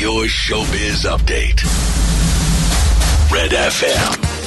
Your 0.00 0.24
showbiz 0.24 1.04
update. 1.06 1.62
Red 3.30 3.52
FM. 3.52 4.39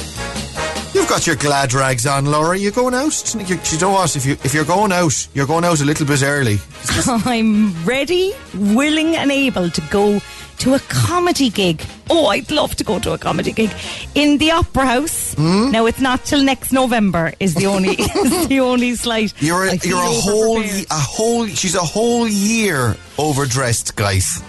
You've 1.04 1.10
got 1.10 1.26
your 1.26 1.36
glad 1.36 1.74
rags 1.74 2.06
on, 2.06 2.24
Laura. 2.24 2.56
You're 2.56 2.72
going 2.72 2.94
out? 2.94 3.34
You, 3.34 3.58
you 3.70 3.78
know 3.78 3.90
what? 3.90 4.16
If 4.16 4.24
you 4.24 4.38
if 4.42 4.54
you're 4.54 4.64
going 4.64 4.90
out, 4.90 5.28
you're 5.34 5.46
going 5.46 5.62
out 5.62 5.82
a 5.82 5.84
little 5.84 6.06
bit 6.06 6.22
early. 6.22 6.58
I'm 7.06 7.74
ready, 7.84 8.32
willing, 8.54 9.14
and 9.14 9.30
able 9.30 9.68
to 9.68 9.80
go 9.90 10.18
to 10.60 10.72
a 10.72 10.78
comedy 10.88 11.50
gig. 11.50 11.84
Oh, 12.08 12.28
I'd 12.28 12.50
love 12.50 12.74
to 12.76 12.84
go 12.84 12.98
to 13.00 13.12
a 13.12 13.18
comedy 13.18 13.52
gig 13.52 13.70
in 14.14 14.38
the 14.38 14.52
Opera 14.52 14.86
House. 14.86 15.34
Hmm? 15.34 15.72
Now 15.72 15.84
it's 15.84 16.00
not 16.00 16.24
till 16.24 16.42
next 16.42 16.72
November. 16.72 17.34
Is 17.38 17.54
the 17.54 17.66
only 17.66 17.90
is 17.98 18.48
the 18.48 18.60
only 18.60 18.94
slight. 18.94 19.34
You're 19.42 19.66
a, 19.66 19.76
you're 19.76 19.98
a 19.98 20.06
whole 20.06 20.62
a 20.62 20.86
whole. 20.90 21.46
She's 21.48 21.74
a 21.74 21.84
whole 21.84 22.26
year 22.26 22.96
overdressed, 23.18 23.94
guys. 23.94 24.42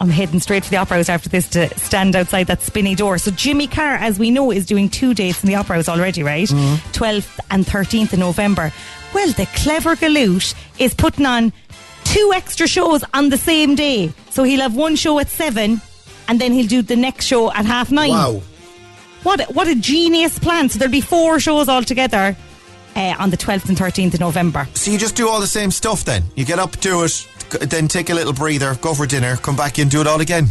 I'm 0.00 0.10
heading 0.10 0.40
straight 0.40 0.64
for 0.64 0.70
the 0.70 0.76
Opera 0.76 0.98
House 0.98 1.08
after 1.08 1.28
this 1.28 1.48
to 1.50 1.68
stand 1.78 2.16
outside 2.16 2.48
that 2.48 2.62
spinny 2.62 2.94
door. 2.94 3.18
So 3.18 3.30
Jimmy 3.30 3.66
Carr, 3.66 3.94
as 3.94 4.18
we 4.18 4.30
know, 4.30 4.50
is 4.50 4.66
doing 4.66 4.88
two 4.88 5.14
dates 5.14 5.42
in 5.42 5.48
the 5.48 5.54
Opera 5.54 5.76
House 5.76 5.88
already, 5.88 6.22
right? 6.22 6.48
12th 6.48 7.38
and 7.50 7.64
13th 7.64 8.12
of 8.12 8.18
November. 8.18 8.72
Well, 9.14 9.28
the 9.32 9.46
clever 9.54 9.94
galoot 9.94 10.54
is 10.78 10.92
putting 10.94 11.26
on 11.26 11.52
two 12.04 12.32
extra 12.34 12.66
shows 12.66 13.04
on 13.14 13.30
the 13.30 13.38
same 13.38 13.74
day. 13.74 14.12
So 14.30 14.42
he'll 14.42 14.60
have 14.60 14.74
one 14.74 14.96
show 14.96 15.18
at 15.20 15.28
seven, 15.28 15.80
and 16.28 16.40
then 16.40 16.52
he'll 16.52 16.66
do 16.66 16.82
the 16.82 16.96
next 16.96 17.26
show 17.26 17.52
at 17.52 17.64
half 17.64 17.90
nine. 17.90 18.10
Wow. 18.10 18.42
What 19.22 19.40
a, 19.40 19.52
what 19.52 19.68
a 19.68 19.74
genius 19.74 20.38
plan! 20.38 20.68
So 20.68 20.78
there'll 20.78 20.92
be 20.92 21.00
four 21.00 21.40
shows 21.40 21.68
altogether 21.68 22.36
uh, 22.94 23.14
on 23.18 23.30
the 23.30 23.36
12th 23.36 23.68
and 23.68 23.78
13th 23.78 24.14
of 24.14 24.20
November. 24.20 24.68
So 24.74 24.90
you 24.90 24.98
just 24.98 25.16
do 25.16 25.28
all 25.28 25.40
the 25.40 25.46
same 25.46 25.70
stuff 25.70 26.04
then. 26.04 26.24
You 26.34 26.44
get 26.44 26.58
up, 26.58 26.78
do 26.80 27.04
it, 27.04 27.26
then 27.60 27.88
take 27.88 28.10
a 28.10 28.14
little 28.14 28.32
breather, 28.32 28.74
go 28.76 28.94
for 28.94 29.06
dinner, 29.06 29.36
come 29.36 29.56
back 29.56 29.78
in, 29.78 29.88
do 29.88 30.00
it 30.00 30.06
all 30.06 30.20
again. 30.20 30.48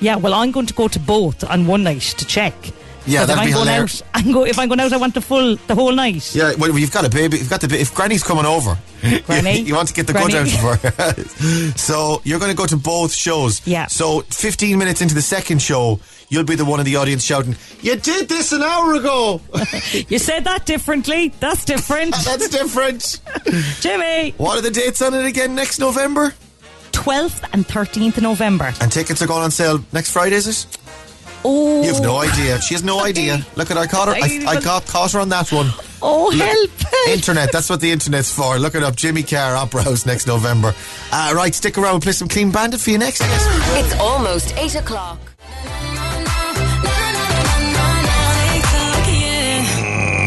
Yeah, 0.00 0.16
well, 0.16 0.34
I'm 0.34 0.50
going 0.50 0.66
to 0.66 0.74
go 0.74 0.88
to 0.88 0.98
both 0.98 1.44
on 1.44 1.66
one 1.66 1.82
night 1.82 2.02
to 2.02 2.26
check. 2.26 2.54
Yeah, 3.06 3.26
that'd 3.26 3.34
if 3.34 3.40
I'm 3.40 3.46
be 3.46 3.52
going 3.52 3.66
hilarious. 3.66 4.02
out, 4.02 4.08
I'm 4.14 4.32
go, 4.32 4.44
if 4.44 4.58
I'm 4.58 4.68
going 4.68 4.80
out, 4.80 4.92
I 4.92 4.96
want 4.96 5.14
the 5.14 5.20
full, 5.20 5.56
the 5.56 5.74
whole 5.74 5.92
night. 5.92 6.34
Yeah, 6.34 6.54
well, 6.58 6.76
you've 6.78 6.92
got 6.92 7.04
a 7.04 7.10
baby. 7.10 7.38
You've 7.38 7.50
got 7.50 7.60
the. 7.60 7.78
If 7.78 7.94
Granny's 7.94 8.22
coming 8.22 8.46
over, 8.46 8.78
Granny? 9.26 9.60
you, 9.66 9.74
want 9.74 9.88
to 9.88 9.94
get 9.94 10.06
the 10.06 10.12
good 10.14 10.34
out 10.34 10.46
of 10.46 10.82
her. 10.82 11.76
so 11.76 12.22
you're 12.24 12.38
going 12.38 12.50
to 12.50 12.56
go 12.56 12.66
to 12.66 12.76
both 12.76 13.12
shows. 13.12 13.66
Yeah. 13.66 13.86
So 13.86 14.20
15 14.22 14.78
minutes 14.78 15.02
into 15.02 15.14
the 15.14 15.22
second 15.22 15.60
show, 15.60 16.00
you'll 16.28 16.44
be 16.44 16.54
the 16.54 16.64
one 16.64 16.80
in 16.80 16.86
the 16.86 16.96
audience 16.96 17.22
shouting, 17.24 17.56
"You 17.82 17.96
did 17.96 18.28
this 18.28 18.52
an 18.52 18.62
hour 18.62 18.94
ago." 18.94 19.40
You 20.08 20.18
said 20.18 20.44
that 20.44 20.66
differently. 20.66 21.32
That's 21.40 21.64
different. 21.64 22.14
That's 22.24 22.48
different. 22.48 23.20
Jimmy. 23.80 24.30
What 24.38 24.58
are 24.58 24.62
the 24.62 24.70
dates 24.70 25.00
on 25.02 25.14
it 25.14 25.24
again? 25.24 25.54
Next 25.54 25.78
November. 25.78 26.34
12th 26.92 27.48
and 27.52 27.66
13th 27.66 28.16
of 28.18 28.22
November. 28.22 28.72
And 28.80 28.90
tickets 28.90 29.20
are 29.22 29.26
going 29.26 29.42
on 29.42 29.50
sale 29.50 29.84
next 29.92 30.10
Friday, 30.12 30.36
is 30.36 30.46
it? 30.46 30.78
Oh. 31.44 31.82
You 31.82 31.92
have 31.92 32.02
no 32.02 32.16
idea. 32.18 32.60
She 32.62 32.74
has 32.74 32.82
no 32.82 33.04
idea. 33.04 33.44
Look 33.56 33.70
at 33.70 33.76
I 33.76 33.86
caught 33.86 34.08
her. 34.08 34.14
I, 34.14 34.44
I 34.46 34.60
got 34.60 34.86
caught 34.86 35.12
her 35.12 35.20
on 35.20 35.28
that 35.28 35.52
one. 35.52 35.68
Oh, 36.00 36.30
Look, 36.34 36.70
help. 36.70 37.08
Internet, 37.08 37.52
that's 37.52 37.68
what 37.68 37.80
the 37.80 37.90
internet's 37.90 38.32
for. 38.32 38.58
Look 38.58 38.74
it 38.74 38.82
up. 38.82 38.96
Jimmy 38.96 39.22
Carr 39.22 39.54
Opera 39.56 39.82
House 39.82 40.06
next 40.06 40.26
November. 40.26 40.74
Uh, 41.12 41.32
right, 41.34 41.54
stick 41.54 41.76
around. 41.78 41.92
We'll 41.92 42.00
play 42.00 42.12
some 42.12 42.28
Clean 42.28 42.50
Bandit 42.50 42.80
for 42.80 42.90
you 42.90 42.98
next. 42.98 43.20
It's 43.22 43.94
almost 44.00 44.56
8 44.56 44.74
o'clock. 44.76 45.18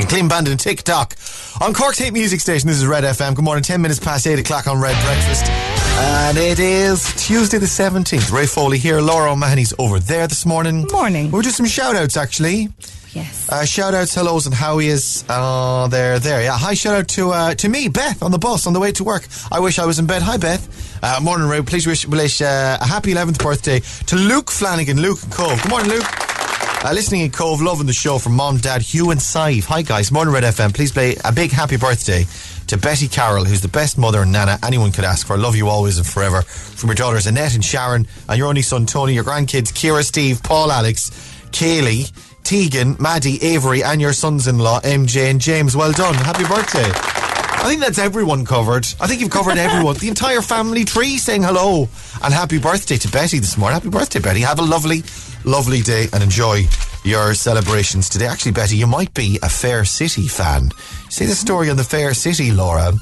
Clean 0.10 0.28
Bandit 0.28 0.52
and 0.52 0.60
Tick 0.60 0.84
Tock. 0.84 1.16
On 1.60 1.74
Cork's 1.74 1.98
Hate 1.98 2.14
Music 2.14 2.40
Station, 2.40 2.68
this 2.68 2.78
is 2.78 2.86
Red 2.86 3.04
FM. 3.04 3.34
Good 3.36 3.44
morning, 3.44 3.64
10 3.64 3.82
minutes 3.82 4.00
past 4.00 4.28
8 4.28 4.38
o'clock 4.38 4.68
on 4.68 4.80
Red 4.80 4.96
Breakfast. 5.04 5.46
And 5.48 6.38
it 6.38 6.60
is 6.60 7.12
Tuesday 7.16 7.58
the 7.58 7.66
17th. 7.66 8.32
Ray 8.32 8.46
Foley 8.46 8.78
here. 8.78 9.02
Laura 9.02 9.32
O'Mahony's 9.32 9.74
over 9.80 10.00
there 10.00 10.28
this 10.28 10.46
morning. 10.46 10.86
Morning. 10.92 11.32
We'll 11.32 11.42
do 11.42 11.50
some 11.50 11.66
shout 11.66 11.96
outs, 11.96 12.16
actually. 12.16 12.70
Yes. 13.14 13.50
Uh, 13.50 13.66
shout 13.66 13.96
outs, 13.96 14.14
hellos, 14.14 14.46
and 14.46 14.54
Howies. 14.54 15.26
Uh, 15.28 15.88
they're 15.88 16.20
there. 16.20 16.38
There. 16.38 16.44
Yeah. 16.44 16.58
Hi, 16.58 16.76
shout 16.76 16.94
out 16.94 17.08
to 17.10 17.32
uh, 17.32 17.56
to 17.56 17.70
me, 17.70 17.88
Beth, 17.88 18.22
on 18.22 18.32
the 18.32 18.38
bus 18.38 18.68
on 18.68 18.74
the 18.74 18.80
way 18.80 18.92
to 18.92 19.04
work. 19.04 19.28
I 19.52 19.60
wish 19.60 19.80
I 19.80 19.86
was 19.86 19.98
in 19.98 20.06
bed. 20.06 20.22
Hi, 20.22 20.38
Beth. 20.38 21.04
Uh, 21.04 21.20
morning, 21.24 21.48
Ray. 21.48 21.64
Please 21.64 21.88
wish, 21.88 22.06
wish 22.08 22.40
uh, 22.42 22.78
a 22.80 22.86
happy 22.86 23.14
11th 23.14 23.42
birthday 23.42 23.80
to 24.06 24.16
Luke 24.16 24.52
Flanagan, 24.52 25.02
Luke 25.02 25.24
and 25.24 25.32
Cobh. 25.32 25.60
Good 25.64 25.72
morning, 25.72 25.90
Luke. 25.90 26.37
Uh, 26.84 26.92
listening 26.94 27.22
in 27.22 27.32
Cobh, 27.32 27.60
loving 27.62 27.88
the 27.88 27.94
show 27.94 28.18
from 28.18 28.34
Mom, 28.36 28.58
Dad, 28.58 28.82
Hugh, 28.82 29.12
and 29.12 29.22
Sive. 29.22 29.66
Hi, 29.66 29.82
guys. 29.82 30.12
Morning, 30.12 30.34
Red 30.34 30.44
FM. 30.44 30.74
Please 30.74 30.92
play 30.92 31.16
a 31.26 31.32
big 31.34 31.52
happy 31.52 31.76
birthday 31.76 32.26
to 32.68 32.78
Betty 32.78 33.08
Carroll, 33.08 33.46
who's 33.46 33.62
the 33.62 33.68
best 33.68 33.98
mother 33.98 34.22
and 34.22 34.32
nana 34.32 34.60
anyone 34.64 34.92
could 34.92 35.04
ask 35.04 35.26
for. 35.26 35.38
Love 35.38 35.56
you 35.56 35.68
always 35.68 35.98
and 35.98 36.06
forever. 36.08 36.44
From 36.44 36.90
your 36.90 36.96
daughters 36.96 37.26
Annette 37.28 37.56
and 37.56 37.66
Sharon, 37.66 38.08
and 38.30 38.38
your 38.38 38.48
only 38.48 38.62
son 38.62 38.86
Tony, 38.86 39.14
your 39.16 39.24
grandkids 39.24 39.74
Kira, 39.74 40.04
Steve, 40.04 40.42
Paul, 40.44 40.72
Alex, 40.72 41.10
Kaylee, 41.52 42.12
Tegan, 42.44 42.96
Maddie, 43.00 43.42
Avery, 43.44 43.84
and 43.84 44.00
your 44.00 44.14
sons 44.14 44.48
in 44.48 44.60
law, 44.60 44.80
MJ 44.82 45.30
and 45.32 45.42
James. 45.42 45.76
Well 45.76 45.92
done. 45.92 46.14
Happy 46.14 46.46
birthday. 46.46 47.17
I 47.60 47.70
think 47.70 47.82
that's 47.82 48.00
everyone 48.00 48.46
covered. 48.46 48.86
I 49.00 49.08
think 49.08 49.20
you've 49.20 49.32
covered 49.32 49.58
everyone. 49.58 49.96
the 49.98 50.08
entire 50.08 50.42
family 50.42 50.86
tree 50.86 51.18
saying 51.18 51.44
hello. 51.44 51.90
And 52.24 52.34
happy 52.34 52.60
birthday 52.60 52.98
to 52.98 53.08
Betty 53.10 53.40
this 53.40 53.58
morning. 53.58 53.74
Happy 53.74 53.90
birthday, 53.90 54.20
Betty. 54.20 54.42
Have 54.42 54.60
a 54.60 54.64
lovely, 54.64 55.04
lovely 55.44 55.82
day 55.82 56.08
and 56.14 56.24
enjoy 56.24 56.64
your 57.04 57.34
celebrations 57.34 58.10
today. 58.10 58.28
Actually, 58.28 58.54
Betty, 58.54 58.78
you 58.78 58.88
might 58.88 59.14
be 59.14 59.40
a 59.44 59.50
Fair 59.50 59.84
City 59.86 60.28
fan. 60.28 60.70
See 61.10 61.26
the 61.26 61.36
story 61.36 61.70
on 61.70 61.78
the 61.78 61.84
Fair 61.84 62.14
City, 62.14 62.52
Laura? 62.52 62.94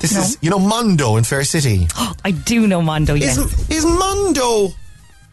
This 0.00 0.16
is, 0.16 0.38
you 0.40 0.50
know, 0.50 0.58
Mondo 0.58 1.16
in 1.16 1.24
Fair 1.24 1.44
City. 1.44 1.86
I 2.24 2.30
do 2.30 2.66
know 2.66 2.80
Mondo, 2.82 3.14
yes. 3.14 3.36
Is, 3.36 3.70
is 3.70 3.84
Mondo 3.84 4.68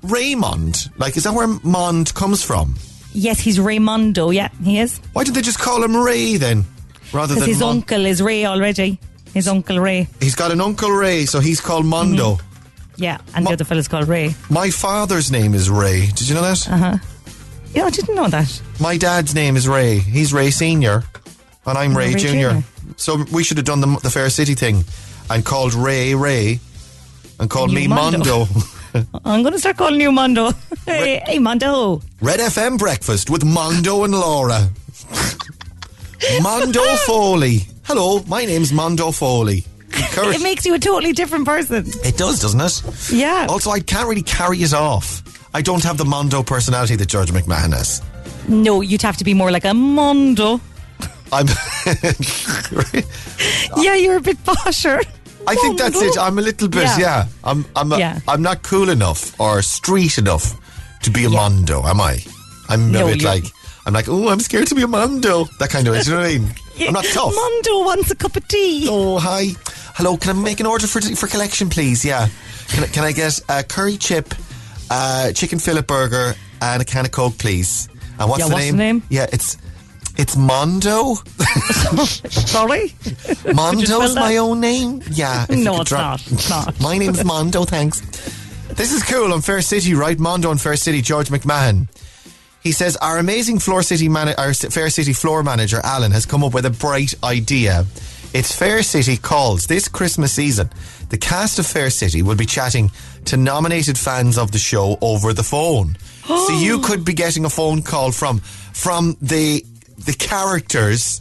Raymond? 0.03 0.89
Like, 0.97 1.15
is 1.17 1.23
that 1.23 1.33
where 1.33 1.47
Mond 1.63 2.13
comes 2.13 2.43
from? 2.43 2.75
yes, 3.13 3.39
he's 3.39 3.57
Raymondo, 3.57 4.31
yeah, 4.33 4.49
he 4.63 4.77
is. 4.79 4.99
Why 5.13 5.23
did 5.23 5.33
they 5.33 5.41
just 5.41 5.57
call 5.57 5.83
him 5.83 5.95
Ray 5.97 6.37
then? 6.37 6.65
Rather 7.13 7.35
Because 7.35 7.39
than 7.41 7.49
his 7.49 7.59
Mon- 7.59 7.75
uncle 7.77 8.05
is 8.05 8.21
Ray 8.21 8.45
already. 8.45 8.99
His 9.33 9.47
uncle 9.47 9.79
Ray. 9.79 10.07
He's 10.19 10.35
got 10.35 10.51
an 10.51 10.61
Uncle 10.61 10.89
Ray, 10.89 11.25
so 11.25 11.39
he's 11.39 11.61
called 11.61 11.85
Mondo. 11.85 12.39
Yeah, 12.95 13.19
and 13.35 13.43
Mo- 13.45 13.49
the 13.51 13.53
other 13.53 13.63
fella's 13.65 13.87
called 13.87 14.07
Ray. 14.07 14.33
My 14.49 14.71
father's 14.71 15.31
name 15.31 15.53
is 15.53 15.69
Ray. 15.69 16.07
Did 16.07 16.27
you 16.27 16.33
know 16.35 16.41
that? 16.41 16.67
Uh 16.69 16.77
huh. 16.77 16.97
Yeah, 17.75 17.85
I 17.85 17.89
didn't 17.91 18.15
know 18.15 18.27
that. 18.29 18.61
My 18.79 18.97
dad's 18.97 19.35
name 19.35 19.55
is 19.55 19.67
Ray. 19.67 19.99
He's 19.99 20.33
Ray 20.33 20.49
Senior, 20.49 21.03
and 21.67 21.77
I'm 21.77 21.91
Oh, 21.91 21.99
Ray, 21.99 22.13
Ray 22.13 22.19
Junior. 22.19 22.49
Junior. 22.49 22.63
So 22.95 23.23
we 23.31 23.43
should 23.43 23.57
have 23.57 23.65
done 23.65 23.81
the, 23.81 23.99
the 24.01 24.09
Fair 24.09 24.29
City 24.31 24.55
thing, 24.55 24.83
and 25.29 25.45
called 25.45 25.73
Ray 25.75 26.15
Ray, 26.15 26.59
and 27.39 27.49
called 27.49 27.69
And 27.69 27.75
me 27.75 27.83
you 27.83 27.89
Mondo. 27.89 28.45
Mondo. 28.45 28.47
I'm 29.25 29.43
going 29.43 29.53
to 29.53 29.59
start 29.59 29.77
calling 29.77 30.01
you 30.01 30.11
Mondo. 30.11 30.51
hey, 30.85 31.21
hey, 31.27 31.37
Mondo. 31.37 32.01
Red 32.21 32.39
FM 32.39 32.79
breakfast 32.79 33.29
with 33.29 33.43
Mondo 33.45 34.05
and 34.05 34.13
Laura. 34.13 34.69
Mondo 36.41 36.81
Foley. 37.05 37.61
Hello, 37.85 38.21
my 38.27 38.45
name's 38.45 38.71
Mondo 38.73 39.11
Foley. 39.11 39.63
Encourage- 39.95 40.35
It 40.35 40.41
makes 40.43 40.65
you 40.65 40.73
a 40.73 40.79
totally 40.79 41.13
different 41.13 41.45
person. 41.45 41.85
It 42.03 42.17
does, 42.17 42.41
doesn't 42.41 42.59
it? 42.61 43.11
Yeah. 43.11 43.47
Also, 43.49 43.69
I 43.71 43.79
can't 43.79 44.07
really 44.07 44.23
carry 44.23 44.57
it 44.61 44.73
off. 44.73 45.23
I 45.53 45.61
don't 45.61 45.83
have 45.83 45.97
the 45.97 46.05
Mondo 46.05 46.43
personality 46.43 46.95
that 46.97 47.07
George 47.07 47.31
McMahon 47.31 47.73
has. 47.73 48.01
No, 48.47 48.81
you'd 48.81 49.01
have 49.01 49.17
to 49.17 49.23
be 49.23 49.33
more 49.33 49.51
like 49.51 49.65
a 49.65 49.73
Mondo. 49.73 50.59
I'm. 51.31 51.47
Yeah, 53.77 53.95
you're 53.95 54.15
a 54.17 54.21
bit 54.21 54.37
posher. 54.43 55.03
I 55.45 55.55
think 55.55 55.77
that's 55.77 56.01
it. 56.01 56.17
I'm 56.17 56.39
a 56.39 56.41
little 56.41 56.67
bit, 56.67 56.83
yeah. 56.83 56.97
Yeah. 56.99 57.25
I'm, 57.43 57.65
I'm, 57.75 57.91
a, 57.91 57.99
Yeah. 57.99 58.19
I'm 58.27 58.41
not 58.41 58.63
cool 58.63 58.89
enough 58.89 59.39
or 59.39 59.61
street 59.61 60.17
enough 60.17 60.55
to 61.03 61.11
be 61.11 61.25
a 61.25 61.29
Mondo, 61.29 61.83
am 61.83 62.01
I? 62.01 62.19
I'm 62.69 62.91
No, 62.91 63.07
a 63.07 63.11
bit 63.13 63.23
like, 63.23 63.43
I'm 63.87 63.93
like, 63.93 64.09
oh, 64.09 64.27
I'm 64.27 64.41
scared 64.41 64.67
to 64.67 64.75
be 64.75 64.81
a 64.81 64.87
Mondo. 64.87 65.45
That 65.59 65.69
kind 65.69 65.87
of 65.87 65.93
way. 65.93 66.01
Do 66.03 66.09
you 66.11 66.15
know 66.17 66.21
what 66.21 66.29
I 66.29 66.37
mean? 66.37 66.51
I'm 66.89 66.93
not 66.93 67.05
tough. 67.05 67.33
Mondo 67.33 67.85
wants 67.85 68.11
a 68.11 68.15
cup 68.15 68.35
of 68.35 68.45
tea. 68.49 68.85
Oh, 68.89 69.17
hi. 69.17 69.51
Hello, 69.95 70.17
can 70.17 70.37
I 70.37 70.39
make 70.39 70.59
an 70.59 70.65
order 70.65 70.87
for 70.87 70.99
for 71.01 71.27
collection, 71.27 71.69
please? 71.69 72.03
Yeah. 72.03 72.27
Can 72.67 72.83
I, 72.83 72.87
can 72.87 73.03
I 73.05 73.13
get 73.13 73.39
a 73.47 73.63
curry 73.63 73.95
chip, 73.95 74.33
uh, 74.91 75.31
chicken 75.31 75.57
fillet 75.57 75.83
burger, 75.83 76.35
and 76.61 76.81
a 76.81 76.85
can 76.85 77.05
of 77.05 77.11
Coke, 77.11 77.37
please? 77.37 77.87
And 78.19 78.29
what's, 78.29 78.41
Yeah, 78.41 78.49
the, 78.49 78.53
what's 78.55 78.65
name? 78.65 78.73
the 78.77 78.83
name? 78.83 79.03
Yeah, 79.09 79.27
it's 79.31 79.57
it's 80.17 80.35
Mondo. 80.35 81.15
Sorry? 82.29 82.93
Mondo's 83.53 84.15
my 84.15 84.35
own 84.37 84.59
name. 84.59 85.01
Yeah. 85.11 85.45
No, 85.49 85.79
it's 85.81 85.89
drop- 85.91 86.01
not. 86.01 86.31
It's 86.31 86.49
not. 86.49 86.79
my 86.81 86.97
name's 86.97 87.23
Mondo. 87.23 87.63
Thanks. 87.63 88.01
This 88.73 88.91
is 88.91 89.01
cool 89.03 89.31
on 89.33 89.41
Fair 89.41 89.61
City, 89.61 89.93
right? 89.93 90.19
Mondo 90.19 90.49
on 90.49 90.57
Fair 90.57 90.75
City. 90.75 91.01
George 91.01 91.29
McMahon. 91.29 91.87
He 92.67 92.73
says 92.73 92.97
our 92.97 93.17
amazing 93.17 93.59
Floor 93.59 93.81
City 93.81 94.09
man- 94.09 94.35
our 94.37 94.53
Fair 94.53 94.89
City 94.89 95.13
floor 95.13 95.41
manager 95.41 95.79
Alan 95.85 96.11
has 96.11 96.25
come 96.25 96.43
up 96.43 96.53
with 96.53 96.65
a 96.65 96.69
bright 96.69 97.13
idea. 97.23 97.85
It's 98.33 98.53
Fair 98.53 98.83
City 98.83 99.15
calls 99.15 99.67
this 99.67 99.87
Christmas 99.87 100.33
season. 100.33 100.69
The 101.07 101.17
cast 101.17 101.59
of 101.59 101.65
Fair 101.65 101.89
City 101.89 102.21
will 102.21 102.35
be 102.35 102.45
chatting 102.45 102.91
to 103.23 103.37
nominated 103.37 103.97
fans 103.97 104.37
of 104.37 104.51
the 104.51 104.57
show 104.57 104.97
over 104.99 105.31
the 105.31 105.43
phone. 105.43 105.95
so 106.27 106.59
you 106.59 106.79
could 106.87 107.05
be 107.05 107.13
getting 107.13 107.45
a 107.45 107.49
phone 107.49 107.83
call 107.83 108.11
from 108.11 108.39
from 108.73 109.15
the 109.21 109.63
the 110.07 110.13
characters 110.13 111.19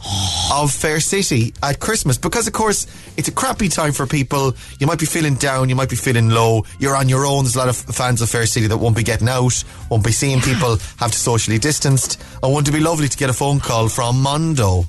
of 0.51 0.71
Fair 0.71 1.01
City 1.01 1.53
at 1.61 1.79
Christmas 1.81 2.17
because 2.17 2.47
of 2.47 2.53
course 2.53 2.87
it's 3.17 3.27
a 3.27 3.31
crappy 3.33 3.67
time 3.67 3.91
for 3.91 4.07
people. 4.07 4.55
You 4.79 4.87
might 4.87 4.97
be 4.97 5.05
feeling 5.05 5.35
down, 5.35 5.67
you 5.67 5.75
might 5.75 5.89
be 5.89 5.97
feeling 5.97 6.29
low. 6.29 6.63
You're 6.79 6.95
on 6.95 7.09
your 7.09 7.25
own. 7.25 7.43
There's 7.43 7.55
a 7.55 7.59
lot 7.59 7.67
of 7.67 7.75
fans 7.75 8.21
of 8.21 8.29
Fair 8.29 8.45
City 8.45 8.67
that 8.67 8.77
won't 8.77 8.95
be 8.95 9.03
getting 9.03 9.27
out, 9.27 9.61
won't 9.89 10.05
be 10.05 10.13
seeing 10.13 10.39
people, 10.39 10.77
have 10.99 11.11
to 11.11 11.17
socially 11.17 11.59
distanced. 11.59 12.23
And 12.41 12.53
wouldn't 12.53 12.69
it 12.69 12.77
be 12.77 12.79
lovely 12.79 13.09
to 13.09 13.17
get 13.17 13.29
a 13.29 13.33
phone 13.33 13.59
call 13.59 13.89
from 13.89 14.21
Mondo? 14.21 14.85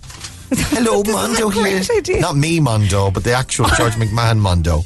Hello, 0.50 1.02
Mondo 1.06 1.48
here. 1.48 1.82
idea. 1.96 2.20
Not 2.20 2.36
me, 2.36 2.60
Mondo, 2.60 3.10
but 3.10 3.24
the 3.24 3.32
actual 3.32 3.66
George 3.76 3.92
McMahon 4.02 4.38
Mondo. 4.38 4.82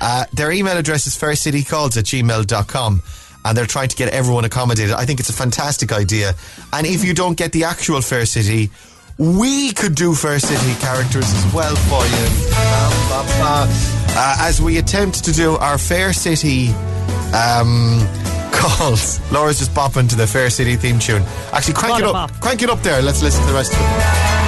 Uh, 0.00 0.24
their 0.32 0.52
email 0.52 0.76
address 0.76 1.08
is 1.08 1.16
faircitycalls 1.16 1.96
at 1.96 2.04
gmail.com 2.04 3.02
and 3.48 3.56
they're 3.56 3.66
trying 3.66 3.88
to 3.88 3.96
get 3.96 4.12
everyone 4.12 4.44
accommodated. 4.44 4.94
I 4.94 5.06
think 5.06 5.20
it's 5.20 5.30
a 5.30 5.32
fantastic 5.32 5.90
idea. 5.90 6.34
And 6.72 6.86
if 6.86 7.02
you 7.04 7.14
don't 7.14 7.36
get 7.36 7.52
the 7.52 7.64
actual 7.64 8.02
Fair 8.02 8.26
City, 8.26 8.70
we 9.16 9.72
could 9.72 9.94
do 9.94 10.14
Fair 10.14 10.38
City 10.38 10.78
characters 10.80 11.24
as 11.24 11.54
well 11.54 11.74
for 11.74 12.04
you. 12.04 12.26
Uh, 14.20 14.36
as 14.40 14.60
we 14.60 14.76
attempt 14.78 15.24
to 15.24 15.32
do 15.32 15.56
our 15.56 15.78
Fair 15.78 16.12
City 16.12 16.68
um, 17.34 18.06
calls, 18.52 19.18
Laura's 19.32 19.58
just 19.58 19.72
bopping 19.72 20.08
to 20.10 20.16
the 20.16 20.26
Fair 20.26 20.50
City 20.50 20.76
theme 20.76 20.98
tune. 20.98 21.22
Actually, 21.52 21.74
crank 21.74 22.00
it 22.00 22.04
a 22.04 22.10
up. 22.10 22.40
Crank 22.40 22.62
it 22.62 22.68
up 22.68 22.82
there. 22.82 23.00
Let's 23.00 23.22
listen 23.22 23.40
to 23.42 23.48
the 23.48 23.54
rest 23.54 23.72
of 23.72 23.80
it. 23.80 24.47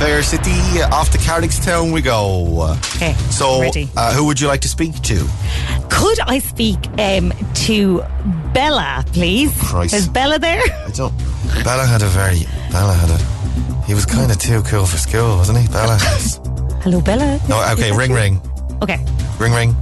Fair 0.00 0.22
City, 0.22 0.80
off 0.92 1.10
to 1.10 1.18
Carrickstown 1.18 1.92
we 1.92 2.00
go. 2.00 2.74
Okay, 2.96 3.12
So, 3.28 3.70
uh, 3.98 4.14
who 4.14 4.24
would 4.24 4.40
you 4.40 4.48
like 4.48 4.62
to 4.62 4.68
speak 4.68 4.94
to? 5.02 5.28
Could 5.90 6.18
I 6.20 6.38
speak 6.38 6.78
um, 6.98 7.34
to 7.66 8.02
Bella, 8.54 9.04
please? 9.12 9.52
Christ. 9.60 9.92
Is 9.92 10.08
Bella 10.08 10.38
there? 10.38 10.62
I 10.62 10.90
don't. 10.94 11.12
Bella 11.64 11.84
had 11.84 12.00
a 12.00 12.06
very. 12.06 12.46
Bella 12.72 12.94
had 12.94 13.10
a. 13.10 13.84
He 13.84 13.92
was 13.92 14.06
kind 14.06 14.30
of 14.30 14.38
too 14.38 14.62
cool 14.62 14.86
for 14.86 14.96
school, 14.96 15.36
wasn't 15.36 15.58
he? 15.58 15.68
Bella. 15.68 15.98
Hello, 16.82 17.02
Bella. 17.02 17.38
no, 17.46 17.62
okay, 17.72 17.92
ring 17.92 18.12
ring. 18.12 18.40
Okay. 18.80 19.04
Ring 19.38 19.52
ring. 19.52 19.76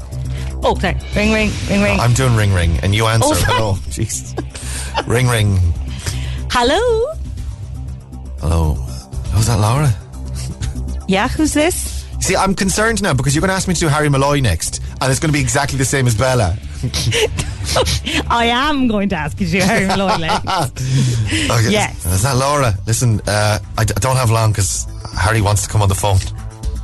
Oh, 0.65 0.77
sorry. 0.81 0.97
Ring, 1.15 1.33
ring, 1.33 1.53
ring, 1.71 1.81
ring. 1.81 2.01
I'm 2.01 2.13
doing 2.13 2.35
ring 2.35 2.53
ring, 2.53 2.77
and 2.83 2.93
you 2.93 3.07
answer. 3.07 3.29
Oh. 3.31 3.45
Hello. 3.47 3.75
Jeez. 3.95 4.35
ring 5.07 5.29
ring. 5.29 5.61
Hello? 6.51 7.07
Hello. 8.41 8.75
Who's 9.31 9.47
that, 9.47 9.61
Laura? 9.61 9.95
Yeah, 11.09 11.27
who's 11.29 11.55
this? 11.55 12.07
See, 12.21 12.37
I'm 12.37 12.55
concerned 12.55 13.03
now 13.03 13.15
because 13.15 13.35
you're 13.35 13.41
going 13.41 13.49
to 13.49 13.55
ask 13.55 13.67
me 13.67 13.75
to 13.75 13.81
do 13.81 13.89
Harry 13.89 14.09
Malloy 14.09 14.41
next, 14.41 14.83
and 15.01 15.11
it's 15.11 15.19
going 15.19 15.31
to 15.31 15.37
be 15.37 15.41
exactly 15.41 15.79
the 15.79 15.85
same 15.85 16.07
as 16.07 16.15
Bella. 16.15 16.57
I 18.31 18.47
am 18.47 18.89
going 18.89 19.09
to 19.11 19.17
ask 19.17 19.41
you 19.41 19.47
to 19.47 19.53
do 19.53 19.59
Harry 19.61 19.87
Malloy 19.87 20.17
next. 20.21 20.47
Okay. 20.47 21.71
Yes. 21.71 22.05
Is 22.05 22.23
that 22.23 22.37
Laura? 22.37 22.75
Listen, 22.87 23.21
uh, 23.27 23.59
I, 23.79 23.85
d- 23.85 23.95
I 23.97 24.01
don't 24.01 24.17
have 24.17 24.31
long 24.31 24.51
because 24.51 24.87
Harry 25.19 25.41
wants 25.41 25.63
to 25.63 25.69
come 25.69 25.81
on 25.81 25.89
the 25.89 25.95
phone. 25.95 26.19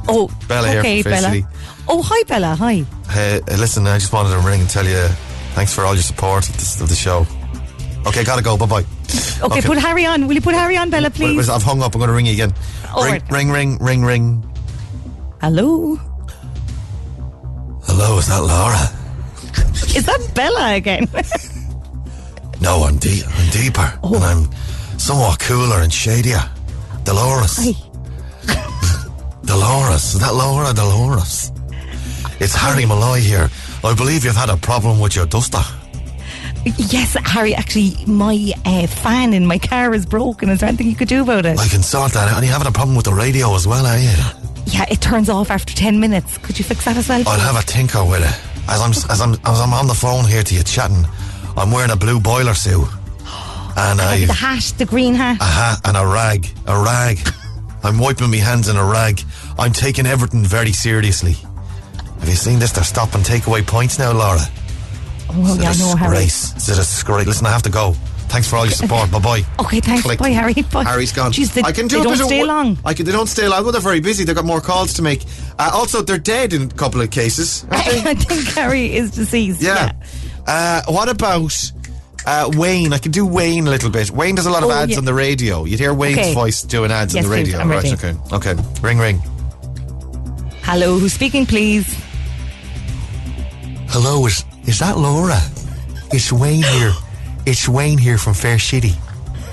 Oh, 0.08 0.30
Bella 0.48 0.68
here 0.68 0.80
okay, 0.80 1.02
from 1.02 1.12
Bella. 1.12 1.28
City. 1.28 1.46
Oh, 1.88 2.02
hi, 2.02 2.22
Bella. 2.24 2.54
Hi. 2.54 2.84
Hey, 3.10 3.40
uh, 3.40 3.56
listen, 3.56 3.86
I 3.86 3.98
just 3.98 4.12
wanted 4.12 4.30
to 4.30 4.38
ring 4.38 4.60
and 4.60 4.70
tell 4.70 4.86
you 4.86 5.06
thanks 5.54 5.74
for 5.74 5.84
all 5.84 5.94
your 5.94 6.02
support 6.02 6.48
of, 6.48 6.54
this, 6.54 6.80
of 6.80 6.88
the 6.88 6.94
show. 6.94 7.26
Okay, 8.06 8.24
gotta 8.24 8.42
go. 8.42 8.56
Bye 8.56 8.66
bye. 8.66 8.84
Okay, 9.42 9.60
put 9.60 9.78
Harry 9.78 10.06
on. 10.06 10.26
Will 10.26 10.34
you 10.34 10.40
put 10.40 10.54
Harry 10.54 10.76
on, 10.76 10.90
Bella, 10.90 11.10
please? 11.10 11.48
I've 11.48 11.62
hung 11.62 11.82
up. 11.82 11.94
I'm 11.94 11.98
going 11.98 12.08
to 12.08 12.14
ring 12.14 12.26
you 12.26 12.32
again. 12.32 12.52
All 12.94 13.04
ring, 13.04 13.12
right. 13.12 13.30
ring, 13.30 13.50
ring, 13.50 13.78
ring, 13.78 14.02
ring. 14.04 14.54
Hello? 15.40 15.96
Hello, 17.84 18.18
is 18.18 18.28
that 18.28 18.38
Laura? 18.40 18.90
Is 19.94 20.06
that 20.06 20.30
Bella 20.34 20.74
again? 20.74 21.06
No, 22.60 22.84
I'm, 22.84 22.96
de- 22.96 23.22
I'm 23.26 23.50
deeper. 23.50 23.98
Oh. 24.02 24.14
And 24.14 24.24
I'm 24.24 24.98
somewhat 24.98 25.38
cooler 25.38 25.82
and 25.82 25.92
shadier. 25.92 26.40
Dolores. 27.04 27.58
Hi. 27.58 27.74
Dolores. 29.44 30.14
Is 30.14 30.20
that 30.20 30.32
Laura? 30.32 30.72
Dolores. 30.72 31.52
It's 32.40 32.54
Harry 32.54 32.86
Malloy 32.86 33.18
here. 33.20 33.50
I 33.82 33.94
believe 33.94 34.24
you've 34.24 34.36
had 34.36 34.48
a 34.48 34.56
problem 34.56 34.98
with 34.98 35.14
your 35.14 35.26
duster. 35.26 35.60
Yes, 36.64 37.14
Harry, 37.24 37.54
actually, 37.54 37.92
my 38.06 38.52
uh, 38.64 38.86
fan 38.86 39.34
in 39.34 39.46
my 39.46 39.58
car 39.58 39.94
is 39.94 40.06
broken. 40.06 40.48
Is 40.48 40.60
there 40.60 40.68
anything 40.68 40.88
you 40.88 40.96
could 40.96 41.08
do 41.08 41.22
about 41.22 41.44
it? 41.44 41.58
I 41.58 41.68
can 41.68 41.82
sort 41.82 42.12
that 42.12 42.28
out. 42.28 42.36
And 42.36 42.44
you're 42.44 42.52
having 42.52 42.68
a 42.68 42.72
problem 42.72 42.96
with 42.96 43.04
the 43.04 43.12
radio 43.12 43.54
as 43.54 43.66
well, 43.66 43.84
are 43.86 43.98
you? 43.98 44.12
Yeah, 44.66 44.86
it 44.90 45.00
turns 45.02 45.28
off 45.28 45.50
after 45.50 45.74
10 45.74 46.00
minutes. 46.00 46.38
Could 46.38 46.58
you 46.58 46.64
fix 46.64 46.86
that 46.86 46.96
as 46.96 47.08
well? 47.08 47.22
I'll 47.28 47.38
have 47.38 47.62
a 47.62 47.66
tinker 47.66 48.02
with 48.04 48.22
it. 48.22 48.50
As 48.66 48.80
I'm 48.80 48.90
as 49.10 49.20
I'm 49.20 49.34
as 49.44 49.60
I'm 49.60 49.74
on 49.74 49.86
the 49.88 49.94
phone 49.94 50.24
here 50.24 50.42
to 50.42 50.54
you 50.54 50.62
chatting, 50.62 51.04
I'm 51.54 51.70
wearing 51.70 51.90
a 51.90 51.96
blue 51.96 52.18
boiler 52.18 52.54
suit. 52.54 52.88
And 53.76 54.00
I 54.00 54.24
the 54.24 54.32
hat, 54.32 54.72
the 54.78 54.86
green 54.86 55.12
hat. 55.14 55.36
a 55.40 55.44
hat 55.44 55.80
and 55.84 55.96
a 55.98 56.06
rag. 56.06 56.46
A 56.66 56.82
rag. 56.82 57.18
I'm 57.82 57.98
wiping 57.98 58.30
my 58.30 58.38
hands 58.38 58.68
in 58.68 58.76
a 58.76 58.84
rag. 58.84 59.20
I'm 59.58 59.72
taking 59.74 60.06
everything 60.06 60.44
very 60.44 60.72
seriously. 60.72 61.34
Have 62.20 62.28
you 62.28 62.36
seen 62.36 62.58
this? 62.58 62.72
They're 62.72 62.84
stopping 62.84 63.20
takeaway 63.20 63.66
points 63.66 63.98
now, 63.98 64.12
Laura. 64.12 64.40
Oh, 65.36 65.58
yeah, 65.60 65.70
It's 65.70 65.80
a 65.80 65.82
no, 65.82 65.96
Harry. 65.96 66.16
disgrace. 66.24 66.52
It's 66.56 66.68
a 66.68 66.74
disgrace. 66.76 67.26
Listen, 67.26 67.46
I 67.46 67.50
have 67.50 67.62
to 67.62 67.70
go. 67.70 67.92
Thanks 68.28 68.48
for 68.48 68.56
all 68.56 68.64
your 68.64 68.72
support. 68.74 69.10
Bye 69.12 69.18
bye. 69.20 69.42
Okay, 69.60 69.80
thanks. 69.80 70.16
Bye, 70.16 70.30
Harry. 70.30 70.54
Bye. 70.72 70.82
Harry's 70.84 71.12
gone. 71.12 71.30
Jeez, 71.32 71.52
they, 71.54 71.62
I 71.62 71.72
can 71.72 71.86
do 71.86 71.98
they 71.98 72.04
don't 72.04 72.12
bit 72.14 72.20
of 72.22 72.26
stay 72.26 72.44
long. 72.44 72.78
I 72.84 72.92
can, 72.94 73.06
they 73.06 73.12
don't 73.12 73.26
stay 73.28 73.46
long. 73.48 73.62
Well, 73.62 73.72
they're 73.72 73.80
very 73.80 74.00
busy. 74.00 74.24
They've 74.24 74.34
got 74.34 74.44
more 74.44 74.60
calls 74.60 74.94
to 74.94 75.02
make. 75.02 75.22
Uh, 75.58 75.70
also, 75.72 76.02
they're 76.02 76.18
dead 76.18 76.52
in 76.52 76.62
a 76.62 76.68
couple 76.68 77.00
of 77.00 77.10
cases. 77.10 77.64
I 77.70 78.14
think 78.14 78.48
Harry 78.48 78.94
is 78.96 79.10
deceased. 79.12 79.60
Yeah. 79.62 79.92
Uh, 80.46 80.82
what 80.88 81.08
about 81.08 81.70
uh, 82.26 82.50
Wayne? 82.54 82.92
I 82.92 82.98
can 82.98 83.12
do 83.12 83.24
Wayne 83.24 83.66
a 83.66 83.70
little 83.70 83.90
bit. 83.90 84.10
Wayne 84.10 84.34
does 84.34 84.46
a 84.46 84.50
lot 84.50 84.62
of 84.64 84.70
Oh, 84.70 84.72
ads 84.72 84.92
yeah. 84.92 84.98
on 84.98 85.04
the 85.04 85.14
radio. 85.14 85.64
You'd 85.64 85.78
hear 85.80 85.94
Wayne's 85.94 86.18
Okay. 86.18 86.34
voice 86.34 86.62
doing 86.62 86.90
ads 86.90 87.14
Yes, 87.14 87.24
on 87.24 87.30
the 87.30 87.36
radio. 87.36 87.58
I'm 87.58 87.70
right, 87.70 87.82
ready. 87.84 87.94
okay. 87.94 88.14
Okay. 88.32 88.54
Ring, 88.82 88.98
ring. 88.98 89.20
Hello, 90.62 90.98
who's 90.98 91.12
speaking, 91.12 91.46
please? 91.46 91.86
Hello, 93.88 94.26
is, 94.26 94.44
is 94.66 94.78
that 94.78 94.96
Laura? 94.96 95.40
It's 96.12 96.32
Wayne 96.32 96.62
here. 96.62 96.92
It's 97.46 97.68
Wayne 97.68 97.98
here 97.98 98.18
from 98.18 98.34
Fair 98.34 98.58
City. 98.58 98.92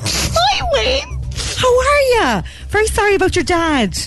Hi, 0.04 0.70
Wayne. 0.74 1.20
How 1.58 1.80
are 1.80 2.38
you? 2.38 2.44
Very 2.70 2.88
sorry 2.88 3.16
about 3.16 3.36
your 3.36 3.44
dad. 3.44 3.98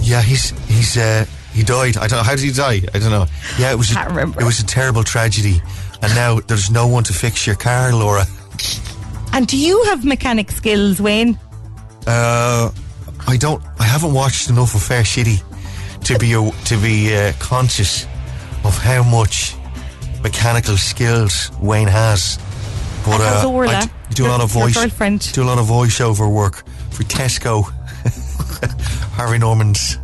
Yeah, 0.00 0.22
he's 0.22 0.50
he's 0.68 0.96
uh, 0.96 1.24
he 1.52 1.62
died. 1.62 1.96
I 1.96 2.06
don't 2.06 2.18
know 2.18 2.22
how 2.22 2.34
did 2.36 2.44
he 2.44 2.52
die. 2.52 2.82
I 2.94 2.98
don't 2.98 3.10
know. 3.10 3.26
Yeah, 3.58 3.72
it 3.72 3.78
was. 3.78 3.94
A. 3.96 4.34
It 4.38 4.44
was 4.44 4.60
a 4.60 4.66
terrible 4.66 5.04
tragedy, 5.04 5.60
and 6.02 6.14
now 6.14 6.40
there's 6.40 6.70
no 6.70 6.86
one 6.86 7.04
to 7.04 7.12
fix 7.12 7.46
your 7.46 7.56
car, 7.56 7.92
Laura. 7.92 8.24
And 9.32 9.46
do 9.46 9.56
you 9.56 9.82
have 9.84 10.04
mechanic 10.04 10.50
skills, 10.50 11.00
Wayne? 11.00 11.38
Uh, 12.06 12.70
I 13.26 13.36
don't. 13.36 13.62
I 13.78 13.84
haven't 13.84 14.12
watched 14.12 14.50
enough 14.50 14.74
of 14.74 14.82
Fair 14.82 15.04
City 15.04 15.36
to 16.04 16.18
be 16.18 16.32
a, 16.34 16.50
to 16.66 16.76
be 16.76 17.14
uh, 17.14 17.32
conscious 17.38 18.04
of 18.64 18.76
how 18.76 19.02
much 19.02 19.54
mechanical 20.22 20.76
skills 20.76 21.50
Wayne 21.60 21.88
has. 21.88 22.38
But 23.04 23.20
uh, 23.20 23.48
Orla, 23.50 23.72
I 23.72 23.84
d- 23.86 23.90
do 24.14 24.26
a 24.26 24.28
lot 24.28 24.40
of 24.40 24.50
voice. 24.50 24.74
girlfriend? 24.74 25.32
Do 25.32 25.42
a 25.42 25.44
lot 25.44 25.58
of 25.58 25.66
voiceover 25.66 26.32
work 26.32 26.64
for 26.90 27.02
Tesco, 27.04 27.64
Harvey 29.16 29.38
Norman's, 29.38 29.98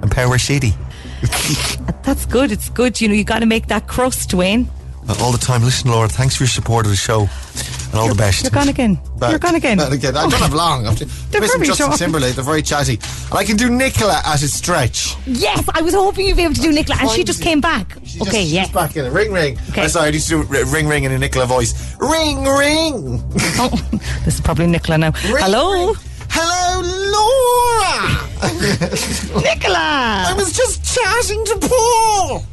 and 0.00 0.10
Power 0.10 0.38
City. 0.38 0.72
That's 2.02 2.24
good. 2.24 2.50
It's 2.50 2.70
good. 2.70 2.98
You 3.00 3.08
know, 3.08 3.14
you 3.14 3.24
got 3.24 3.40
to 3.40 3.46
make 3.46 3.66
that 3.66 3.86
crust, 3.86 4.32
Wayne. 4.32 4.70
Uh, 5.08 5.14
all 5.20 5.32
the 5.32 5.38
time. 5.38 5.62
Listen, 5.62 5.90
Laura, 5.90 6.08
thanks 6.08 6.36
for 6.36 6.44
your 6.44 6.48
support 6.48 6.86
of 6.86 6.90
the 6.90 6.96
show, 6.96 7.20
and 7.22 7.94
all 7.94 8.08
the 8.08 8.14
best. 8.14 8.42
You're 8.44 8.50
gone 8.50 8.68
again. 8.68 8.98
Back. 9.18 9.30
You're 9.30 9.38
gone 9.38 9.54
again. 9.54 9.78
Back 9.78 9.92
again. 9.92 10.16
I 10.16 10.22
don't 10.28 10.40
have 10.40 10.52
long. 10.54 10.86
I'm 10.86 10.94
They're 10.94 11.40
listen, 11.40 11.58
very 11.58 11.66
Justin 11.66 11.86
short. 11.88 11.98
Timberlake. 11.98 12.34
They're 12.34 12.44
very 12.44 12.62
chatty, 12.62 12.94
and 12.94 13.34
I 13.38 13.44
can 13.44 13.56
do 13.56 13.70
Nicola 13.70 14.20
at 14.24 14.40
his 14.40 14.52
stretch. 14.52 15.16
Yes, 15.26 15.64
I 15.74 15.80
was 15.82 15.94
hoping 15.94 16.26
you'd 16.26 16.36
be 16.36 16.44
able 16.44 16.54
to 16.54 16.60
do 16.60 16.70
Nicola, 16.72 16.98
and 17.00 17.10
she 17.10 17.24
just 17.24 17.42
came 17.42 17.60
back. 17.60 17.96
She 18.04 18.20
okay, 18.20 18.42
just, 18.42 18.52
yeah. 18.52 18.64
She's 18.64 18.72
back 18.74 18.96
in 18.96 19.04
it. 19.06 19.10
Ring, 19.10 19.32
ring. 19.32 19.58
Okay. 19.70 19.82
I'm 19.82 19.88
sorry, 19.88 20.08
I 20.08 20.10
need 20.12 20.20
to 20.20 20.28
do 20.28 20.42
ring, 20.44 20.86
ring 20.86 21.04
in 21.04 21.12
a 21.12 21.18
Nicola 21.18 21.46
voice. 21.46 21.96
Ring, 21.98 22.44
ring. 22.44 23.22
This 24.24 24.34
is 24.34 24.40
probably 24.40 24.66
Nicola 24.66 24.98
now. 24.98 25.12
Ring, 25.24 25.36
Hello, 25.44 25.72
ring. 25.72 25.94
Hello, 26.30 26.82
Laura. 27.14 28.28
Nicola. 29.42 30.26
I 30.28 30.34
was 30.36 30.52
just 30.52 30.84
chatting 30.94 31.44
to 31.46 31.68
Paul. 31.68 32.44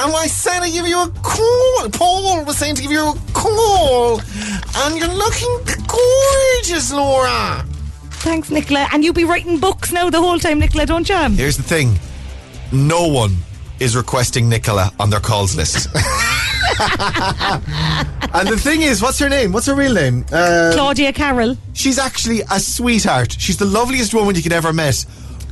And 0.00 0.14
I 0.14 0.26
said 0.28 0.62
I'd 0.62 0.72
give 0.72 0.86
you 0.86 1.02
a 1.02 1.08
call. 1.22 1.88
Paul 1.90 2.44
was 2.44 2.56
saying 2.56 2.76
to 2.76 2.82
give 2.82 2.92
you 2.92 3.00
a 3.00 3.14
call. 3.32 4.20
And 4.76 4.96
you're 4.96 5.08
looking 5.08 5.58
gorgeous, 5.88 6.92
Laura. 6.92 7.64
Thanks, 8.22 8.48
Nicola. 8.50 8.86
And 8.92 9.02
you'll 9.02 9.14
be 9.14 9.24
writing 9.24 9.58
books 9.58 9.90
now 9.90 10.08
the 10.08 10.20
whole 10.20 10.38
time, 10.38 10.60
Nicola, 10.60 10.86
don't 10.86 11.08
you? 11.08 11.28
Here's 11.30 11.56
the 11.56 11.62
thing 11.64 11.98
no 12.70 13.08
one 13.08 13.36
is 13.80 13.96
requesting 13.96 14.48
Nicola 14.48 14.92
on 15.00 15.10
their 15.10 15.20
calls 15.20 15.56
list. 15.56 15.88
and 16.78 18.46
the 18.48 18.56
thing 18.56 18.82
is, 18.82 19.02
what's 19.02 19.18
her 19.18 19.28
name? 19.28 19.52
What's 19.52 19.66
her 19.66 19.74
real 19.74 19.94
name? 19.94 20.24
Uh, 20.30 20.70
Claudia 20.74 21.12
Carroll. 21.12 21.56
she's 21.72 21.98
actually 21.98 22.42
a 22.52 22.60
sweetheart. 22.60 23.36
She's 23.38 23.56
the 23.56 23.64
loveliest 23.64 24.14
woman 24.14 24.36
you 24.36 24.42
could 24.42 24.52
ever 24.52 24.72
met. 24.72 25.04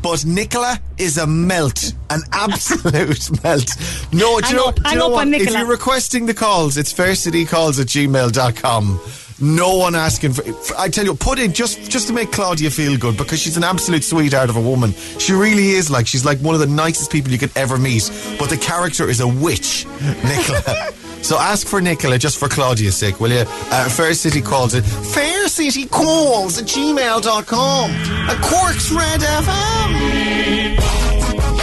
But 0.07 0.25
Nicola 0.25 0.79
is 0.99 1.19
a 1.19 1.27
melt, 1.27 1.93
an 2.11 2.21
absolute 2.31 3.43
melt. 3.43 3.69
No, 4.13 4.39
do 4.41 4.49
you 4.51 4.55
know, 4.55 4.67
up, 4.67 4.77
do 4.81 4.91
you 4.91 4.97
know 4.99 5.09
what? 5.09 5.27
If 5.27 5.51
you're 5.51 5.67
requesting 5.67 6.27
the 6.27 6.33
calls, 6.33 6.77
it's 6.77 6.93
faircitycalls 6.93 7.81
at 7.81 7.89
gmail.com. 7.89 9.01
No 9.41 9.77
one 9.79 9.97
asking 9.97 10.35
for, 10.35 10.43
for- 10.45 10.77
I 10.79 10.91
tell 10.91 11.05
you, 11.05 11.15
put 11.17 11.41
in 11.41 11.53
just 11.53 11.91
just 11.91 12.07
to 12.07 12.13
make 12.13 12.31
Claudia 12.31 12.71
feel 12.71 12.97
good 12.97 13.17
because 13.17 13.41
she's 13.41 13.57
an 13.57 13.65
absolute 13.65 14.05
sweetheart 14.05 14.49
of 14.49 14.55
a 14.57 14.61
woman. 14.61 14.93
She 15.19 15.33
really 15.33 15.71
is 15.71 15.91
like 15.91 16.07
she's 16.07 16.25
like 16.25 16.39
one 16.39 16.55
of 16.55 16.61
the 16.61 16.69
nicest 16.69 17.11
people 17.11 17.33
you 17.33 17.39
could 17.39 17.51
ever 17.57 17.77
meet. 17.77 18.09
But 18.39 18.49
the 18.49 18.57
character 18.59 19.09
is 19.09 19.19
a 19.19 19.27
witch, 19.27 19.87
Nicola. 20.25 20.93
So 21.27 21.37
ask 21.39 21.67
for 21.67 21.81
Nicola 21.81 22.19
just 22.19 22.39
for 22.39 22.49
Claudia's 22.49 22.97
sake, 22.97 23.19
will 23.19 23.33
you? 23.33 23.45
Uh, 23.49 23.89
Fair 23.89 24.15
City 24.15 24.41
calls 24.41 24.75
it 24.75 24.83
Fair 24.83 25.49
City 25.49 25.85
Calls 25.87 26.59
at 26.59 26.67
gmail.com. 26.67 27.91
A 27.91 28.37
Cork's 28.41 28.93
Red 28.93 29.21
FM. 29.21 30.77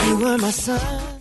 You 0.08 0.18
were 0.18 0.38
my 0.38 0.52
son. 0.52 1.14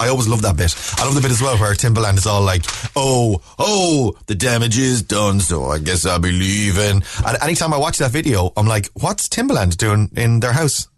I 0.00 0.08
always 0.08 0.28
love 0.28 0.42
that 0.42 0.56
bit. 0.56 0.74
I 0.98 1.04
love 1.04 1.14
the 1.14 1.20
bit 1.20 1.30
as 1.30 1.42
well 1.42 1.56
where 1.58 1.74
Timbaland 1.74 2.18
is 2.18 2.26
all 2.26 2.42
like, 2.42 2.64
"Oh, 2.96 3.40
oh, 3.58 4.16
the 4.26 4.34
damage 4.34 4.78
is 4.78 5.02
done, 5.02 5.40
so 5.40 5.66
I 5.66 5.78
guess 5.78 6.04
I'll 6.06 6.18
be 6.18 6.32
leaving." 6.32 7.02
And 7.24 7.38
anytime 7.42 7.72
I 7.72 7.78
watch 7.78 7.98
that 7.98 8.10
video, 8.10 8.52
I'm 8.56 8.66
like, 8.66 8.90
"What's 8.94 9.28
Timbaland 9.28 9.76
doing 9.76 10.10
in 10.16 10.40
their 10.40 10.52
house?" 10.52 10.88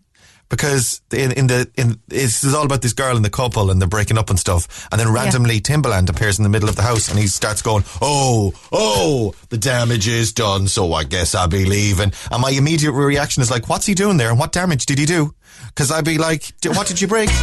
Because 0.51 1.01
in, 1.12 1.30
in 1.32 1.46
the 1.46 1.70
in 1.76 2.01
it's, 2.11 2.42
it's 2.44 2.55
all 2.55 2.66
about 2.66 2.82
this 2.82 2.92
girl 2.92 3.14
and 3.14 3.24
the 3.24 3.30
couple 3.30 3.70
and 3.70 3.80
they're 3.80 3.88
breaking 3.88 4.18
up 4.18 4.30
and 4.30 4.38
stuff, 4.38 4.88
and 4.90 5.01
then 5.01 5.11
randomly 5.12 5.61
Timbaland 5.61 6.11
appears 6.11 6.38
in 6.38 6.42
the 6.42 6.48
middle 6.51 6.68
of 6.68 6.74
the 6.74 6.82
house 6.82 7.09
and 7.09 7.16
he 7.18 7.28
starts 7.28 7.62
going, 7.62 7.84
"Oh, 8.03 8.53
oh, 8.72 9.32
the 9.48 9.57
damage 9.59 10.09
is 10.09 10.32
done, 10.32 10.66
so 10.66 10.92
I 10.92 11.05
guess 11.05 11.36
I'll 11.36 11.46
be 11.48 11.64
leaving." 11.64 12.12
And 12.32 12.42
my 12.42 12.51
immediate 12.51 12.92
reaction 12.92 13.42
is 13.42 13.51
like, 13.51 13.68
"What's 13.68 13.86
he 13.86 13.94
doing 13.94 14.16
there? 14.16 14.30
And 14.30 14.38
what 14.40 14.51
damage 14.51 14.86
did 14.86 14.98
he 14.98 15.07
do?" 15.07 15.34
Because 15.68 15.92
I'd 15.92 16.05
be 16.05 16.18
like, 16.18 16.53
"D- 16.61 16.70
"What 16.70 16.88
did 16.88 17.01
you 17.01 17.07
break?" 17.07 17.30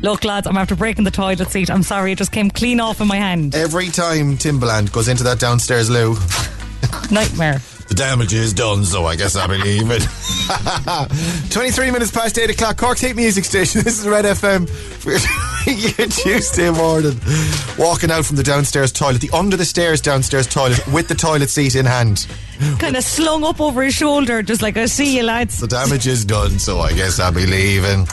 Look, 0.00 0.24
lads, 0.24 0.46
I'm 0.46 0.56
after 0.56 0.76
breaking 0.76 1.04
the 1.04 1.10
toilet 1.10 1.50
seat. 1.50 1.70
I'm 1.70 1.82
sorry, 1.82 2.12
it 2.12 2.18
just 2.18 2.30
came 2.30 2.50
clean 2.50 2.78
off 2.78 3.00
in 3.00 3.08
my 3.08 3.16
hand. 3.16 3.54
Every 3.54 3.88
time 3.88 4.36
Timbaland 4.36 4.92
goes 4.92 5.08
into 5.08 5.24
that 5.24 5.40
downstairs 5.40 5.90
loo, 5.90 6.16
Nightmare. 7.10 7.60
The 7.88 7.94
damage 7.94 8.32
is 8.32 8.52
done, 8.52 8.84
so 8.84 9.06
I 9.06 9.16
guess 9.16 9.36
I 9.36 9.46
believe 9.46 9.90
it. 9.90 10.02
23 11.50 11.90
minutes 11.90 12.10
past 12.10 12.38
8 12.38 12.50
o'clock, 12.50 12.76
Cork's 12.76 13.00
Hate 13.00 13.16
Music 13.16 13.44
Station. 13.44 13.80
This 13.84 14.00
is 14.00 14.08
Red 14.08 14.24
FM 14.24 14.68
for 14.68 15.10
your 15.70 16.08
Tuesday 16.08 16.70
morning. 16.70 17.18
Walking 17.78 18.10
out 18.10 18.24
from 18.24 18.36
the 18.36 18.42
downstairs 18.42 18.92
toilet, 18.92 19.20
the 19.20 19.30
under 19.30 19.56
the 19.56 19.64
stairs 19.64 20.00
downstairs 20.00 20.46
toilet, 20.46 20.86
with 20.88 21.08
the 21.08 21.14
toilet 21.14 21.50
seat 21.50 21.74
in 21.74 21.84
hand. 21.86 22.26
Kind 22.78 22.96
of 22.96 23.04
slung 23.04 23.44
up 23.44 23.60
over 23.60 23.82
his 23.82 23.94
shoulder, 23.94 24.42
just 24.42 24.62
like, 24.62 24.76
I 24.76 24.86
see 24.86 25.16
you, 25.16 25.22
lads. 25.24 25.60
The 25.60 25.66
damage 25.66 26.06
is 26.06 26.24
done, 26.24 26.58
so 26.58 26.80
I 26.80 26.92
guess 26.92 27.18
I'll 27.18 27.32
be 27.32 27.46
leaving. 27.46 28.06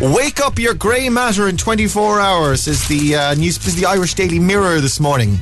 Wake 0.00 0.40
up 0.40 0.58
your 0.58 0.74
grey 0.74 1.08
matter 1.08 1.48
in 1.48 1.56
24 1.56 2.20
hours 2.20 2.68
is 2.68 2.86
the 2.86 3.16
uh, 3.16 3.34
news. 3.34 3.56
Is 3.66 3.74
the 3.76 3.86
Irish 3.86 4.14
Daily 4.14 4.38
Mirror 4.38 4.80
this 4.80 5.00
morning. 5.00 5.38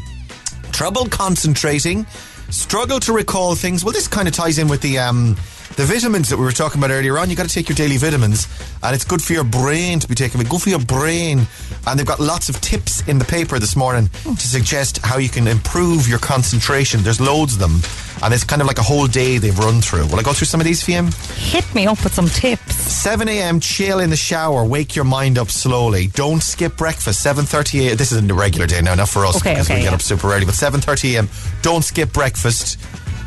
Trouble 0.71 1.07
concentrating, 1.07 2.07
struggle 2.51 3.01
to 3.01 3.13
recall 3.13 3.55
things. 3.55 3.85
Well, 3.85 3.93
this 3.93 4.09
kind 4.09 4.29
of 4.29 4.35
ties 4.35 4.59
in 4.59 4.69
with 4.69 4.81
the 4.81 4.99
um, 4.99 5.37
the 5.77 5.85
vitamins 5.85 6.29
that 6.29 6.37
we 6.37 6.45
were 6.45 6.53
talking 6.53 6.81
about 6.81 6.91
earlier 6.91 7.19
on. 7.19 7.29
You 7.31 7.37
got 7.37 7.49
to 7.49 7.53
take 7.55 7.69
your 7.69 7.75
daily 7.77 7.97
vitamins, 7.97 8.47
and 8.83 8.95
it's 8.95 9.05
good 9.05 9.23
for 9.23 9.33
your 9.33 9.45
brain 9.45 9.99
to 10.01 10.07
be 10.09 10.15
taking 10.15 10.41
it. 10.41 10.49
Good 10.49 10.63
for 10.63 10.69
your 10.71 10.79
brain, 10.85 11.47
and 11.87 11.99
they've 11.99 12.07
got 12.07 12.21
lots 12.21 12.49
of 12.49 12.61
tips 12.61 13.07
in 13.09 13.19
the 13.19 13.25
paper 13.25 13.59
this 13.59 13.75
morning 13.77 14.09
to 14.25 14.47
suggest 14.47 14.99
how 15.05 15.19
you 15.19 15.29
can 15.29 15.47
improve 15.49 16.09
your 16.09 16.19
concentration. 16.21 17.03
There's 17.03 17.21
loads 17.21 17.55
of 17.55 17.59
them, 17.59 17.81
and 18.23 18.33
it's 18.33 18.45
kind 18.45 18.63
of 18.63 18.69
like 18.69 18.79
a 18.79 18.83
whole 18.83 19.07
day 19.09 19.39
they've 19.39 19.59
run 19.59 19.81
through. 19.81 20.07
Will 20.07 20.21
I 20.21 20.23
go 20.23 20.33
through 20.33 20.47
some 20.47 20.61
of 20.61 20.65
these 20.67 20.83
for 20.85 20.93
you? 20.93 21.03
Hit 21.37 21.75
me 21.75 21.87
up 21.87 22.03
with 22.05 22.15
some 22.15 22.29
tips. 22.29 22.75
7 22.75 23.29
a.m. 23.29 23.59
chill 23.59 23.99
in 23.99 24.11
the 24.11 24.17
shower. 24.17 24.65
Wake 24.65 24.95
your 24.95 25.05
mind 25.05 25.39
up 25.39 25.51
slowly. 25.51 26.07
Don't 26.09 26.43
skip 26.43 26.77
breakfast. 26.77 27.25
7:30 27.25 27.89
a.m. 27.89 27.97
This 27.97 28.13
isn't 28.13 28.31
a 28.31 28.35
regular 28.35 28.67
day 28.67 28.81
now, 28.81 28.95
not 28.95 29.09
for 29.09 29.27
us 29.27 29.37
Okay, 29.39 29.53
because 29.55 29.67
okay, 29.67 29.79
we 29.79 29.83
get 29.83 29.91
yeah. 29.91 29.95
up 29.97 30.03
super 30.03 30.33
early. 30.33 30.45
But 30.47 30.55
7:30 30.55 31.15
a.m. 31.17 31.29
Don't 31.63 31.83
skip 31.83 32.13
breakfast. 32.13 32.79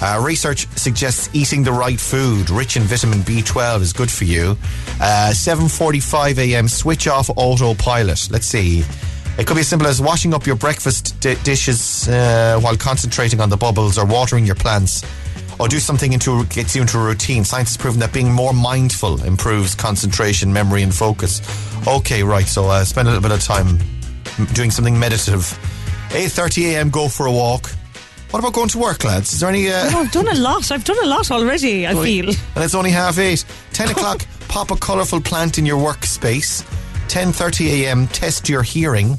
Uh, 0.01 0.21
research 0.23 0.67
suggests 0.77 1.29
eating 1.33 1.63
the 1.63 1.71
right 1.71 1.99
food, 1.99 2.49
rich 2.49 2.77
in 2.77 2.83
vitamin 2.83 3.19
B12, 3.19 3.81
is 3.81 3.93
good 3.93 4.11
for 4.11 4.25
you. 4.25 4.57
Uh, 5.01 5.31
7:45 5.33 6.37
a.m. 6.37 6.67
Switch 6.67 7.07
off 7.07 7.29
autopilot. 7.35 8.29
Let's 8.31 8.45
see. 8.45 8.83
It 9.37 9.45
could 9.45 9.53
be 9.53 9.61
as 9.61 9.67
simple 9.67 9.87
as 9.87 10.01
washing 10.01 10.33
up 10.33 10.47
your 10.47 10.55
breakfast 10.55 11.19
di- 11.19 11.35
dishes 11.43 12.07
uh, 12.09 12.59
while 12.59 12.75
concentrating 12.75 13.39
on 13.39 13.49
the 13.49 13.57
bubbles 13.57 13.97
or 13.97 14.05
watering 14.05 14.45
your 14.45 14.55
plants. 14.55 15.03
Or 15.59 15.67
do 15.67 15.79
something 15.79 16.13
into 16.13 16.45
gets 16.45 16.75
you 16.75 16.81
into 16.81 16.99
a 16.99 17.03
routine. 17.03 17.43
Science 17.43 17.69
has 17.69 17.77
proven 17.77 17.99
that 18.01 18.13
being 18.13 18.31
more 18.31 18.53
mindful 18.53 19.23
improves 19.23 19.73
concentration, 19.73 20.53
memory, 20.53 20.83
and 20.83 20.93
focus. 20.93 21.41
Okay, 21.87 22.21
right. 22.23 22.45
So 22.47 22.65
uh, 22.65 22.83
spend 22.83 23.07
a 23.07 23.11
little 23.11 23.27
bit 23.27 23.31
of 23.31 23.43
time 23.43 23.79
doing 24.53 24.69
something 24.69 24.97
meditative. 24.99 25.41
8:30 26.09 26.73
a.m. 26.73 26.89
Go 26.89 27.09
for 27.09 27.25
a 27.25 27.31
walk. 27.31 27.71
What 28.31 28.39
about 28.39 28.53
going 28.53 28.67
to 28.69 28.77
work, 28.77 29.03
lads? 29.03 29.33
Is 29.33 29.39
there 29.39 29.49
any? 29.49 29.69
Uh, 29.69 29.89
Oh, 29.93 29.99
I've 30.01 30.11
done 30.11 30.27
a 30.27 30.33
lot. 30.35 30.69
I've 30.71 30.83
done 30.83 30.97
a 31.03 31.07
lot 31.07 31.31
already, 31.31 31.87
I 31.87 31.93
feel. 31.93 32.27
and 32.29 32.63
it's 32.63 32.75
only 32.75 32.91
half 32.91 33.17
eight. 33.19 33.45
Ten 33.73 33.89
o'clock, 33.93 34.25
pop 34.49 34.71
a 34.71 34.75
colourful 34.75 35.21
plant 35.21 35.57
in 35.57 35.65
your 35.65 35.77
workspace. 35.79 36.65
Ten 37.07 37.31
thirty 37.31 37.85
a.m. 37.85 38.07
Test 38.07 38.49
your 38.49 38.63
hearing. 38.63 39.17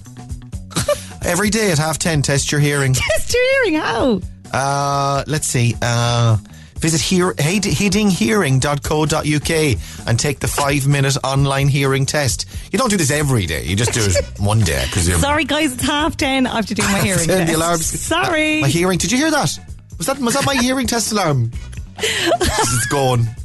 Every 1.24 1.48
day 1.50 1.72
at 1.72 1.78
half 1.78 1.98
ten, 1.98 2.20
test 2.22 2.52
your 2.52 2.60
hearing. 2.60 2.92
Test 2.94 3.32
your 3.34 3.64
hearing, 3.64 3.80
how? 3.80 4.20
Uh, 4.52 5.24
let's 5.26 5.46
see. 5.46 5.74
Uh, 5.82 6.36
visit 6.80 7.00
hear, 7.00 7.34
head- 7.38 7.62
headinghearing.co.uk 7.64 10.06
and 10.08 10.18
take 10.18 10.40
the 10.40 10.48
five-minute 10.48 11.16
online 11.24 11.68
hearing 11.68 12.06
test. 12.06 12.46
You 12.72 12.78
don't 12.78 12.90
do 12.90 12.96
this 12.96 13.10
every 13.10 13.46
day. 13.46 13.64
You 13.64 13.76
just 13.76 13.92
do 13.92 14.00
it 14.02 14.24
one 14.40 14.60
day 14.60 14.82
because 14.86 15.08
you're. 15.08 15.18
Sorry, 15.18 15.44
guys, 15.44 15.74
it's 15.74 15.82
half 15.84 16.16
ten. 16.16 16.46
I 16.46 16.56
have 16.56 16.66
to 16.66 16.74
do 16.74 16.82
my 16.82 16.98
hearing 17.02 17.26
test. 17.26 17.52
the. 17.52 17.78
Sorry. 17.78 18.58
Uh, 18.58 18.62
my 18.62 18.68
hearing. 18.68 18.98
Did 18.98 19.12
you 19.12 19.18
hear 19.18 19.30
that? 19.30 19.58
Was 19.98 20.06
that 20.06 20.18
was 20.18 20.34
that 20.34 20.46
my 20.46 20.54
hearing 20.56 20.86
test 20.86 21.12
alarm? 21.12 21.50
it's 21.98 22.86
going. 22.86 23.26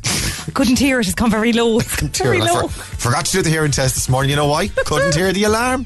Couldn't 0.54 0.78
hear 0.78 1.00
it. 1.00 1.08
It's 1.08 1.16
gone 1.16 1.32
very 1.32 1.54
low. 1.54 1.80
Gone 1.80 2.10
very 2.10 2.42
I 2.42 2.46
low. 2.52 2.68
for- 2.68 2.98
forgot 2.98 3.26
to 3.26 3.32
do 3.32 3.42
the 3.42 3.50
hearing 3.50 3.72
test 3.72 3.96
this 3.96 4.08
morning. 4.10 4.30
You 4.30 4.36
know 4.36 4.48
why? 4.48 4.68
Couldn't 4.68 5.16
hear 5.16 5.32
the 5.34 5.46
alarm. 5.46 5.86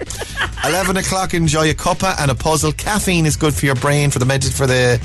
Eleven 0.65 0.97
o'clock. 0.97 1.33
Enjoy 1.33 1.69
a 1.69 1.73
cuppa 1.73 2.15
and 2.19 2.29
a 2.31 2.35
puzzle. 2.35 2.73
Caffeine 2.73 3.25
is 3.25 3.37
good 3.37 3.53
for 3.53 3.65
your 3.65 3.75
brain 3.75 4.09
for 4.11 4.19
the 4.19 4.25
med- 4.25 4.43
for 4.43 4.67
the 4.67 4.99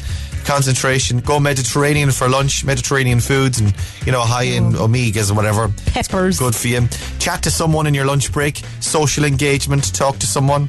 concentration. 0.45 1.21
Go 1.21 1.41
Mediterranean 1.41 2.11
for 2.11 2.29
lunch. 2.29 2.65
Mediterranean 2.65 3.21
foods 3.21 3.61
and 3.61 3.75
you 4.07 4.13
know 4.13 4.21
high 4.23 4.45
in 4.45 4.73
omegas 4.73 5.31
or 5.31 5.35
whatever. 5.35 5.69
Peppers. 5.87 6.39
Good 6.39 6.55
for 6.55 6.69
you. 6.69 6.89
Chat 7.19 7.43
to 7.45 7.51
someone 7.51 7.87
in 7.87 7.95
your 7.95 8.05
lunch 8.05 8.33
break. 8.33 8.63
Social 8.81 9.25
engagement. 9.25 9.95
Talk 9.95 10.19
to 10.19 10.27
someone. 10.27 10.69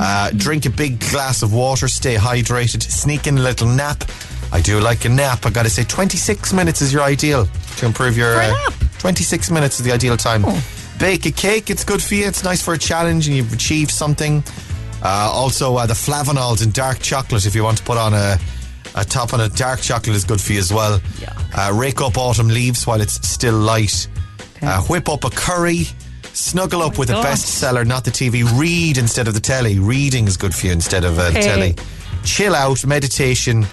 Uh, 0.00 0.30
drink 0.36 0.66
a 0.66 0.70
big 0.70 1.00
glass 1.10 1.42
of 1.42 1.52
water. 1.52 1.88
Stay 1.88 2.14
hydrated. 2.16 2.82
Sneak 2.82 3.26
in 3.26 3.38
a 3.38 3.42
little 3.42 3.68
nap. 3.68 4.04
I 4.52 4.60
do 4.60 4.80
like 4.80 5.04
a 5.04 5.08
nap. 5.08 5.44
I 5.44 5.50
got 5.50 5.64
to 5.64 5.70
say, 5.70 5.84
26 5.84 6.52
minutes 6.52 6.80
is 6.80 6.92
your 6.92 7.02
ideal 7.02 7.46
to 7.76 7.86
improve 7.86 8.16
your. 8.16 8.34
Uh, 8.36 8.54
26 8.98 9.50
minutes 9.50 9.78
is 9.78 9.86
the 9.86 9.92
ideal 9.92 10.16
time. 10.16 10.44
Oh. 10.44 10.64
Bake 10.98 11.26
a 11.26 11.30
cake. 11.30 11.70
It's 11.70 11.84
good 11.84 12.02
for 12.02 12.14
you. 12.14 12.26
It's 12.26 12.42
nice 12.42 12.60
for 12.60 12.74
a 12.74 12.78
challenge 12.78 13.28
and 13.28 13.36
you've 13.36 13.52
achieved 13.52 13.90
something. 13.90 14.42
Uh, 15.02 15.30
also, 15.32 15.76
uh, 15.76 15.86
the 15.86 15.94
flavonols 15.94 16.64
in 16.64 16.72
dark 16.72 16.98
chocolate. 16.98 17.46
If 17.46 17.54
you 17.54 17.62
want 17.62 17.78
to 17.78 17.84
put 17.84 17.96
on 17.96 18.14
a, 18.14 18.38
a 19.00 19.04
top 19.04 19.32
on 19.32 19.40
a 19.40 19.48
dark 19.48 19.80
chocolate, 19.80 20.16
is 20.16 20.24
good 20.24 20.40
for 20.40 20.52
you 20.52 20.58
as 20.58 20.72
well. 20.72 21.00
Uh, 21.56 21.72
rake 21.74 22.00
up 22.00 22.18
autumn 22.18 22.48
leaves 22.48 22.86
while 22.86 23.00
it's 23.00 23.26
still 23.26 23.54
light. 23.56 24.08
Uh, 24.60 24.82
whip 24.84 25.08
up 25.08 25.24
a 25.24 25.30
curry. 25.30 25.84
Snuggle 26.32 26.82
up 26.82 26.98
with 26.98 27.10
a 27.10 27.14
bestseller, 27.14 27.84
not 27.86 28.04
the 28.04 28.10
TV. 28.10 28.44
Read 28.58 28.96
instead 28.98 29.26
of 29.28 29.34
the 29.34 29.40
telly. 29.40 29.78
Reading 29.78 30.26
is 30.28 30.36
good 30.36 30.54
for 30.54 30.66
you 30.66 30.72
instead 30.72 31.04
of 31.04 31.18
uh, 31.18 31.30
the 31.30 31.38
Okay. 31.38 31.42
telly. 31.42 31.74
Chill 32.24 32.54
out, 32.54 32.84
meditation. 32.86 33.66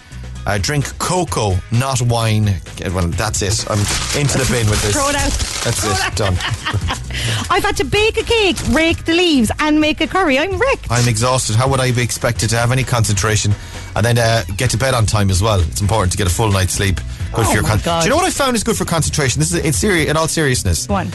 Uh, 0.46 0.58
drink 0.60 0.86
cocoa, 1.00 1.56
not 1.72 2.02
wine. 2.04 2.54
Well, 2.94 3.08
that's 3.08 3.42
it. 3.42 3.66
I'm 3.70 3.80
into 4.20 4.38
the 4.38 4.48
bin 4.52 4.70
with 4.70 4.82
this. 4.84 4.94
Throw 4.94 5.10
it 5.10 5.16
out. 5.16 5.32
That's 5.64 5.82
Throw 5.84 5.92
it. 5.92 6.02
out. 6.02 6.16
Done. 6.16 6.34
I've 7.50 7.64
had 7.64 7.78
to 7.78 7.84
bake 7.84 8.18
a 8.18 8.24
cake, 8.24 8.58
rake 8.70 9.06
the 9.06 9.14
leaves, 9.14 9.52
and 9.60 9.82
make 9.82 10.02
a 10.02 10.08
curry. 10.08 10.38
I'm 10.38 10.58
wrecked. 10.60 10.88
I'm 10.92 11.08
exhausted. 11.08 11.56
How 11.56 11.68
would 11.70 11.80
I 11.80 11.92
be 11.92 12.02
expected 12.04 12.50
to 12.52 12.58
have 12.58 12.72
any 12.72 12.84
concentration 12.84 13.54
and 13.96 14.06
then 14.06 14.18
uh, 14.20 14.44
get 14.58 14.70
to 14.72 14.78
bed 14.78 14.94
on 14.94 15.06
time 15.06 15.30
as 15.32 15.42
well? 15.42 15.60
It's 15.62 15.82
important 15.82 16.12
to 16.12 16.18
get 16.18 16.28
a 16.28 16.30
full 16.34 16.52
night's 16.52 16.74
sleep. 16.74 16.98
Good 16.98 17.06
Oh 17.34 17.44
for 17.46 17.54
your 17.54 17.64
God. 17.64 18.02
Do 18.02 18.06
you 18.06 18.10
know 18.12 18.16
what 18.18 18.26
I 18.26 18.30
found 18.30 18.56
is 18.56 18.64
good 18.64 18.78
for 18.78 18.86
concentration? 18.86 19.40
This 19.40 19.52
is 19.52 19.66
it's 19.66 19.78
serious 19.80 20.10
in 20.10 20.18
all 20.18 20.28
seriousness. 20.28 20.88
One. 20.88 21.10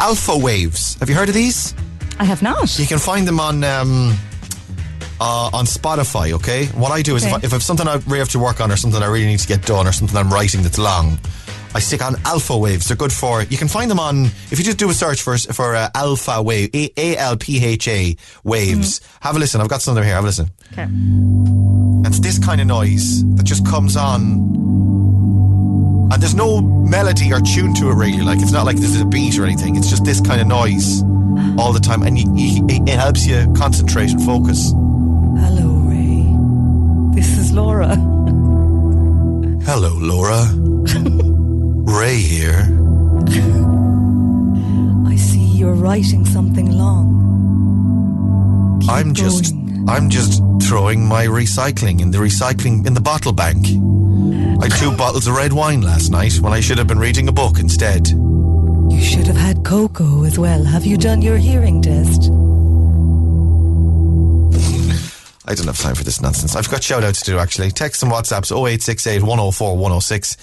Alpha 0.00 0.36
waves. 0.38 0.94
Have 1.00 1.10
you 1.10 1.14
heard 1.14 1.28
of 1.28 1.34
these? 1.34 1.74
I 2.18 2.24
have 2.24 2.42
not. 2.42 2.78
You 2.78 2.86
can 2.86 2.98
find 2.98 3.26
them 3.28 3.38
on 3.40 3.62
um, 3.64 4.16
uh, 5.20 5.50
on 5.52 5.66
Spotify. 5.66 6.32
Okay. 6.32 6.66
What 6.68 6.90
I 6.90 7.02
do 7.02 7.14
is 7.16 7.24
if, 7.24 7.32
I, 7.32 7.36
if 7.42 7.52
I've 7.52 7.62
something 7.62 7.86
I 7.86 7.96
really 8.06 8.18
have 8.18 8.30
to 8.30 8.38
work 8.38 8.60
on 8.60 8.72
or 8.72 8.76
something 8.76 9.02
I 9.02 9.06
really 9.06 9.26
need 9.26 9.40
to 9.40 9.48
get 9.48 9.64
done 9.66 9.86
or 9.86 9.92
something 9.92 10.16
I'm 10.16 10.30
writing 10.32 10.62
that's 10.62 10.78
long. 10.78 11.18
I 11.72 11.78
stick 11.78 12.02
on 12.04 12.16
alpha 12.24 12.58
waves. 12.58 12.88
They're 12.88 12.96
good 12.96 13.12
for. 13.12 13.42
You 13.44 13.56
can 13.56 13.68
find 13.68 13.88
them 13.88 14.00
on. 14.00 14.24
If 14.50 14.58
you 14.58 14.64
just 14.64 14.78
do 14.78 14.90
a 14.90 14.92
search 14.92 15.22
for 15.22 15.38
for 15.38 15.76
uh, 15.76 15.88
alpha 15.94 16.42
wave, 16.42 16.70
A 16.74 17.16
L 17.16 17.36
P 17.36 17.64
H 17.64 17.86
A 17.86 18.16
waves. 18.42 19.00
Have 19.20 19.36
a 19.36 19.38
listen. 19.38 19.60
I've 19.60 19.68
got 19.68 19.80
some 19.80 19.92
of 19.92 19.96
them 19.96 20.04
here. 20.04 20.14
Have 20.14 20.24
a 20.24 20.26
listen. 20.26 20.50
Okay. 20.72 20.82
And 20.82 22.06
it's 22.06 22.18
this 22.18 22.40
kind 22.40 22.60
of 22.60 22.66
noise 22.66 23.24
that 23.36 23.44
just 23.44 23.64
comes 23.64 23.96
on. 23.96 24.22
And 26.12 26.20
there's 26.20 26.34
no 26.34 26.60
melody 26.60 27.32
or 27.32 27.40
tune 27.40 27.72
to 27.74 27.90
it 27.90 27.94
really. 27.94 28.22
Like 28.22 28.40
it's 28.40 28.50
not 28.50 28.66
like 28.66 28.78
there's 28.78 29.00
a 29.00 29.04
beat 29.04 29.38
or 29.38 29.44
anything. 29.44 29.76
It's 29.76 29.88
just 29.88 30.04
this 30.04 30.20
kind 30.20 30.40
of 30.40 30.48
noise 30.48 31.02
all 31.56 31.72
the 31.72 31.78
time, 31.78 32.02
and 32.02 32.18
you, 32.18 32.26
you, 32.34 32.66
it 32.66 32.88
it 32.88 32.98
helps 32.98 33.26
you 33.26 33.46
concentrate 33.56 34.10
and 34.10 34.20
focus. 34.24 34.72
Hello, 37.50 37.72
Ray. 37.72 37.86
This 37.88 37.96
is 37.96 37.96
Laura. 37.96 37.96
Hello, 39.64 39.92
Laura. 39.98 40.46
Ray 41.98 42.16
here. 42.16 42.68
I 45.06 45.16
see 45.16 45.40
you're 45.58 45.74
writing 45.74 46.24
something 46.24 46.70
long. 46.70 47.18
Keep 48.82 48.90
I'm 48.90 49.14
just. 49.14 49.54
I'm 49.88 50.10
just 50.10 50.42
throwing 50.62 51.04
my 51.06 51.26
recycling 51.26 52.00
in 52.00 52.10
the 52.10 52.18
recycling 52.18 52.86
in 52.86 52.94
the 52.94 53.00
bottle 53.00 53.32
bank. 53.32 53.66
I 54.62 54.68
had 54.68 54.78
two 54.78 54.94
bottles 54.96 55.26
of 55.26 55.34
red 55.34 55.52
wine 55.52 55.80
last 55.80 56.10
night 56.10 56.34
when 56.40 56.52
I 56.52 56.60
should 56.60 56.78
have 56.78 56.86
been 56.86 56.98
reading 57.00 57.26
a 57.28 57.32
book 57.32 57.58
instead. 57.58 58.06
You 58.08 59.00
should 59.00 59.26
have 59.26 59.36
had 59.36 59.64
cocoa 59.64 60.22
as 60.24 60.38
well. 60.38 60.62
Have 60.64 60.84
you 60.86 60.96
done 60.96 61.22
your 61.22 61.38
hearing 61.38 61.82
test? 61.82 62.30
I 65.50 65.54
don't 65.54 65.66
have 65.66 65.78
time 65.78 65.96
for 65.96 66.04
this 66.04 66.20
nonsense. 66.20 66.54
I've 66.54 66.70
got 66.70 66.80
shout 66.80 67.02
outs 67.02 67.22
to 67.22 67.32
do 67.32 67.38
actually. 67.40 67.72
Text 67.72 68.04
and 68.04 68.12
WhatsApps 68.12 68.52
0868 68.52 69.20
104 69.20 69.76
106. 69.76 70.36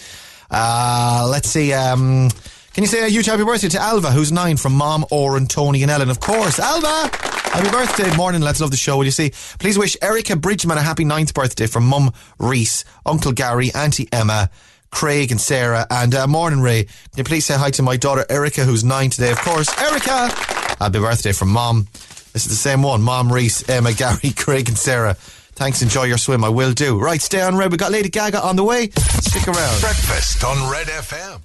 Uh, 0.52 1.28
let's 1.32 1.48
see. 1.48 1.72
Um, 1.72 2.30
can 2.74 2.84
you 2.84 2.88
say 2.88 3.06
a 3.06 3.08
huge 3.08 3.26
happy 3.26 3.46
birthday 3.46 3.70
to 3.70 3.80
Alva, 3.80 4.12
who's 4.12 4.34
nine, 4.34 4.58
from 4.58 4.74
Mom, 4.74 5.06
Oren, 5.10 5.48
Tony, 5.48 5.82
and 5.82 5.90
Ellen? 5.90 6.10
Of 6.10 6.20
course. 6.20 6.60
Alva! 6.60 7.10
Happy 7.14 7.70
birthday. 7.70 8.14
Morning. 8.18 8.42
Let's 8.42 8.60
love 8.60 8.72
the 8.72 8.76
show. 8.76 8.98
Will 8.98 9.06
you 9.06 9.12
see? 9.12 9.32
Please 9.60 9.78
wish 9.78 9.96
Erica 10.02 10.36
Bridgman 10.36 10.78
a 10.78 10.82
happy 10.82 11.06
ninth 11.06 11.34
birthday 11.34 11.68
from 11.68 11.88
Mum 11.88 12.12
Reese, 12.38 12.84
Uncle 13.06 13.32
Gary, 13.32 13.72
Auntie 13.74 14.10
Emma, 14.12 14.50
Craig, 14.92 15.32
and 15.32 15.40
Sarah. 15.40 15.88
And 15.90 16.14
uh, 16.16 16.28
morning, 16.28 16.60
Ray. 16.60 16.84
Can 16.84 16.94
you 17.16 17.24
please 17.24 17.46
say 17.46 17.56
hi 17.56 17.72
to 17.72 17.82
my 17.82 17.96
daughter 17.96 18.26
Erica, 18.30 18.66
who's 18.66 18.84
nine 18.84 19.10
today? 19.10 19.32
Of 19.32 19.40
course. 19.40 19.70
Erica! 19.82 20.28
Happy 20.80 21.00
birthday 21.00 21.32
from 21.32 21.48
Mom. 21.48 21.88
This 22.38 22.46
is 22.46 22.52
the 22.52 22.70
same 22.70 22.84
one. 22.84 23.02
Mom, 23.02 23.34
Reese, 23.34 23.68
Emma, 23.68 23.92
Gary, 23.98 24.32
Craig, 24.38 24.70
and 24.70 24.78
Sarah. 24.78 25.16
Thanks. 25.56 25.82
Enjoy 25.82 26.04
your 26.04 26.20
swim. 26.20 26.44
I 26.44 26.50
will 26.50 26.72
do. 26.72 27.00
Right, 27.00 27.20
stay 27.20 27.42
on 27.42 27.58
Red. 27.58 27.72
We 27.72 27.78
got 27.78 27.92
Lady 27.92 28.10
Gaga 28.10 28.46
on 28.46 28.56
the 28.56 28.64
way. 28.64 28.92
Stick 28.92 29.48
around. 29.48 29.82
Breakfast 29.82 30.44
on 30.44 30.72
Red 30.72 30.86
FM. 30.86 31.44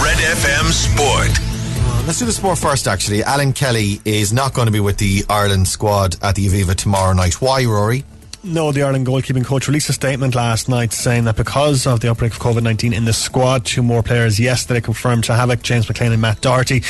Red 0.00 0.18
FM 0.18 0.70
Sport. 0.70 2.06
Let's 2.06 2.20
do 2.20 2.26
the 2.26 2.32
sport 2.32 2.58
first, 2.58 2.86
actually. 2.86 3.24
Alan 3.24 3.52
Kelly 3.52 4.00
is 4.04 4.32
not 4.32 4.54
going 4.54 4.66
to 4.66 4.72
be 4.72 4.78
with 4.78 4.98
the 4.98 5.24
Ireland 5.28 5.66
squad 5.66 6.14
at 6.22 6.36
the 6.36 6.46
Aviva 6.46 6.76
tomorrow 6.76 7.12
night. 7.12 7.42
Why, 7.42 7.64
Rory? 7.64 8.04
No, 8.44 8.72
the 8.72 8.82
Ireland 8.82 9.06
goalkeeping 9.06 9.44
coach 9.44 9.68
released 9.68 9.88
a 9.88 9.92
statement 9.92 10.34
last 10.34 10.68
night 10.68 10.92
saying 10.92 11.26
that 11.26 11.36
because 11.36 11.86
of 11.86 12.00
the 12.00 12.10
outbreak 12.10 12.32
of 12.32 12.40
COVID 12.40 12.64
19 12.64 12.92
in 12.92 13.04
the 13.04 13.12
squad, 13.12 13.64
two 13.64 13.84
more 13.84 14.02
players 14.02 14.40
yesterday 14.40 14.80
confirmed 14.80 15.22
to 15.24 15.34
havoc 15.34 15.62
James 15.62 15.88
McLean 15.88 16.10
and 16.10 16.20
Matt 16.20 16.40
Doherty. 16.40 16.82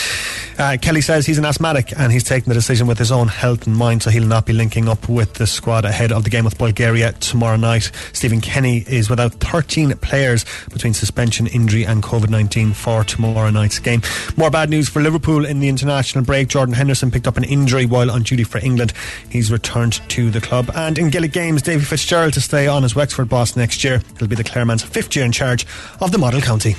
Uh, 0.59 0.79
Kelly 0.81 1.03
says 1.03 1.27
he's 1.27 1.37
an 1.37 1.45
asthmatic 1.45 1.93
and 1.99 2.11
he's 2.11 2.25
taken 2.25 2.49
the 2.49 2.55
decision 2.55 2.87
with 2.87 2.97
his 2.97 3.13
own 3.13 3.29
health 3.29 3.67
in 3.67 3.75
mind, 3.75 4.03
so 4.03 4.09
he'll 4.09 4.25
not 4.25 4.47
be 4.47 4.55
linking 4.55 4.89
up 4.89 5.11
with 5.11 5.35
the 5.35 5.47
squad 5.47 5.85
ahead 5.85 6.11
of 6.11 6.25
the 6.25 6.31
game 6.31 6.47
with 6.47 6.57
Bulgaria 6.57 7.13
tomorrow 7.13 7.57
night. 7.57 7.91
Stephen 8.15 8.41
Kenny 8.41 8.79
is 8.89 9.11
without 9.11 9.35
13 9.35 9.93
players 9.99 10.47
between 10.73 10.95
suspension, 10.95 11.47
injury, 11.49 11.85
and 11.85 12.03
COVID 12.03 12.31
19 12.31 12.73
for 12.73 13.05
tomorrow 13.05 13.51
night's 13.51 13.79
game. 13.79 14.01
More 14.39 14.51
bad 14.51 14.71
news 14.71 14.89
for 14.89 15.03
Liverpool 15.03 15.45
in 15.45 15.61
the 15.61 15.69
international 15.69 16.25
break. 16.25 16.49
Jordan 16.49 16.75
Henderson 16.75 17.11
picked 17.11 17.29
up 17.29 17.37
an 17.37 17.45
injury 17.45 17.85
while 17.85 18.11
on 18.11 18.23
duty 18.23 18.45
for 18.45 18.57
England. 18.65 18.95
He's 19.29 19.53
returned 19.53 20.01
to 20.09 20.31
the 20.31 20.41
club. 20.41 20.71
And 20.75 20.97
in 20.97 21.11
Gaelic 21.11 21.42
Games, 21.43 21.63
Davy 21.63 21.85
Fitzgerald 21.85 22.35
to 22.35 22.41
stay 22.41 22.69
on 22.69 22.85
as 22.85 22.95
Wexford 22.95 23.29
boss 23.29 23.57
next 23.57 23.83
year. 23.83 24.01
He'll 24.17 24.29
be 24.29 24.37
the 24.37 24.45
Clareman's 24.45 24.85
fifth 24.85 25.17
year 25.17 25.25
in 25.25 25.33
charge 25.33 25.67
of 26.01 26.13
the 26.13 26.19
model 26.19 26.41
county. 26.41 26.77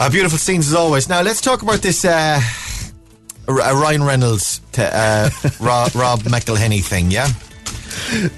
Uh, 0.00 0.08
beautiful 0.08 0.38
scenes 0.38 0.66
as 0.68 0.74
always. 0.74 1.10
Now, 1.10 1.20
let's 1.20 1.42
talk 1.42 1.60
about 1.60 1.80
this 1.80 2.02
uh, 2.02 2.40
uh, 3.46 3.52
Ryan 3.52 4.02
Reynolds, 4.02 4.62
to, 4.72 4.82
uh, 4.82 5.28
Rob, 5.60 5.94
Rob 5.94 6.20
McElhenney 6.20 6.82
thing, 6.82 7.10
yeah? 7.10 7.28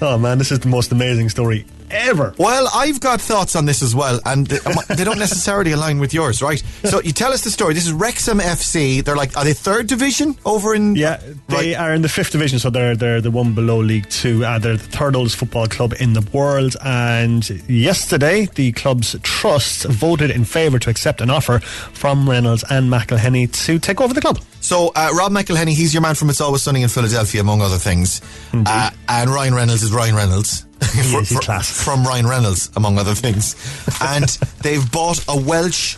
Oh 0.01 0.17
man, 0.17 0.39
this 0.39 0.51
is 0.51 0.59
the 0.59 0.67
most 0.67 0.91
amazing 0.91 1.29
story 1.29 1.65
ever. 1.91 2.33
Well, 2.37 2.69
I've 2.73 2.99
got 2.99 3.21
thoughts 3.21 3.55
on 3.55 3.65
this 3.65 3.81
as 3.81 3.95
well, 3.95 4.19
and 4.25 4.47
they, 4.47 4.59
they 4.95 5.03
don't 5.03 5.19
necessarily 5.19 5.71
align 5.71 5.99
with 5.99 6.13
yours, 6.13 6.41
right? 6.41 6.59
So 6.83 7.01
you 7.01 7.11
tell 7.11 7.33
us 7.33 7.43
the 7.43 7.51
story. 7.51 7.73
This 7.73 7.85
is 7.85 7.93
Wrexham 7.93 8.39
FC. 8.39 9.03
They're 9.03 9.15
like, 9.15 9.35
are 9.37 9.43
they 9.43 9.53
third 9.53 9.87
division 9.87 10.35
over 10.45 10.73
in? 10.75 10.95
Yeah, 10.95 11.21
they 11.47 11.75
are 11.75 11.93
in 11.93 12.01
the 12.01 12.09
fifth 12.09 12.31
division, 12.31 12.59
so 12.59 12.69
they're 12.69 12.95
they're 12.95 13.21
the 13.21 13.31
one 13.31 13.53
below 13.53 13.79
League 13.79 14.09
Two. 14.09 14.43
Uh, 14.45 14.59
they're 14.59 14.77
the 14.77 14.83
third 14.83 15.15
oldest 15.15 15.35
football 15.37 15.67
club 15.67 15.93
in 15.99 16.13
the 16.13 16.27
world. 16.33 16.75
And 16.83 17.47
yesterday, 17.69 18.47
the 18.55 18.71
club's 18.73 19.15
trust 19.23 19.85
voted 19.85 20.31
in 20.31 20.45
favour 20.45 20.79
to 20.79 20.89
accept 20.89 21.21
an 21.21 21.29
offer 21.29 21.59
from 21.59 22.29
Reynolds 22.29 22.63
and 22.69 22.89
McElhenney 22.91 23.51
to 23.65 23.79
take 23.79 24.01
over 24.01 24.13
the 24.13 24.21
club. 24.21 24.39
So 24.61 24.91
uh, 24.95 25.09
Rob 25.13 25.31
McElhenney, 25.31 25.73
he's 25.73 25.93
your 25.93 26.01
man 26.01 26.15
from 26.15 26.29
It's 26.29 26.41
Always 26.41 26.61
Sunny 26.61 26.83
in 26.83 26.89
Philadelphia, 26.89 27.41
among 27.41 27.61
other 27.61 27.77
things. 27.77 28.21
Uh, 28.53 28.91
and 29.07 29.29
Ryan 29.29 29.55
Reynolds 29.55 29.83
is 29.83 29.91
Ryan 29.91 30.15
Reynolds. 30.15 30.65
He's 30.93 31.37
class. 31.39 31.83
From 31.83 32.03
Ryan 32.05 32.27
Reynolds, 32.27 32.71
among 32.75 32.97
other 32.97 33.15
things. 33.15 33.55
and 34.01 34.29
they've 34.61 34.89
bought 34.91 35.23
a 35.27 35.39
Welsh 35.39 35.95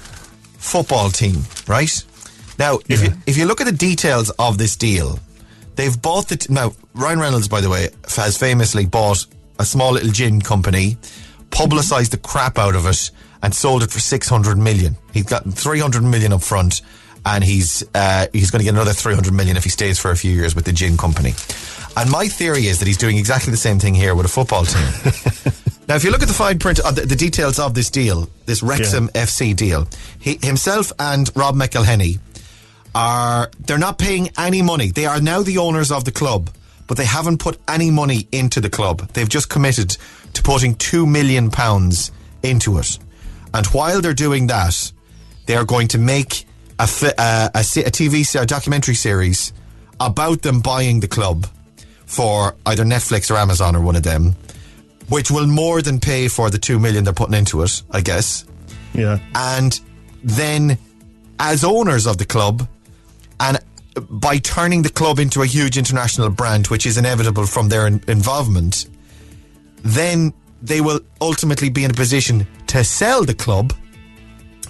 football 0.57 1.09
team, 1.09 1.43
right? 1.67 2.03
Now, 2.57 2.79
if, 2.87 3.03
you, 3.03 3.13
if 3.25 3.37
you 3.37 3.45
look 3.45 3.61
at 3.61 3.65
the 3.65 3.71
details 3.71 4.29
of 4.31 4.57
this 4.57 4.75
deal, 4.75 5.19
they've 5.75 5.99
bought 5.99 6.27
the. 6.29 6.37
T- 6.37 6.53
now, 6.53 6.73
Ryan 6.93 7.19
Reynolds, 7.19 7.47
by 7.47 7.61
the 7.61 7.69
way, 7.69 7.89
has 8.15 8.37
famously 8.37 8.85
bought 8.85 9.25
a 9.57 9.65
small 9.65 9.93
little 9.93 10.11
gin 10.11 10.41
company, 10.41 10.97
publicised 11.49 12.11
the 12.11 12.17
crap 12.17 12.57
out 12.57 12.75
of 12.75 12.85
it, 12.85 13.09
and 13.41 13.53
sold 13.53 13.83
it 13.83 13.91
for 13.91 13.99
600 13.99 14.57
million. 14.57 14.95
He's 15.13 15.23
got 15.23 15.51
300 15.51 16.03
million 16.03 16.33
up 16.33 16.43
front, 16.43 16.81
and 17.25 17.43
he's 17.43 17.83
uh, 17.95 18.27
he's 18.33 18.51
going 18.51 18.59
to 18.59 18.65
get 18.65 18.73
another 18.73 18.93
300 18.93 19.33
million 19.33 19.57
if 19.57 19.63
he 19.63 19.69
stays 19.69 19.99
for 19.99 20.11
a 20.11 20.15
few 20.15 20.31
years 20.31 20.55
with 20.55 20.65
the 20.65 20.73
gin 20.73 20.97
company. 20.97 21.33
And 21.97 22.09
my 22.09 22.27
theory 22.27 22.67
is 22.67 22.79
that 22.79 22.87
he's 22.87 22.97
doing 22.97 23.17
exactly 23.17 23.51
the 23.51 23.57
same 23.57 23.79
thing 23.79 23.93
here 23.93 24.15
with 24.15 24.25
a 24.25 24.29
football 24.29 24.65
team. 24.65 25.51
Now, 25.91 25.97
if 25.97 26.05
you 26.05 26.11
look 26.11 26.21
at 26.21 26.29
the 26.29 26.33
fine 26.33 26.57
print 26.57 26.79
of 26.79 26.95
the, 26.95 27.01
the 27.01 27.17
details 27.17 27.59
of 27.59 27.73
this 27.73 27.89
deal, 27.89 28.29
this 28.45 28.63
Wrexham 28.63 29.09
FC 29.09 29.53
deal, 29.53 29.89
he, 30.19 30.39
himself 30.41 30.93
and 30.97 31.29
Rob 31.35 31.55
McElhenney 31.55 32.17
are 32.95 33.51
they're 33.59 33.77
not 33.77 33.97
paying 33.97 34.29
any 34.37 34.61
money. 34.61 34.91
They 34.91 35.05
are 35.05 35.19
now 35.19 35.41
the 35.41 35.57
owners 35.57 35.91
of 35.91 36.05
the 36.05 36.11
club, 36.13 36.49
but 36.87 36.95
they 36.95 37.03
haven't 37.03 37.39
put 37.39 37.57
any 37.67 37.91
money 37.91 38.25
into 38.31 38.61
the 38.61 38.69
club. 38.69 39.05
They've 39.09 39.27
just 39.27 39.49
committed 39.49 39.97
to 40.31 40.41
putting 40.41 40.75
two 40.75 41.05
million 41.05 41.51
pounds 41.51 42.13
into 42.41 42.77
it, 42.77 42.97
and 43.53 43.65
while 43.67 43.99
they're 43.99 44.13
doing 44.13 44.47
that, 44.47 44.93
they 45.45 45.57
are 45.57 45.65
going 45.65 45.89
to 45.89 45.97
make 45.97 46.45
a 46.79 46.83
uh, 46.83 47.49
a, 47.53 47.59
a 47.59 47.91
TV 47.91 48.41
a 48.41 48.45
documentary 48.45 48.95
series 48.95 49.51
about 49.99 50.41
them 50.41 50.61
buying 50.61 51.01
the 51.01 51.09
club 51.09 51.47
for 52.11 52.55
either 52.65 52.83
Netflix 52.83 53.31
or 53.31 53.37
Amazon 53.37 53.73
or 53.73 53.81
one 53.81 53.95
of 53.95 54.03
them, 54.03 54.35
which 55.07 55.31
will 55.31 55.47
more 55.47 55.81
than 55.81 55.97
pay 55.97 56.27
for 56.27 56.49
the 56.49 56.57
two 56.57 56.77
million 56.77 57.05
they're 57.05 57.13
putting 57.13 57.35
into 57.35 57.61
it, 57.63 57.81
I 57.89 58.01
guess. 58.01 58.43
Yeah. 58.93 59.17
And 59.33 59.79
then, 60.21 60.77
as 61.39 61.63
owners 61.63 62.05
of 62.07 62.17
the 62.17 62.25
club, 62.25 62.67
and 63.39 63.59
by 64.09 64.39
turning 64.39 64.81
the 64.81 64.89
club 64.89 65.19
into 65.19 65.41
a 65.41 65.45
huge 65.45 65.77
international 65.77 66.29
brand, 66.29 66.67
which 66.67 66.85
is 66.85 66.97
inevitable 66.97 67.45
from 67.45 67.69
their 67.69 67.87
in- 67.87 68.03
involvement, 68.09 68.89
then 69.83 70.33
they 70.61 70.81
will 70.81 70.99
ultimately 71.21 71.69
be 71.69 71.85
in 71.85 71.91
a 71.91 71.93
position 71.93 72.45
to 72.67 72.83
sell 72.83 73.23
the 73.23 73.33
club 73.33 73.73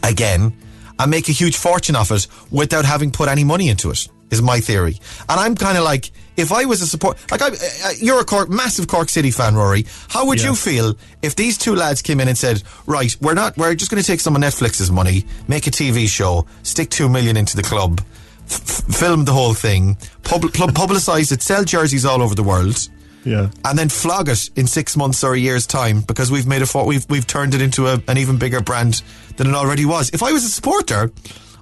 again 0.03 0.53
and 0.99 1.09
make 1.09 1.27
a 1.27 1.31
huge 1.31 1.57
fortune 1.57 1.95
off 1.95 2.11
it 2.11 2.27
without 2.51 2.85
having 2.85 3.11
put 3.11 3.27
any 3.29 3.43
money 3.43 3.67
into 3.67 3.89
it. 3.89 4.07
Is 4.29 4.41
my 4.43 4.59
theory, 4.61 4.97
and 5.27 5.39
I'm 5.39 5.55
kind 5.55 5.77
of 5.77 5.83
like, 5.83 6.11
if 6.37 6.51
I 6.51 6.65
was 6.65 6.81
a 6.81 6.87
support, 6.87 7.17
like 7.31 7.41
I, 7.41 7.47
uh, 7.49 7.91
you're 7.97 8.19
a 8.21 8.25
Cork, 8.25 8.49
massive 8.49 8.87
Cork 8.87 9.09
City 9.09 9.31
fan, 9.31 9.55
Rory. 9.55 9.85
How 10.09 10.25
would 10.25 10.41
you 10.41 10.55
feel 10.55 10.95
if 11.21 11.35
these 11.35 11.57
two 11.57 11.75
lads 11.75 12.01
came 12.01 12.19
in 12.19 12.27
and 12.27 12.37
said, 12.37 12.63
right, 12.85 13.15
we're 13.21 13.33
not, 13.33 13.57
we're 13.57 13.75
just 13.75 13.91
going 13.91 14.01
to 14.01 14.07
take 14.07 14.19
some 14.21 14.35
of 14.35 14.41
Netflix's 14.41 14.91
money, 14.91 15.25
make 15.47 15.67
a 15.67 15.71
TV 15.71 16.07
show, 16.07 16.45
stick 16.63 16.89
two 16.89 17.09
million 17.09 17.35
into 17.37 17.55
the 17.57 17.63
club, 17.63 18.01
f- 18.45 18.83
film 18.95 19.25
the 19.25 19.33
whole 19.33 19.53
thing, 19.53 19.95
pub- 20.23 20.53
pub- 20.53 20.71
publicize 20.73 21.31
it, 21.31 21.41
sell 21.41 21.63
jerseys 21.63 22.05
all 22.05 22.21
over 22.21 22.33
the 22.33 22.43
world, 22.43 22.87
Yeah. 23.25 23.49
and 23.65 23.77
then 23.77 23.89
flog 23.89 24.29
it 24.29 24.49
in 24.55 24.67
six 24.67 24.95
months 24.97 25.23
or 25.23 25.33
a 25.33 25.37
year's 25.37 25.67
time 25.67 26.01
because 26.01 26.31
we've 26.31 26.47
made 26.47 26.61
a 26.63 26.83
we've 26.85 27.05
we've 27.09 27.27
turned 27.27 27.53
it 27.53 27.61
into 27.61 27.87
a, 27.87 28.01
an 28.07 28.17
even 28.17 28.37
bigger 28.37 28.61
brand 28.61 29.03
than 29.37 29.47
it 29.47 29.53
already 29.53 29.85
was. 29.85 30.09
If 30.11 30.23
I 30.23 30.31
was 30.31 30.43
a 30.45 30.49
supporter, 30.49 31.11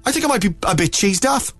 I 0.05 0.11
think 0.11 0.25
I 0.25 0.27
might 0.27 0.41
be 0.41 0.53
a 0.63 0.75
bit 0.75 0.91
cheesed 0.91 1.27
off. 1.27 1.53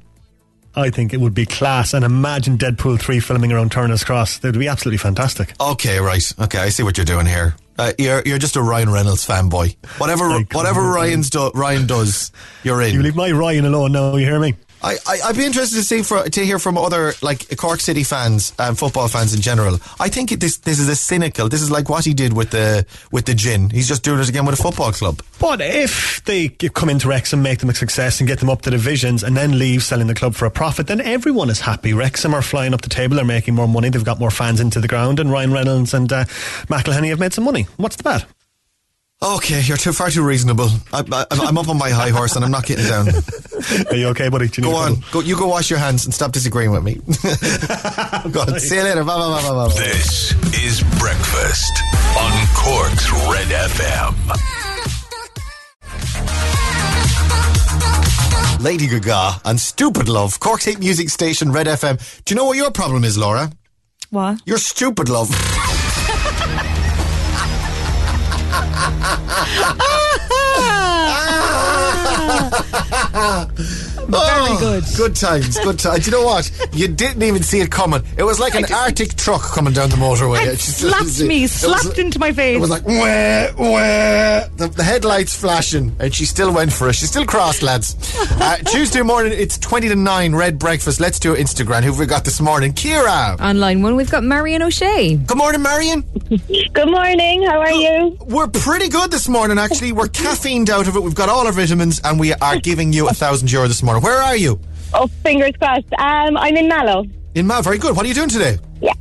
I 0.79 0.89
think 0.89 1.13
it 1.13 1.19
would 1.19 1.33
be 1.33 1.45
class. 1.45 1.93
And 1.93 2.03
imagine 2.05 2.57
Deadpool 2.57 2.99
3 2.99 3.19
filming 3.19 3.51
around 3.51 3.71
Turner's 3.71 4.03
Cross. 4.03 4.39
That 4.39 4.53
would 4.53 4.59
be 4.59 4.67
absolutely 4.67 4.97
fantastic. 4.97 5.53
Okay, 5.59 5.99
right. 5.99 6.33
Okay, 6.39 6.59
I 6.59 6.69
see 6.69 6.83
what 6.83 6.97
you're 6.97 7.05
doing 7.05 7.25
here. 7.25 7.55
Uh, 7.77 7.93
you're 7.97 8.21
you're 8.25 8.37
just 8.37 8.57
a 8.57 8.61
Ryan 8.61 8.89
Reynolds 8.89 9.25
fanboy. 9.25 9.77
Whatever 9.99 10.39
whatever 10.51 10.81
Ryan's 10.91 11.29
do, 11.29 11.49
Ryan 11.55 11.87
does, 11.87 12.31
you're 12.63 12.81
in. 12.81 12.93
You 12.93 13.01
leave 13.01 13.15
my 13.15 13.31
Ryan 13.31 13.65
alone 13.65 13.93
now, 13.93 14.17
you 14.17 14.25
hear 14.25 14.39
me? 14.39 14.55
I, 14.81 14.97
I 15.05 15.19
I'd 15.25 15.37
be 15.37 15.45
interested 15.45 15.75
to 15.75 15.83
see 15.83 16.01
for 16.03 16.23
to 16.23 16.45
hear 16.45 16.59
from 16.59 16.77
other 16.77 17.13
like 17.21 17.55
Cork 17.57 17.79
City 17.79 18.03
fans 18.03 18.53
and 18.57 18.77
football 18.77 19.07
fans 19.07 19.33
in 19.33 19.41
general. 19.41 19.79
I 19.99 20.09
think 20.09 20.29
this 20.31 20.57
this 20.57 20.79
is 20.79 20.87
a 20.87 20.95
cynical. 20.95 21.49
This 21.49 21.61
is 21.61 21.69
like 21.69 21.89
what 21.89 22.05
he 22.05 22.13
did 22.13 22.33
with 22.33 22.51
the 22.51 22.85
with 23.11 23.25
the 23.25 23.33
gin. 23.33 23.69
He's 23.69 23.87
just 23.87 24.03
doing 24.03 24.19
it 24.19 24.29
again 24.29 24.45
with 24.45 24.59
a 24.59 24.61
football 24.61 24.91
club. 24.91 25.21
But 25.39 25.61
if 25.61 26.23
they 26.25 26.49
come 26.49 26.89
into 26.89 27.07
Wrexham, 27.07 27.41
make 27.41 27.59
them 27.59 27.69
a 27.69 27.73
success, 27.73 28.19
and 28.19 28.27
get 28.27 28.39
them 28.39 28.49
up 28.49 28.61
to 28.63 28.69
divisions, 28.69 29.23
and 29.23 29.35
then 29.35 29.57
leave 29.59 29.83
selling 29.83 30.07
the 30.07 30.15
club 30.15 30.35
for 30.35 30.45
a 30.45 30.51
profit, 30.51 30.87
then 30.87 31.01
everyone 31.01 31.49
is 31.49 31.59
happy. 31.59 31.93
Wrexham 31.93 32.33
are 32.33 32.41
flying 32.41 32.73
up 32.73 32.81
the 32.81 32.89
table, 32.89 33.15
they're 33.15 33.25
making 33.25 33.55
more 33.55 33.67
money, 33.67 33.89
they've 33.89 34.03
got 34.03 34.19
more 34.19 34.31
fans 34.31 34.59
into 34.59 34.79
the 34.79 34.87
ground, 34.87 35.19
and 35.19 35.31
Ryan 35.31 35.51
Reynolds 35.51 35.93
and 35.93 36.11
uh, 36.11 36.25
McElhenney 36.67 37.09
have 37.09 37.19
made 37.19 37.33
some 37.33 37.43
money. 37.43 37.67
What's 37.77 37.95
the 37.95 38.03
bad? 38.03 38.25
Okay, 39.21 39.59
you're 39.61 39.75
too 39.75 39.91
far 39.91 40.09
too 40.09 40.23
reasonable. 40.23 40.69
I, 40.93 41.03
I, 41.11 41.25
I'm 41.31 41.57
up 41.57 41.67
on 41.67 41.77
my 41.77 41.89
high 41.89 42.09
horse 42.09 42.37
and 42.37 42.45
I'm 42.45 42.51
not 42.51 42.65
getting 42.65 42.85
down. 42.85 43.09
Are 43.91 43.95
you 43.95 44.07
okay, 44.09 44.29
buddy? 44.29 44.45
You 44.45 44.63
Go 44.63 44.75
on, 44.75 45.03
go. 45.11 45.19
You 45.19 45.35
go 45.37 45.47
wash 45.47 45.69
your 45.69 45.77
hands 45.77 46.05
and 46.05 46.13
stop 46.13 46.31
disagreeing 46.31 46.71
with 46.71 46.83
me. 46.85 46.93
go 48.31 48.41
on, 48.41 48.57
see 48.61 48.75
you 48.77 48.83
later. 48.83 49.03
Bye 49.03 49.17
bye 49.17 49.41
bye 49.41 49.49
bye. 49.49 49.67
bye. 49.67 49.73
This 49.73 50.31
is 50.63 50.81
Breakfast 50.99 51.73
on 52.17 52.31
Cork's 52.55 53.11
Red 53.29 53.49
FM. 53.49 54.15
Lady 58.63 58.87
Gaga 58.87 59.41
and 59.43 59.59
Stupid 59.59 60.07
Love, 60.07 60.39
Cork's 60.39 60.63
hit 60.63 60.79
music 60.79 61.09
station, 61.09 61.51
Red 61.51 61.67
FM. 61.67 62.23
Do 62.23 62.33
you 62.33 62.37
know 62.37 62.45
what 62.45 62.55
your 62.55 62.71
problem 62.71 63.03
is, 63.03 63.17
Laura? 63.17 63.51
What? 64.11 64.41
You're 64.45 64.57
stupid, 64.59 65.09
love. 65.09 65.29
ah! 69.61 71.09
ah. 73.13 73.47
Very 74.11 74.57
good. 74.59 74.83
Good 74.97 75.15
times, 75.15 75.57
good 75.59 75.79
times. 75.79 76.05
Do 76.05 76.11
you 76.11 76.17
know 76.17 76.25
what? 76.25 76.51
You 76.73 76.87
didn't 76.87 77.23
even 77.23 77.43
see 77.43 77.59
it 77.61 77.71
coming. 77.71 78.01
It 78.17 78.23
was 78.23 78.39
like 78.39 78.55
an 78.55 78.65
Arctic 78.73 79.15
truck 79.15 79.41
coming 79.41 79.73
down 79.73 79.89
the 79.89 79.95
motorway. 79.95 80.41
It 80.41 80.47
It 80.49 80.51
just- 80.57 80.77
slapped 80.79 81.21
me, 81.21 81.39
it 81.39 81.41
was- 81.43 81.51
slapped 81.51 81.97
into 81.99 82.19
my 82.19 82.31
face. 82.33 82.57
It 82.57 82.59
was 82.61 82.69
like, 82.69 82.85
wah, 82.85 83.47
wah. 83.57 84.47
The, 84.57 84.71
the 84.75 84.83
headlights 84.83 85.35
flashing, 85.35 85.95
and 85.99 86.13
she 86.13 86.25
still 86.25 86.51
went 86.51 86.71
for 86.73 86.89
it. 86.89 86.93
She's 86.95 87.09
still 87.09 87.25
crossed, 87.25 87.61
lads. 87.63 87.95
Uh, 88.41 88.55
Tuesday 88.57 89.01
morning, 89.01 89.33
it's 89.35 89.57
20 89.57 89.89
to 89.89 89.95
9, 89.95 90.33
Red 90.33 90.57
Breakfast. 90.57 90.99
Let's 91.01 91.19
do 91.19 91.35
Instagram. 91.35 91.83
Who've 91.83 91.99
we 91.99 92.05
got 92.05 92.23
this 92.23 92.39
morning? 92.39 92.71
Kira. 92.73 93.39
On 93.39 93.59
line 93.59 93.81
one, 93.83 93.97
we've 93.97 94.09
got 94.09 94.23
Marion 94.23 94.61
O'Shea. 94.61 95.17
Good 95.17 95.37
morning, 95.37 95.61
Marion. 95.61 96.01
Good 96.73 96.89
morning. 96.89 97.43
How 97.43 97.59
are 97.59 97.71
you? 97.71 98.17
We're 98.21 98.47
pretty 98.47 98.87
good 98.87 99.11
this 99.11 99.27
morning, 99.27 99.57
actually. 99.59 99.91
We're 99.91 100.07
caffeined 100.07 100.69
out 100.69 100.87
of 100.87 100.95
it. 100.95 101.03
We've 101.03 101.13
got 101.15 101.27
all 101.27 101.45
our 101.47 101.51
vitamins, 101.51 101.99
and 102.03 102.17
we 102.19 102.33
are 102.33 102.57
giving 102.59 102.93
you 102.93 103.09
a 103.09 103.13
thousand 103.13 103.51
euro 103.51 103.67
this 103.67 103.83
morning. 103.83 103.98
Where 103.99 104.17
are 104.17 104.35
you? 104.35 104.59
Oh, 104.93 105.07
fingers 105.23 105.51
crossed. 105.59 105.91
Um, 105.99 106.37
I'm 106.37 106.55
in 106.57 106.67
Mallow. 106.67 107.05
In 107.35 107.47
Mallow, 107.47 107.61
Very 107.61 107.77
good. 107.77 107.95
What 107.95 108.05
are 108.05 108.07
you 108.09 108.15
doing 108.15 108.29
today? 108.29 108.57
Yeah. 108.81 108.93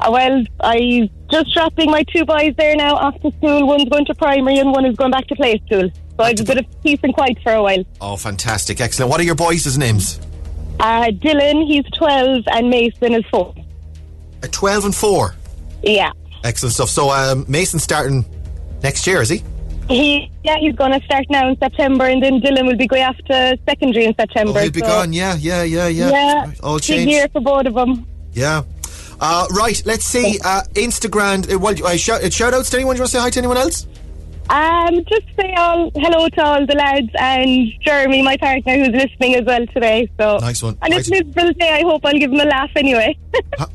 Uh, 0.00 0.10
well, 0.10 0.44
I'm 0.60 1.08
just 1.30 1.52
dropping 1.54 1.90
my 1.90 2.02
two 2.04 2.24
boys 2.24 2.54
there 2.58 2.76
now 2.76 2.94
off 2.96 3.20
to 3.22 3.32
school. 3.38 3.66
One's 3.66 3.88
going 3.88 4.04
to 4.06 4.14
primary 4.14 4.58
and 4.58 4.72
one 4.72 4.84
is 4.84 4.96
going 4.96 5.10
back 5.12 5.26
to 5.28 5.36
play 5.36 5.60
school. 5.66 5.90
So 6.16 6.24
I've 6.24 6.40
a 6.40 6.44
bit 6.44 6.58
of 6.58 6.82
peace 6.82 6.98
and 7.02 7.14
quiet 7.14 7.38
for 7.42 7.52
a 7.52 7.62
while. 7.62 7.84
Oh, 8.00 8.16
fantastic. 8.16 8.80
Excellent. 8.80 9.10
What 9.10 9.20
are 9.20 9.24
your 9.24 9.34
boys' 9.34 9.76
names? 9.78 10.18
Uh, 10.80 11.06
Dylan, 11.06 11.66
he's 11.66 11.84
12 11.96 12.44
and 12.48 12.70
Mason 12.70 13.14
is 13.14 13.24
4. 13.30 13.54
Uh, 14.42 14.48
12 14.50 14.84
and 14.86 14.94
4. 14.94 15.34
Yeah. 15.82 16.12
Excellent 16.44 16.74
stuff. 16.74 16.90
So, 16.90 17.10
um, 17.10 17.44
Mason's 17.48 17.82
starting 17.82 18.24
next 18.82 19.06
year, 19.06 19.20
is 19.20 19.28
he? 19.28 19.42
He, 19.88 20.30
yeah, 20.42 20.56
he's 20.58 20.74
going 20.74 20.98
to 20.98 21.04
start 21.06 21.26
now 21.30 21.48
in 21.48 21.56
September 21.58 22.06
and 22.06 22.22
then 22.22 22.40
Dylan 22.40 22.66
will 22.66 22.76
be 22.76 22.88
going 22.88 23.02
after 23.02 23.56
secondary 23.68 24.04
in 24.06 24.14
September. 24.16 24.58
Oh, 24.58 24.62
he'll 24.62 24.72
be 24.72 24.80
so- 24.80 24.86
gone. 24.86 25.12
Yeah, 25.12 25.36
yeah, 25.36 25.62
yeah, 25.62 25.86
yeah. 25.86 26.10
Yeah. 26.10 26.52
All 26.62 26.76
big 26.76 26.82
changed. 26.82 27.10
year 27.10 27.28
for 27.32 27.40
both 27.40 27.66
of 27.66 27.74
them. 27.74 28.06
Yeah. 28.32 28.62
Uh, 29.20 29.46
right, 29.52 29.80
let's 29.86 30.04
see. 30.04 30.38
Uh, 30.44 30.62
Instagram. 30.74 31.50
Uh, 31.50 31.58
well, 31.58 31.86
uh, 31.86 31.96
shout, 31.96 32.22
uh, 32.22 32.30
shout 32.30 32.52
outs 32.52 32.70
to 32.70 32.76
anyone. 32.76 32.96
Do 32.96 32.98
you 32.98 33.02
want 33.02 33.10
to 33.12 33.16
say 33.16 33.22
hi 33.22 33.30
to 33.30 33.38
anyone 33.38 33.56
else? 33.56 33.86
Um, 34.48 35.04
just 35.08 35.26
say 35.38 35.52
all 35.56 35.90
hello 35.96 36.28
to 36.28 36.42
all 36.44 36.64
the 36.66 36.74
lads 36.74 37.08
and 37.18 37.68
Jeremy, 37.80 38.22
my 38.22 38.36
partner, 38.36 38.76
who's 38.78 38.90
listening 38.90 39.34
as 39.34 39.44
well 39.44 39.66
today. 39.68 40.08
So 40.18 40.38
Nice 40.38 40.62
one. 40.62 40.78
And 40.82 40.94
it's 40.94 41.10
Nice. 41.10 41.24
his 41.24 41.34
birthday. 41.34 41.68
I 41.70 41.80
hope 41.82 42.04
I'll 42.06 42.12
give 42.12 42.30
him 42.32 42.38
a 42.40 42.44
laugh 42.44 42.70
anyway. 42.76 43.16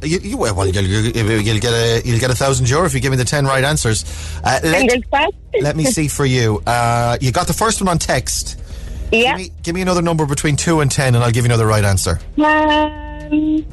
You, 0.03 0.19
you, 0.19 0.37
well, 0.37 0.65
you'll, 0.67 0.83
you'll, 0.83 1.11
get 1.59 1.71
a 1.73 2.01
you'll 2.03 2.19
get 2.19 2.31
a 2.31 2.35
thousand 2.35 2.67
euro 2.69 2.85
if 2.85 2.93
you 2.95 2.99
give 2.99 3.11
me 3.11 3.17
the 3.17 3.23
ten 3.25 3.45
right 3.45 3.63
answers. 3.63 4.03
Uh, 4.43 4.59
Fingers 4.59 4.97
let, 4.97 5.09
crossed. 5.11 5.35
let 5.61 5.75
me 5.75 5.83
see 5.85 6.07
for 6.07 6.25
you. 6.25 6.61
Uh, 6.65 7.17
you 7.21 7.31
got 7.31 7.45
the 7.47 7.53
first 7.53 7.79
one 7.81 7.87
on 7.87 7.99
text. 7.99 8.59
Yeah. 9.11 9.37
Give 9.37 9.37
me, 9.37 9.51
give 9.63 9.75
me 9.75 9.81
another 9.83 10.01
number 10.01 10.25
between 10.25 10.55
two 10.55 10.79
and 10.79 10.89
ten, 10.89 11.13
and 11.15 11.23
I'll 11.23 11.31
give 11.31 11.45
you 11.45 11.49
another 11.49 11.67
right 11.67 11.83
answer. 11.83 12.19
Um, 12.37 13.65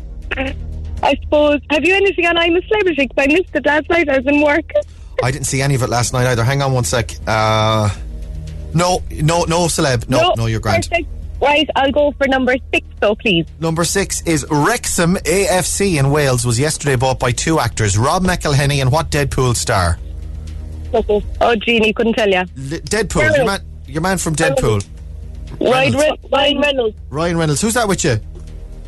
I 1.02 1.16
suppose. 1.22 1.60
Have 1.70 1.84
you 1.84 1.94
anything 1.94 2.26
on 2.26 2.36
I'm 2.36 2.54
a 2.56 2.62
Celebrity? 2.62 3.08
'Cause 3.08 3.16
I 3.18 3.26
missed 3.28 3.54
it 3.54 3.64
last 3.64 3.88
night. 3.88 4.08
I 4.10 4.18
was 4.18 4.26
in 4.26 4.42
work. 4.42 4.70
I 5.22 5.30
didn't 5.30 5.46
see 5.46 5.60
any 5.62 5.74
of 5.74 5.82
it 5.82 5.88
last 5.88 6.12
night 6.12 6.26
either. 6.26 6.44
Hang 6.44 6.62
on 6.62 6.72
one 6.72 6.84
sec. 6.84 7.12
Uh, 7.26 7.88
no, 8.74 9.02
no, 9.10 9.44
no, 9.44 9.66
celeb. 9.66 10.08
No, 10.08 10.34
no, 10.36 10.46
you're 10.46 10.60
grand. 10.60 10.86
Perfect. 10.88 11.08
Right, 11.40 11.68
I'll 11.76 11.92
go 11.92 12.10
for 12.12 12.26
number 12.26 12.56
six, 12.72 12.86
though, 13.00 13.14
please. 13.14 13.46
Number 13.60 13.84
six 13.84 14.22
is 14.22 14.44
Wrexham 14.50 15.14
AFC 15.16 15.98
in 15.98 16.10
Wales 16.10 16.44
was 16.44 16.58
yesterday 16.58 16.96
bought 16.96 17.20
by 17.20 17.30
two 17.30 17.60
actors, 17.60 17.96
Rob 17.96 18.24
McElhenney 18.24 18.80
and 18.80 18.90
what 18.90 19.10
Deadpool 19.10 19.54
star? 19.54 19.98
Okay. 20.92 21.24
Oh, 21.40 21.54
Jeannie, 21.54 21.92
couldn't 21.92 22.14
tell 22.14 22.28
you. 22.28 22.38
L- 22.38 22.46
Deadpool. 22.56 23.36
Your 23.36 23.46
man, 23.46 23.60
your 23.86 24.02
man 24.02 24.18
from 24.18 24.34
Deadpool. 24.34 24.84
Ryan, 25.60 25.92
Re- 25.94 26.18
Ryan 26.32 26.58
Reynolds. 26.60 26.96
Ryan 27.08 27.36
Reynolds. 27.36 27.60
Who's 27.60 27.74
that 27.74 27.86
with 27.86 28.02
you? 28.04 28.16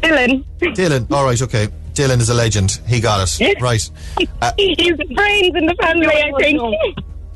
Dylan. 0.01 0.45
Dylan. 0.61 1.11
All 1.13 1.25
right, 1.25 1.41
okay. 1.43 1.69
Dylan 1.95 2.21
is 2.21 2.29
a 2.29 2.35
legend. 2.35 2.81
He 2.87 3.01
got 3.01 3.41
it. 3.41 3.61
Right. 3.61 3.91
Uh, 4.43 4.53
He's 4.57 4.97
the 4.97 5.05
brains 5.15 5.55
in 5.55 5.67
the 5.67 5.75
family, 5.75 6.07
I 6.07 6.33
think. 6.39 6.59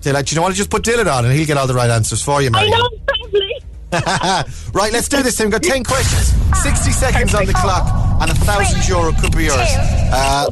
Dylan, 0.00 0.24
do 0.24 0.34
you 0.34 0.36
know 0.36 0.42
what? 0.42 0.54
Just 0.54 0.70
put 0.70 0.82
Dylan 0.82 1.06
on 1.12 1.24
and 1.26 1.34
he'll 1.34 1.46
get 1.46 1.56
all 1.58 1.66
the 1.66 1.74
right 1.74 1.90
answers 1.90 2.22
for 2.22 2.40
you, 2.40 2.50
I 2.54 2.68
know, 2.68 2.88
probably. 3.06 3.60
right, 4.72 4.92
let's 4.92 5.08
do 5.08 5.22
this. 5.22 5.38
We've 5.40 5.50
got 5.50 5.62
10 5.62 5.84
questions, 5.84 6.32
60 6.62 6.90
seconds 6.92 7.34
on 7.34 7.46
the 7.46 7.52
clock, 7.52 7.86
and 8.22 8.30
a 8.30 8.34
thousand 8.34 8.86
euro 8.88 9.12
could 9.12 9.36
be 9.36 9.44
yours. 9.44 9.68
Uh, 10.12 10.48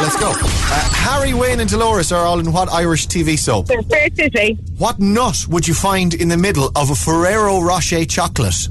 let's 0.00 0.16
go. 0.20 0.30
Uh, 0.34 0.88
Harry, 0.92 1.34
Wayne, 1.34 1.60
and 1.60 1.68
Dolores 1.68 2.12
are 2.12 2.24
all 2.24 2.38
in 2.38 2.52
what 2.52 2.70
Irish 2.70 3.06
TV 3.06 3.38
soap? 3.38 3.66
The 3.66 3.84
Fair 3.88 4.08
City. 4.14 4.58
What 4.78 4.98
nut 5.00 5.46
would 5.48 5.66
you 5.66 5.74
find 5.74 6.14
in 6.14 6.28
the 6.28 6.36
middle 6.36 6.70
of 6.76 6.90
a 6.90 6.94
Ferrero 6.94 7.60
Rocher 7.60 8.04
chocolate? 8.04 8.68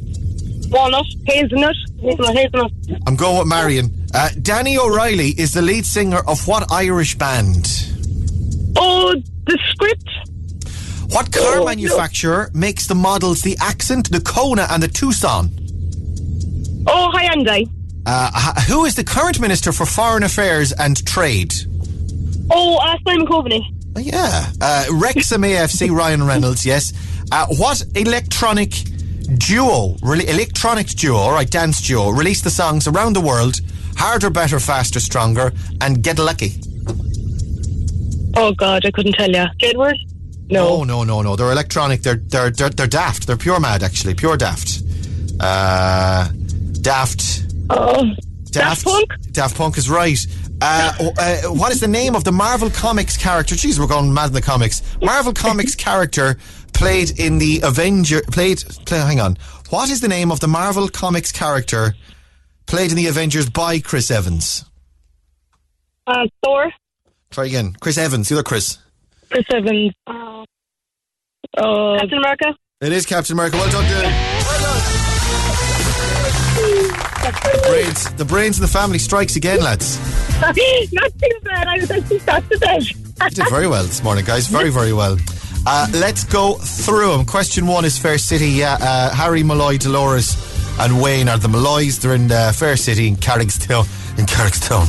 Walnut. 0.69 1.05
Hazelnut. 1.25 1.75
Hazelnut. 1.99 2.35
Hazelnut. 2.37 2.71
I'm 3.07 3.15
going 3.15 3.39
with 3.39 3.47
Marion. 3.47 4.04
Uh, 4.17 4.29
Danny 4.41 4.77
O'Reilly 4.77 5.29
is 5.37 5.51
the 5.51 5.61
lead 5.61 5.85
singer 5.85 6.19
of 6.25 6.47
what 6.47 6.71
Irish 6.71 7.15
band? 7.15 7.65
Oh, 8.77 9.13
the 9.45 9.59
script. 9.71 10.09
What 11.13 11.33
car 11.33 11.59
Oh, 11.59 11.65
manufacturer 11.65 12.49
makes 12.53 12.87
the 12.87 12.95
models 12.95 13.41
the 13.41 13.57
Accent, 13.59 14.09
the 14.11 14.21
Kona, 14.21 14.67
and 14.69 14.81
the 14.81 14.87
Tucson? 14.87 15.49
Oh, 16.87 17.11
Hyundai. 17.13 17.69
Uh, 18.05 18.61
who 18.69 18.85
is 18.85 18.95
the 18.95 19.03
current 19.03 19.41
Minister 19.41 19.73
for 19.73 19.85
Foreign 19.85 20.23
Affairs 20.23 20.71
and 20.71 21.05
Trade? 21.05 21.53
Oh, 22.51 22.77
uh, 22.77 22.97
Simon 23.05 23.27
Coveney. 23.27 23.61
Oh, 23.97 23.99
yeah. 23.99 24.49
Uh, 24.61 24.85
Wrexham 24.93 25.41
AFC, 25.41 25.91
Ryan 25.91 26.23
Reynolds, 26.23 26.65
yes. 26.65 26.93
Uh, 27.33 27.47
what 27.57 27.83
electronic 27.95 28.71
duo, 29.39 29.97
really 30.03 30.27
electronic 30.29 30.87
duo, 30.87 31.17
all 31.17 31.31
right, 31.33 31.49
dance 31.49 31.81
duo, 31.81 32.11
released 32.11 32.43
the 32.45 32.49
songs 32.49 32.87
around 32.87 33.13
the 33.13 33.21
world, 33.21 33.59
Harder, 33.95 34.29
Better, 34.29 34.59
Faster, 34.59 34.99
Stronger, 34.99 35.51
and 35.81 36.03
Get 36.03 36.19
Lucky? 36.19 36.59
Oh, 38.37 38.53
God, 38.53 38.85
I 38.85 38.91
couldn't 38.91 39.13
tell 39.13 39.29
you. 39.29 39.45
Jedward? 39.59 39.95
No, 40.49 40.83
no, 40.83 41.03
no, 41.03 41.03
no. 41.03 41.21
No. 41.21 41.35
They're 41.35 41.51
electronic. 41.51 42.03
They're 42.03 42.15
they're 42.15 42.51
they're, 42.51 42.69
they're 42.69 42.87
daft. 42.87 43.25
They're 43.25 43.37
pure 43.37 43.59
mad, 43.59 43.81
actually. 43.81 44.13
Pure 44.13 44.37
daft. 44.37 44.83
Uh, 45.39 46.27
daft. 46.81 47.43
Oh, 47.69 48.05
Daft 48.51 48.85
Punk. 48.85 49.11
Daft 49.31 49.57
Punk 49.57 49.77
is 49.77 49.89
right. 49.89 50.19
Uh, 50.61 50.93
oh, 50.99 51.13
uh, 51.17 51.41
what 51.53 51.71
is 51.71 51.79
the 51.81 51.87
name 51.87 52.15
of 52.15 52.23
the 52.23 52.31
Marvel 52.31 52.69
Comics 52.69 53.17
character? 53.17 53.55
Jeez, 53.55 53.77
we're 53.79 53.87
going 53.87 54.13
mad 54.13 54.27
in 54.27 54.33
the 54.33 54.41
comics. 54.41 54.81
Marvel 55.01 55.33
Comics 55.45 55.75
character 55.75 56.37
played 56.73 57.19
in 57.19 57.37
the 57.37 57.59
Avenger. 57.63 58.21
Played. 58.31 58.63
Play, 58.85 58.99
hang 58.99 59.19
on. 59.19 59.37
What 59.71 59.89
is 59.89 59.99
the 59.99 60.07
name 60.07 60.31
of 60.31 60.39
the 60.39 60.47
Marvel 60.47 60.87
Comics 60.87 61.31
character 61.31 61.95
played 62.65 62.91
in 62.91 62.97
the 62.97 63.07
Avengers 63.07 63.49
by 63.49 63.79
Chris 63.79 64.11
Evans? 64.11 64.65
Uh, 66.07 66.27
Thor. 66.43 66.71
Try 67.31 67.45
again. 67.45 67.75
Chris 67.79 67.97
Evans. 67.97 68.29
The 68.29 68.35
other 68.35 68.43
Chris. 68.43 68.77
Chris 69.29 69.45
Evans. 69.51 69.93
Uh, 70.07 70.45
oh, 71.57 71.97
Captain 71.99 72.17
America. 72.17 72.55
It 72.81 72.91
is 72.91 73.05
Captain 73.05 73.33
America. 73.33 73.57
Well 73.57 73.71
done, 73.71 73.85
Dylan. 73.85 74.35
The 77.25 77.61
brains, 77.67 78.13
the 78.13 78.25
brains 78.25 78.57
of 78.57 78.61
the 78.61 78.67
family 78.67 78.99
strikes 78.99 79.35
again, 79.35 79.59
lads. 79.59 79.97
Not 80.41 80.55
too 80.55 81.39
bad. 81.43 81.67
I 81.67 81.77
was 81.79 81.89
actually 81.89 82.19
shocked 82.19 82.51
to 82.51 82.57
death. 82.57 82.83
You 82.89 83.29
did 83.29 83.49
very 83.49 83.67
well 83.67 83.83
this 83.83 84.03
morning, 84.03 84.25
guys. 84.25 84.47
Very, 84.47 84.69
very 84.69 84.93
well. 84.93 85.17
Uh, 85.65 85.87
let's 85.93 86.23
go 86.23 86.53
through 86.55 87.11
them. 87.17 87.25
Question 87.25 87.65
one 87.65 87.85
is 87.85 87.97
Fair 87.97 88.17
City. 88.19 88.49
Yeah, 88.49 88.77
uh, 88.79 89.15
Harry, 89.15 89.41
Malloy, 89.41 89.77
Dolores, 89.77 90.35
and 90.79 91.01
Wayne 91.01 91.29
are 91.29 91.37
the 91.37 91.47
Malloys. 91.47 91.99
They're 91.99 92.15
in 92.15 92.31
uh, 92.31 92.51
Fair 92.51 92.75
City 92.77 93.07
in 93.07 93.15
Carrickstown. 93.15 93.85
In 94.17 94.25
Carrickstown. 94.25 94.87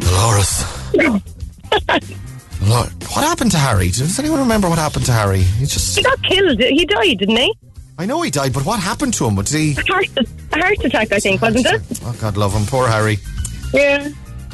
Dolores. 0.00 0.64
Lord, 2.62 2.88
what 3.14 3.24
happened 3.24 3.50
to 3.52 3.58
Harry? 3.58 3.88
Does 3.88 4.18
anyone 4.18 4.40
remember 4.40 4.68
what 4.68 4.78
happened 4.78 5.06
to 5.06 5.12
Harry? 5.12 5.40
He 5.40 5.66
just. 5.66 5.96
He 5.96 6.02
got 6.02 6.22
killed. 6.22 6.58
He 6.60 6.84
died, 6.84 7.18
didn't 7.18 7.36
he? 7.36 7.54
I 7.98 8.06
know 8.06 8.20
he 8.22 8.30
died, 8.30 8.52
but 8.52 8.64
what 8.66 8.80
happened 8.80 9.14
to 9.14 9.26
him? 9.26 9.36
Did 9.36 9.48
he? 9.48 9.72
A 9.72 9.92
heart, 9.92 10.06
a 10.52 10.58
heart 10.58 10.84
attack, 10.84 11.12
I 11.12 11.18
think, 11.18 11.40
wasn't 11.40 11.66
it? 11.66 12.00
Oh, 12.04 12.16
God 12.20 12.36
love 12.36 12.52
him. 12.52 12.66
Poor 12.66 12.86
Harry. 12.88 13.18
Yeah. 13.72 14.08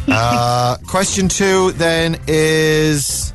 Uh, 0.08 0.76
question 0.88 1.28
two 1.28 1.70
then 1.72 2.18
is 2.26 3.30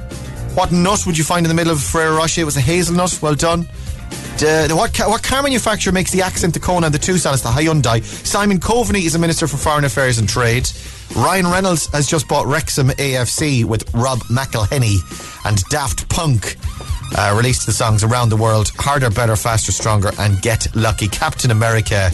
what 0.54 0.72
nut 0.72 1.06
would 1.06 1.18
you 1.18 1.24
find 1.24 1.46
in 1.46 1.50
the 1.50 1.56
middle 1.56 1.72
of 1.72 1.82
Ferrero 1.82 2.18
Rocher? 2.18 2.42
It 2.42 2.46
was 2.46 2.58
a 2.58 2.62
hazelnut. 2.62 3.20
Well 3.22 3.36
done. 3.36 3.68
Uh, 4.44 4.68
what, 4.76 4.94
ca- 4.94 5.10
what 5.10 5.24
car 5.24 5.42
manufacturer 5.42 5.92
makes 5.92 6.12
the 6.12 6.22
accent, 6.22 6.54
the 6.54 6.60
Kona, 6.60 6.86
and 6.88 6.94
the 6.96 7.00
Tucson? 7.00 7.34
It's 7.34 7.42
the 7.42 7.50
Hyundai. 7.50 8.04
Simon 8.04 8.60
Coveney 8.60 9.06
is 9.06 9.16
a 9.16 9.20
Minister 9.20 9.48
for 9.48 9.58
Foreign 9.58 9.84
Affairs 9.84 10.20
and 10.20 10.30
Trade. 10.30 10.70
Ryan 11.16 11.48
Reynolds 11.48 11.88
has 11.88 12.08
just 12.08 12.28
bought 12.28 12.46
Wrexham 12.46 12.90
AFC 12.90 13.66
with 13.66 13.92
Rob 13.96 14.20
McElhenney. 14.26 15.00
And 15.46 15.64
Daft 15.70 16.08
Punk 16.10 16.56
uh, 17.18 17.34
released 17.36 17.66
the 17.66 17.72
songs 17.72 18.04
around 18.04 18.30
the 18.30 18.36
world 18.38 18.70
Harder, 18.76 19.10
Better, 19.10 19.36
Faster, 19.36 19.72
Stronger, 19.72 20.12
and 20.20 20.40
Get 20.42 20.68
Lucky. 20.76 21.08
Captain 21.08 21.50
America 21.50 22.12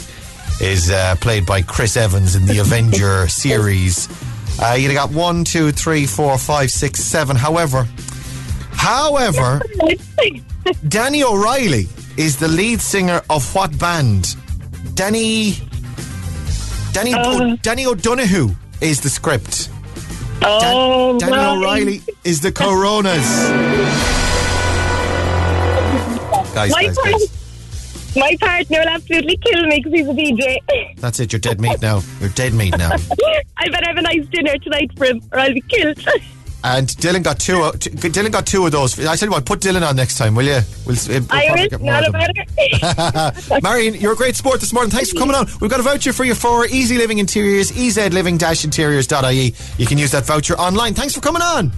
is 0.61 0.91
uh, 0.91 1.15
played 1.19 1.45
by 1.45 1.61
Chris 1.61 1.97
Evans 1.97 2.36
in 2.36 2.45
the 2.45 2.57
Avenger 2.59 3.28
series. 3.28 4.07
Uh, 4.61 4.76
you 4.80 4.91
got 4.93 5.11
one, 5.11 5.43
two, 5.43 5.71
three, 5.71 6.05
four, 6.05 6.38
five, 6.38 6.71
six, 6.71 7.01
seven. 7.01 7.36
However, 7.36 7.88
however, 8.71 9.61
Danny 10.88 11.24
O'Reilly 11.24 11.88
is 12.18 12.38
the 12.38 12.47
lead 12.47 12.82
singer 12.82 13.22
of 13.30 13.53
what 13.55 13.78
band? 13.80 14.36
Danny. 14.95 15.55
Danny. 16.91 17.14
Uh, 17.14 17.53
o- 17.53 17.55
Danny 17.57 17.86
O'Donoghue 17.86 18.49
is 18.82 19.01
the 19.01 19.09
script. 19.09 19.70
Oh, 20.43 21.18
Danny 21.20 21.32
right. 21.32 21.57
O'Reilly 21.57 22.01
is 22.24 22.41
the 22.41 22.51
Coronas. 22.51 23.49
guys, 26.53 26.72
my, 26.72 26.84
guys, 26.86 26.95
part- 26.97 27.11
guys. 27.11 28.16
my 28.16 28.38
partner 28.39 28.80
will 28.80 28.88
absolutely 28.89 29.38
kill 29.38 29.66
me 29.68 29.78
because 29.82 29.93
he's 29.93 30.07
a 30.07 30.11
DJ. 30.14 30.57
That's 30.97 31.20
it. 31.20 31.32
You're 31.34 31.39
dead 31.39 31.59
meat 31.59 31.82
now. 31.82 32.01
You're 32.20 32.30
dead 32.30 32.53
meat 32.53 32.78
now. 32.78 32.91
I 33.57 33.70
better 33.70 33.88
have 33.88 33.97
a 33.97 34.01
nice 34.01 34.26
dinner 34.28 34.57
tonight 34.59 34.91
for 34.97 35.05
him, 35.05 35.22
or 35.32 35.39
I'll 35.39 35.53
be 35.53 35.61
killed. 35.61 36.05
And 36.64 36.88
Dylan 36.88 37.24
got 37.24 37.39
two. 37.39 37.61
Of, 37.61 37.76
Dylan 37.80 38.32
got 38.32 38.45
two 38.47 38.66
of 38.66 38.72
those. 38.72 38.97
I 39.05 39.16
tell 39.18 39.28
you 39.28 39.34
what, 39.34 39.45
put 39.45 39.59
Dylan 39.59 39.88
on 39.88 39.97
next 39.97 40.18
time, 40.18 40.34
will 40.34 40.45
you? 40.45 40.61
We'll, 40.86 40.95
we'll 41.07 41.26
Irish, 41.30 41.72
not 41.82 42.07
about 42.07 42.30
it. 42.34 43.64
Marion, 43.64 43.95
you're 43.95 44.14
a 44.14 44.16
great 44.16 44.38
sport 44.38 44.61
this 44.61 44.72
morning. 44.72 44.89
Thanks 44.89 45.11
for 45.11 45.20
coming 45.20 45.36
on. 45.36 45.47
We've 45.59 45.70
got 45.70 45.82
a 45.82 45.84
voucher 45.84 46.14
for 46.14 46.24
you 46.24 46.36
for 46.36 46.64
EZ 46.66 46.91
Living 46.91 47.20
Interiors, 47.20 47.72
ezliving-interiors.ie. 47.72 49.53
You 49.78 49.86
can 49.86 49.97
use 49.97 50.11
that 50.11 50.26
voucher 50.26 50.53
online. 50.55 50.93
Thanks 50.93 51.14
for 51.14 51.20
coming 51.20 51.41
on. 51.41 51.72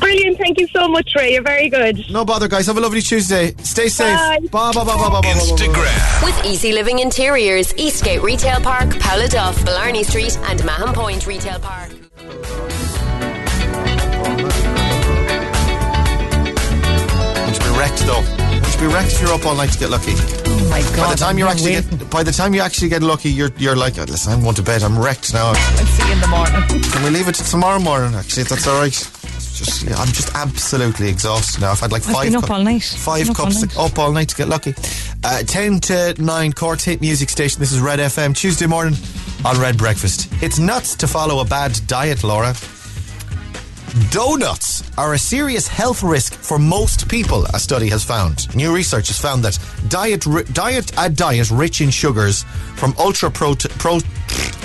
Brilliant. 0.00 0.38
Thank 0.38 0.58
you 0.58 0.66
so 0.68 0.88
much, 0.88 1.14
Ray. 1.14 1.34
You're 1.34 1.42
very 1.42 1.68
good. 1.68 2.04
No 2.10 2.24
bother, 2.24 2.48
guys. 2.48 2.66
Have 2.66 2.78
a 2.78 2.80
lovely 2.80 3.02
Tuesday. 3.02 3.54
Stay 3.62 3.88
safe. 3.88 4.16
Bye. 4.50 4.72
Bye, 4.72 4.72
bye, 4.72 4.84
bye, 4.84 4.96
bye, 4.96 5.20
bye, 5.20 5.28
Instagram. 5.28 6.24
With 6.24 6.44
EZ 6.46 6.64
Living 6.72 7.00
Interiors, 7.00 7.74
Eastgate 7.76 8.22
Retail 8.22 8.60
Park, 8.60 8.88
Pouladuff, 8.90 9.64
Blarney 9.64 10.02
Street, 10.02 10.38
and 10.44 10.64
Mahon 10.64 10.94
Point 10.94 11.26
Retail 11.26 11.58
Park. 11.60 11.90
Wrecked, 17.84 18.06
though. 18.06 18.20
You 18.54 18.64
should 18.64 18.80
be 18.80 18.86
wrecked 18.86 19.12
if 19.12 19.20
you're 19.20 19.32
up 19.32 19.44
all 19.46 19.54
night 19.54 19.70
to 19.72 19.78
get 19.78 19.90
lucky. 19.90 20.12
Oh 20.16 20.68
my 20.70 20.80
god. 20.96 20.96
By 20.96 21.10
the 21.12 21.16
time 21.18 21.38
you 21.38 21.46
actually 21.46 21.72
get, 21.72 22.10
by 22.10 22.22
the 22.22 22.32
time 22.32 22.54
you 22.54 22.60
actually 22.60 22.88
get 22.88 23.02
lucky, 23.02 23.30
you're 23.30 23.50
you're 23.58 23.76
like, 23.76 23.98
"Oh, 23.98 24.02
listen, 24.04 24.32
I'm 24.32 24.42
going 24.42 24.54
to 24.54 24.62
bed. 24.62 24.82
I'm 24.82 24.98
wrecked 24.98 25.34
now. 25.34 25.46
I'll 25.48 25.54
see 25.54 26.06
you 26.06 26.12
in 26.14 26.20
the 26.20 26.26
morning. 26.28 26.62
Can 26.92 27.02
we 27.04 27.10
leave 27.10 27.28
it 27.28 27.34
to 27.36 27.44
tomorrow 27.44 27.78
morning? 27.78 28.14
Actually, 28.14 28.42
if 28.42 28.48
that's 28.48 28.66
all 28.66 28.80
right. 28.80 28.92
Just, 29.54 29.86
I'm 29.86 30.08
just 30.08 30.34
absolutely 30.34 31.08
exhausted 31.08 31.60
now. 31.60 31.70
I've 31.70 31.78
had 31.78 31.92
like 31.92 32.04
I've 32.08 32.12
five 32.14 32.24
been 32.24 32.36
up 32.36 32.46
cu- 32.46 32.52
all 32.54 32.62
night. 32.64 32.82
Five 32.82 33.22
Been 33.26 33.30
up 33.30 33.38
all 33.38 33.46
cups 33.46 33.62
night. 33.62 33.76
up 33.78 33.98
all 34.00 34.10
night 34.12 34.28
to 34.30 34.36
get 34.36 34.48
lucky. 34.48 34.74
Uh, 35.22 35.42
10 35.44 35.78
to 35.80 36.14
9, 36.20 36.52
Cork's 36.54 36.82
hit 36.84 37.00
music 37.00 37.28
station. 37.28 37.60
This 37.60 37.70
is 37.70 37.78
Red 37.80 38.00
FM, 38.00 38.34
Tuesday 38.36 38.66
morning 38.66 38.94
on 39.44 39.56
Red 39.60 39.78
Breakfast. 39.78 40.28
It's 40.42 40.58
nuts 40.58 40.96
to 40.96 41.06
follow 41.06 41.38
a 41.38 41.44
bad 41.44 41.78
diet, 41.86 42.24
Laura. 42.24 42.52
Donuts 44.10 44.82
are 44.98 45.12
a 45.14 45.18
serious 45.18 45.68
health 45.68 46.02
risk 46.02 46.34
for 46.34 46.58
most 46.58 47.08
people, 47.08 47.44
a 47.54 47.60
study 47.60 47.88
has 47.90 48.02
found. 48.02 48.52
New 48.56 48.74
research 48.74 49.06
has 49.06 49.20
found 49.20 49.44
that 49.44 49.56
diet, 49.86 50.26
ri- 50.26 50.42
diet 50.52 50.90
a 50.98 51.08
diet 51.08 51.48
rich 51.52 51.80
in 51.80 51.90
sugars 51.90 52.42
from 52.74 52.92
ultra 52.98 53.30
pro, 53.30 53.54
pro, 53.54 54.00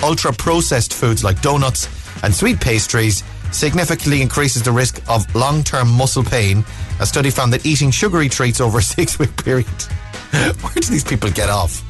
ultra 0.02 0.32
processed 0.32 0.92
foods 0.92 1.22
like 1.22 1.40
donuts 1.42 1.88
and 2.24 2.34
sweet 2.34 2.60
pastries 2.60 3.22
significantly 3.52 4.20
increases 4.20 4.64
the 4.64 4.72
risk 4.72 5.00
of 5.08 5.32
long-term 5.32 5.88
muscle 5.88 6.24
pain. 6.24 6.64
A 6.98 7.06
study 7.06 7.30
found 7.30 7.52
that 7.52 7.64
eating 7.64 7.92
sugary 7.92 8.28
treats 8.28 8.60
over 8.60 8.78
a 8.78 8.82
six-week 8.96 9.44
period. 9.44 9.66
Where 10.32 10.74
do 10.74 10.80
these 10.80 11.04
people 11.04 11.30
get 11.30 11.48
off? 11.48 11.84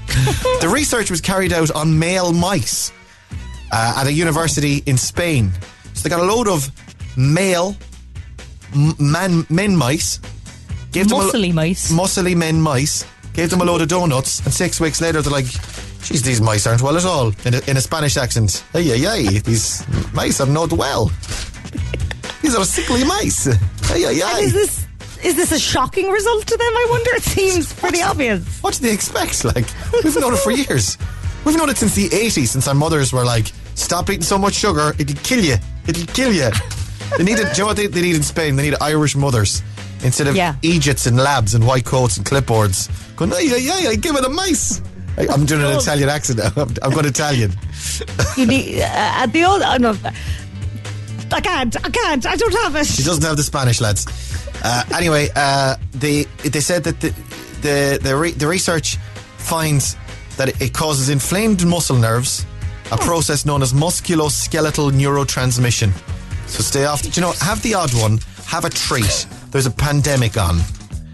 the 0.60 0.70
research 0.70 1.10
was 1.10 1.22
carried 1.22 1.54
out 1.54 1.70
on 1.70 1.98
male 1.98 2.34
mice 2.34 2.92
uh, 3.72 3.94
at 3.96 4.06
a 4.06 4.12
university 4.12 4.82
in 4.84 4.98
Spain. 4.98 5.50
So 5.94 6.02
they 6.02 6.10
got 6.10 6.20
a 6.20 6.24
load 6.24 6.46
of 6.46 6.70
male 7.20 7.76
m- 8.74 8.94
man 8.98 9.46
men 9.50 9.76
mice, 9.76 10.18
gave 10.92 11.08
them 11.08 11.18
Muscly 11.18 11.50
a, 11.50 11.52
mice. 11.52 11.92
muscly 11.92 12.34
men 12.36 12.60
mice, 12.60 13.04
gave 13.34 13.50
them 13.50 13.60
a 13.60 13.64
load 13.64 13.80
of 13.82 13.88
donuts, 13.88 14.40
and 14.44 14.52
six 14.52 14.80
weeks 14.80 15.00
later 15.00 15.20
they're 15.22 15.32
like, 15.32 15.46
"Geez, 16.02 16.22
these 16.22 16.40
mice 16.40 16.66
aren't 16.66 16.82
well 16.82 16.96
at 16.96 17.04
all." 17.04 17.32
In 17.44 17.54
a, 17.54 17.60
in 17.70 17.76
a 17.76 17.80
Spanish 17.80 18.16
accent, 18.16 18.64
"Ay 18.74 18.92
ay 18.92 19.06
ay, 19.06 19.38
these 19.40 19.84
mice 20.14 20.40
are 20.40 20.46
not 20.48 20.72
well. 20.72 21.10
These 22.42 22.56
are 22.56 22.64
sickly 22.64 23.04
mice. 23.04 23.48
Ay 23.90 24.04
ay 24.06 24.20
ay." 24.24 24.40
Is 24.40 24.52
this 24.54 24.86
is 25.22 25.36
this 25.36 25.52
a 25.52 25.58
shocking 25.58 26.08
result 26.10 26.46
to 26.46 26.56
them? 26.56 26.72
I 26.74 26.86
wonder. 26.88 27.10
It 27.14 27.22
seems 27.22 27.70
pretty 27.74 28.00
obvious. 28.02 28.42
What 28.62 28.74
do 28.74 28.86
they 28.86 28.94
expect? 28.94 29.44
Like, 29.54 29.66
we've 30.02 30.18
known 30.18 30.32
it 30.32 30.38
for 30.38 30.50
years. 30.50 30.96
We've 31.44 31.56
known 31.56 31.68
it 31.68 31.76
since 31.76 31.94
the 31.94 32.08
80s, 32.08 32.48
since 32.48 32.66
our 32.68 32.74
mothers 32.74 33.12
were 33.12 33.24
like, 33.24 33.52
stop 33.74 34.08
eating 34.08 34.22
so 34.22 34.38
much 34.38 34.54
sugar, 34.54 34.94
it'll 34.98 35.16
kill 35.22 35.44
you. 35.44 35.56
It'll 35.86 36.06
kill 36.14 36.32
you. 36.32 36.50
They 37.18 37.24
needed, 37.24 37.46
do 37.46 37.50
you 37.52 37.58
know 37.60 37.66
what 37.66 37.76
they, 37.76 37.86
they 37.86 38.02
need 38.02 38.16
in 38.16 38.22
Spain? 38.22 38.56
They 38.56 38.70
need 38.70 38.76
Irish 38.80 39.16
mothers. 39.16 39.62
Instead 40.02 40.28
of 40.28 40.36
Yeah. 40.36 40.54
Egypts 40.62 41.06
and 41.06 41.16
labs 41.18 41.54
and 41.54 41.66
white 41.66 41.84
coats 41.84 42.16
and 42.16 42.24
clipboards. 42.26 42.88
Going, 43.16 43.30
yeah, 43.32 43.56
yeah, 43.56 43.78
yeah, 43.80 43.94
give 43.94 44.16
it 44.16 44.24
a 44.24 44.28
mice. 44.30 44.80
I, 45.18 45.26
I'm 45.28 45.44
doing 45.44 45.62
an 45.62 45.76
Italian 45.76 46.08
accent 46.08 46.38
now. 46.38 46.50
I'm, 46.62 46.74
I'm 46.82 46.90
going 46.92 47.04
Italian. 47.04 47.52
You 48.36 48.46
need 48.46 48.80
uh, 48.80 48.84
at 48.86 49.26
the 49.26 49.44
old. 49.44 49.60
Uh, 49.60 49.76
no, 49.78 49.90
I 51.32 51.40
can't. 51.40 51.76
I 51.84 51.90
can't. 51.90 52.24
I 52.26 52.36
don't 52.36 52.54
have 52.62 52.76
it. 52.76 52.86
She 52.86 53.02
doesn't 53.02 53.22
have 53.24 53.36
the 53.36 53.42
Spanish 53.42 53.80
lads. 53.80 54.06
Uh, 54.62 54.84
anyway, 54.94 55.28
uh, 55.36 55.76
they 55.92 56.22
they 56.42 56.60
said 56.60 56.84
that 56.84 57.00
the 57.00 57.10
the 57.60 57.98
the, 58.02 58.16
re- 58.16 58.32
the 58.32 58.46
research 58.46 58.96
finds 59.36 59.96
that 60.38 60.48
it, 60.48 60.60
it 60.62 60.72
causes 60.72 61.08
inflamed 61.10 61.66
muscle 61.66 61.96
nerves, 61.96 62.46
a 62.90 62.96
process 62.96 63.44
known 63.44 63.60
as 63.62 63.72
musculoskeletal 63.74 64.92
neurotransmission. 64.92 65.90
So 66.50 66.62
stay 66.62 66.84
off. 66.84 67.02
Do 67.02 67.08
you 67.10 67.20
know? 67.22 67.32
Have 67.40 67.62
the 67.62 67.74
odd 67.74 67.92
one. 67.94 68.18
Have 68.46 68.64
a 68.64 68.70
treat. 68.70 69.26
There's 69.50 69.66
a 69.66 69.70
pandemic 69.70 70.36
on. 70.36 70.58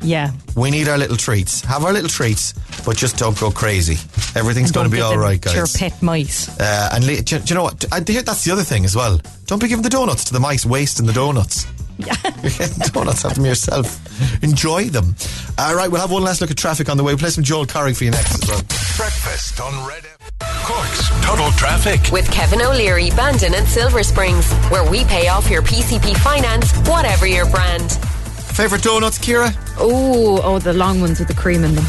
Yeah. 0.02 0.30
We 0.56 0.70
need 0.70 0.88
our 0.88 0.98
little 0.98 1.16
treats. 1.16 1.62
Have 1.62 1.84
our 1.84 1.92
little 1.92 2.08
treats, 2.08 2.52
but 2.84 2.96
just 2.96 3.16
don't 3.18 3.38
go 3.38 3.50
crazy. 3.50 3.94
Everything's 4.38 4.70
going 4.70 4.88
to 4.88 4.94
be 4.94 5.00
all 5.00 5.16
right, 5.18 5.40
guys. 5.40 5.54
them 5.54 5.60
right, 5.62 5.70
to 5.70 5.78
Your 5.80 5.90
pet 5.90 6.02
mice. 6.02 6.48
Uh, 6.60 6.90
and 6.94 7.06
le- 7.06 7.22
do, 7.22 7.36
you- 7.36 7.42
do 7.42 7.48
you 7.48 7.54
know 7.54 7.62
what? 7.64 7.84
I 7.92 8.00
hear 8.06 8.22
that's 8.22 8.44
the 8.44 8.52
other 8.52 8.62
thing 8.62 8.84
as 8.84 8.94
well. 8.94 9.20
Don't 9.46 9.60
be 9.60 9.68
giving 9.68 9.82
the 9.82 9.90
donuts 9.90 10.24
to 10.24 10.32
the 10.32 10.40
mice, 10.40 10.64
wasting 10.64 11.06
the 11.06 11.12
donuts. 11.12 11.66
Yeah. 11.98 12.14
You're 12.42 12.50
getting 12.52 12.78
donuts, 12.92 13.22
have 13.22 13.34
them 13.34 13.46
yourself. 13.46 13.98
Enjoy 14.42 14.84
them. 14.84 15.16
All 15.58 15.74
right, 15.74 15.90
we'll 15.90 16.00
have 16.00 16.10
one 16.12 16.22
last 16.22 16.40
look 16.40 16.50
at 16.50 16.56
traffic 16.56 16.88
on 16.88 16.96
the 16.98 17.02
way. 17.04 17.12
We'll 17.12 17.18
play 17.18 17.30
some 17.30 17.44
Joel 17.44 17.66
Corry 17.66 17.96
for 17.96 18.04
you 18.04 18.10
next 18.10 18.34
as 18.42 18.48
well. 18.48 18.60
Breakfast 18.96 19.60
on 19.60 19.86
Red 19.88 20.04
FM. 20.04 20.15
Cork's 20.40 21.08
Total 21.24 21.50
Traffic. 21.52 22.10
With 22.12 22.30
Kevin 22.30 22.60
O'Leary, 22.60 23.10
Bandon 23.10 23.54
and 23.54 23.66
Silver 23.66 24.02
Springs, 24.02 24.50
where 24.70 24.88
we 24.88 25.04
pay 25.04 25.28
off 25.28 25.48
your 25.50 25.62
PCP 25.62 26.16
finance, 26.18 26.72
whatever 26.88 27.26
your 27.26 27.48
brand. 27.50 27.92
Favourite 27.92 28.82
donuts, 28.84 29.18
Kira? 29.18 29.54
Oh, 29.78 30.40
oh, 30.42 30.58
the 30.58 30.72
long 30.72 31.00
ones 31.00 31.18
with 31.18 31.28
the 31.28 31.34
cream 31.34 31.64
in 31.64 31.74
them. 31.74 31.84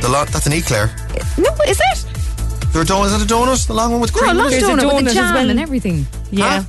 The 0.00 0.08
lot, 0.10 0.28
that's 0.28 0.46
an 0.46 0.52
eclair. 0.52 0.86
No, 1.38 1.50
is 1.66 1.80
it? 1.80 2.06
There 2.72 2.82
a 2.82 2.84
donut, 2.84 3.06
is 3.06 3.12
that 3.18 3.22
a 3.22 3.34
donut? 3.34 3.66
The 3.66 3.74
long 3.74 3.92
one 3.92 4.00
with 4.00 4.14
No, 4.14 4.20
cream? 4.20 4.28
a 4.28 4.32
in 4.32 4.38
long 4.38 4.46
it? 4.46 4.50
There's 4.50 4.62
a 4.62 4.66
donut, 4.66 4.76
with 4.76 4.92
donut 4.94 5.04
the 5.04 5.10
as 5.10 5.14
jam 5.14 5.34
well. 5.34 5.50
and 5.50 5.60
everything. 5.60 6.06
Yeah. 6.30 6.64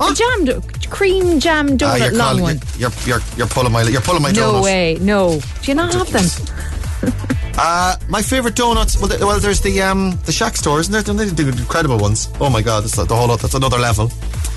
A 0.00 0.14
jam, 0.14 0.44
do- 0.44 0.62
cream 0.90 1.38
jam 1.38 1.66
Ah, 1.66 1.76
donut, 1.76 1.98
you're, 2.00 2.12
long 2.12 2.28
calling, 2.38 2.42
one. 2.42 2.60
you're, 2.78 2.90
you're, 3.06 3.20
you're 3.36 3.46
pulling 3.46 3.72
my 3.72 3.82
you're 3.82 4.00
pulling 4.00 4.22
my 4.22 4.32
No 4.32 4.40
donuts. 4.52 4.64
way, 4.64 4.98
no. 5.00 5.38
Do 5.62 5.70
you 5.70 5.74
not 5.76 5.94
have 5.94 6.10
them? 6.10 6.24
Uh, 7.58 7.96
my 8.08 8.22
favourite 8.22 8.56
donuts. 8.56 8.98
Well, 9.00 9.10
well, 9.20 9.38
there's 9.38 9.60
the 9.60 9.82
um 9.82 10.18
the 10.24 10.32
Shack 10.32 10.56
store, 10.56 10.80
isn't 10.80 10.92
there? 10.92 11.02
They 11.02 11.30
do 11.30 11.48
incredible 11.48 11.98
ones. 11.98 12.30
Oh 12.40 12.48
my 12.50 12.62
god, 12.62 12.84
that's 12.84 12.96
the 12.96 13.14
whole 13.14 13.28
lot. 13.28 13.40
That's 13.40 13.54
another 13.54 13.78
level. 13.78 14.10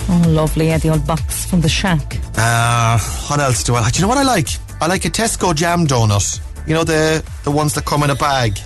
Oh, 0.07 0.23
lovely. 0.27 0.67
Yeah, 0.67 0.77
the 0.77 0.89
old 0.89 1.05
box 1.05 1.45
from 1.45 1.61
the 1.61 1.69
shack. 1.69 2.17
Uh, 2.37 2.99
what 3.27 3.39
else 3.39 3.63
do 3.63 3.75
I 3.75 3.81
like? 3.81 3.93
Do 3.93 3.99
you 3.99 4.01
know 4.03 4.09
what 4.09 4.17
I 4.17 4.23
like? 4.23 4.49
I 4.79 4.87
like 4.87 5.05
a 5.05 5.09
Tesco 5.09 5.53
jam 5.55 5.87
donut. 5.87 6.39
You 6.67 6.73
know 6.73 6.83
the 6.83 7.23
the 7.43 7.51
ones 7.51 7.73
that 7.73 7.85
come 7.85 8.03
in 8.03 8.09
a 8.11 8.15
bag. 8.15 8.57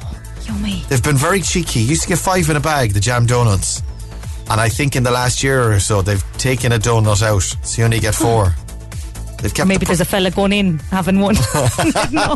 Yummy. 0.46 0.84
They've 0.90 1.04
been 1.04 1.18
very 1.18 1.42
cheeky. 1.42 1.80
Used 1.80 2.04
to 2.04 2.10
get 2.10 2.20
five 2.20 2.50
in 2.50 2.56
a 2.56 2.60
bag, 2.60 2.94
the 2.94 3.00
jam 3.00 3.26
donuts. 3.26 3.82
And 4.50 4.60
I 4.60 4.68
think 4.70 4.96
in 4.96 5.04
the 5.04 5.12
last 5.12 5.44
year 5.44 5.72
or 5.72 5.80
so 5.80 6.02
they've 6.02 6.24
taken 6.38 6.72
a 6.72 6.80
donut 6.80 7.22
out, 7.22 7.44
so 7.44 7.82
you 7.82 7.86
only 7.86 8.00
get 8.00 8.16
four. 8.16 8.54
They've 9.42 9.54
kept 9.54 9.68
Maybe 9.68 9.80
the 9.80 9.86
there's 9.86 10.02
a 10.02 10.06
fella 10.06 10.32
going 10.32 10.54
in 10.54 10.80
having 10.92 11.20
one. 11.20 11.36
no. 12.12 12.36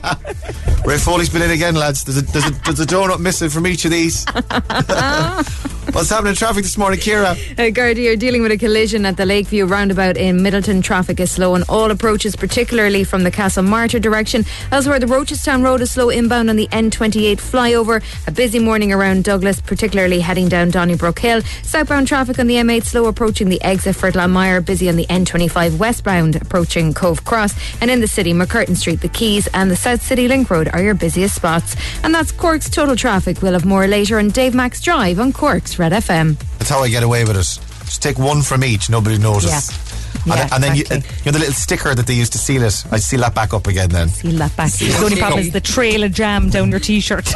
Ray 0.85 0.97
Foley's 0.97 1.29
been 1.29 1.41
in 1.41 1.51
again, 1.51 1.75
lads. 1.75 2.03
There's 2.03 2.17
a, 2.17 2.21
there's, 2.21 2.45
a, 2.45 2.51
there's 2.63 2.79
a 2.79 2.85
donut 2.85 3.19
missing 3.19 3.49
from 3.49 3.67
each 3.67 3.85
of 3.85 3.91
these. 3.91 4.25
What's 5.93 6.09
happening 6.09 6.31
in 6.31 6.35
traffic 6.35 6.63
this 6.63 6.75
morning, 6.75 6.99
Kira? 6.99 7.37
Uh, 7.59 8.01
you're 8.01 8.15
dealing 8.15 8.41
with 8.41 8.51
a 8.51 8.57
collision 8.57 9.05
at 9.05 9.15
the 9.15 9.27
Lakeview 9.27 9.67
roundabout 9.67 10.17
in 10.17 10.39
Midleton. 10.39 10.83
Traffic 10.83 11.19
is 11.19 11.29
slow 11.29 11.53
on 11.53 11.61
all 11.69 11.91
approaches, 11.91 12.35
particularly 12.35 13.03
from 13.03 13.21
the 13.21 13.29
Castlemartyr 13.29 14.01
direction. 14.01 14.43
Elsewhere, 14.71 14.97
the 14.97 15.05
Rochestown 15.05 15.63
Road 15.63 15.81
is 15.81 15.91
slow 15.91 16.09
inbound 16.09 16.49
on 16.49 16.55
the 16.55 16.67
N28 16.69 17.37
flyover. 17.37 18.03
A 18.25 18.31
busy 18.31 18.57
morning 18.57 18.91
around 18.91 19.23
Douglas, 19.23 19.61
particularly 19.61 20.19
heading 20.19 20.49
down 20.49 20.71
Donnybrook 20.71 21.19
Hill. 21.19 21.43
Southbound 21.61 22.07
traffic 22.07 22.39
on 22.39 22.47
the 22.47 22.55
M8 22.55 22.85
slow 22.85 23.05
approaching 23.05 23.49
the 23.49 23.61
exit 23.61 23.95
for 23.95 24.11
Glanmire. 24.11 24.65
Busy 24.65 24.89
on 24.89 24.95
the 24.95 25.05
N25 25.05 25.77
westbound 25.77 26.37
approaching 26.37 26.95
Cobh 26.95 27.23
Cross. 27.23 27.53
And 27.81 27.91
in 27.91 28.01
the 28.01 28.07
city, 28.07 28.33
MacCurtain 28.33 28.75
Street, 28.77 29.01
the 29.01 29.09
Quays, 29.09 29.47
and 29.53 29.69
the 29.69 29.75
South 29.75 30.01
City 30.01 30.27
Link 30.27 30.49
Road 30.49 30.69
are 30.73 30.81
your 30.81 30.95
busiest 30.95 31.35
spots. 31.35 31.75
And 32.03 32.15
that's 32.15 32.31
Cork's 32.31 32.67
total 32.67 32.95
traffic. 32.95 33.43
We'll 33.43 33.53
have 33.53 33.63
more 33.63 33.85
later 33.85 34.17
on 34.17 34.29
Dave 34.29 34.55
Max 34.55 34.81
Drive 34.81 35.19
on 35.19 35.31
Cork's 35.31 35.77
Red 35.83 35.91
FM. 35.91 36.37
That's 36.59 36.69
how 36.69 36.79
I 36.79 36.87
get 36.87 37.03
away 37.03 37.25
with 37.25 37.35
it. 37.35 37.59
Just 37.83 38.01
take 38.01 38.17
one 38.17 38.41
from 38.41 38.63
each, 38.63 38.89
nobody 38.89 39.17
notices. 39.17 39.51
Yeah. 39.51 40.33
And, 40.33 40.49
Yeah, 40.49 40.55
and 40.55 40.63
then 40.63 40.75
you, 40.75 40.83
exactly. 40.83 41.09
you 41.17 41.25
know 41.25 41.31
the 41.33 41.39
little 41.39 41.53
sticker 41.53 41.93
that 41.93 42.07
they 42.07 42.13
used 42.13 42.31
to 42.31 42.37
seal 42.37 42.63
it. 42.63 42.85
I 42.89 42.99
seal 42.99 43.19
that 43.19 43.35
back 43.35 43.53
up 43.53 43.67
again 43.67 43.89
then. 43.89 44.07
Seal 44.07 44.37
that 44.37 44.55
back. 44.55 44.71
The 44.71 44.95
only 45.03 45.17
problem 45.17 45.41
is 45.41 45.51
the 45.51 45.59
trail 45.59 46.03
of 46.03 46.13
jam 46.13 46.49
down 46.49 46.71
your 46.71 46.79
t-shirt. 46.79 47.25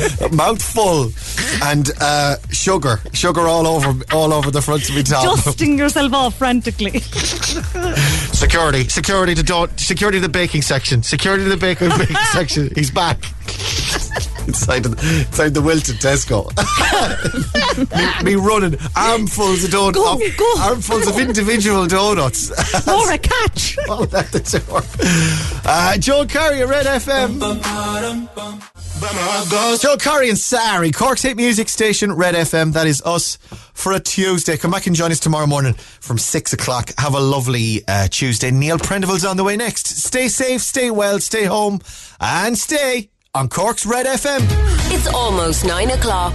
Mouth 0.32 0.60
full 0.60 1.10
and 1.62 1.90
uh, 2.02 2.36
sugar, 2.50 3.00
sugar 3.14 3.48
all 3.48 3.66
over, 3.66 4.04
all 4.12 4.34
over 4.34 4.50
the 4.50 4.60
front 4.60 4.86
of 4.90 4.94
me 4.94 5.02
top. 5.02 5.24
Dusting 5.24 5.78
yourself 5.78 6.12
off 6.12 6.36
frantically. 6.36 6.98
security, 8.34 8.86
security 8.88 9.34
to 9.34 9.42
don't, 9.42 9.80
security 9.80 10.18
to 10.18 10.22
the 10.22 10.28
baking 10.28 10.60
section, 10.60 11.02
security 11.02 11.44
to 11.44 11.48
the 11.48 11.56
baking, 11.56 11.88
baking 11.96 12.16
section. 12.32 12.70
He's 12.74 12.90
back 12.90 13.24
inside 14.46 14.82
the, 14.84 14.90
inside 15.26 15.54
the 15.54 15.60
Wilton 15.62 15.96
Tesco. 15.96 16.50
me, 18.24 18.34
me 18.34 18.36
running 18.36 18.78
armfuls 18.96 19.64
of 19.64 19.70
donuts, 19.70 19.96
Go, 19.98 20.18
go. 20.38 20.54
armfuls 20.60 21.06
of 21.08 21.18
individual 21.18 21.86
donuts. 21.86 22.50
Or 22.90 23.12
a 23.12 23.18
catch. 23.18 23.76
all 23.88 24.02
at 24.16 24.30
the 24.32 24.40
door. 24.66 24.82
Uh, 25.64 25.96
Joel 25.98 26.26
Corry 26.26 26.60
at 26.62 26.68
Red 26.68 26.86
FM. 26.86 27.38
Joel 29.80 29.96
Corry 29.96 30.28
and 30.28 30.38
Sari, 30.38 30.90
Cork's 30.90 31.22
hit 31.22 31.36
music 31.36 31.68
station, 31.68 32.12
Red 32.12 32.34
FM. 32.34 32.72
That 32.72 32.86
is 32.86 33.02
us 33.02 33.36
for 33.74 33.92
a 33.92 34.00
Tuesday. 34.00 34.56
Come 34.56 34.70
back 34.70 34.86
and 34.86 34.96
join 34.96 35.10
us 35.12 35.20
tomorrow 35.20 35.46
morning 35.46 35.74
from 35.74 36.18
six 36.18 36.52
o'clock. 36.52 36.90
Have 36.98 37.14
a 37.14 37.20
lovely 37.20 37.82
uh, 37.88 38.08
Tuesday. 38.08 38.50
Neil 38.50 38.78
Prendeville's 38.78 39.24
on 39.24 39.36
the 39.36 39.44
way 39.44 39.56
next. 39.56 39.86
Stay 39.86 40.28
safe, 40.28 40.60
stay 40.60 40.90
well, 40.90 41.18
stay 41.20 41.44
home, 41.44 41.80
and 42.20 42.58
stay 42.58 43.10
on 43.34 43.48
Cork's 43.48 43.86
Red 43.86 44.06
FM. 44.06 44.40
It's 44.92 45.06
almost 45.06 45.64
nine 45.64 45.90
o'clock. 45.90 46.34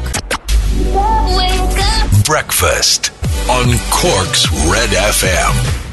Breakfast 2.25 3.11
on 3.49 3.65
Cork's 3.91 4.49
Red 4.69 4.89
FM. 4.91 5.84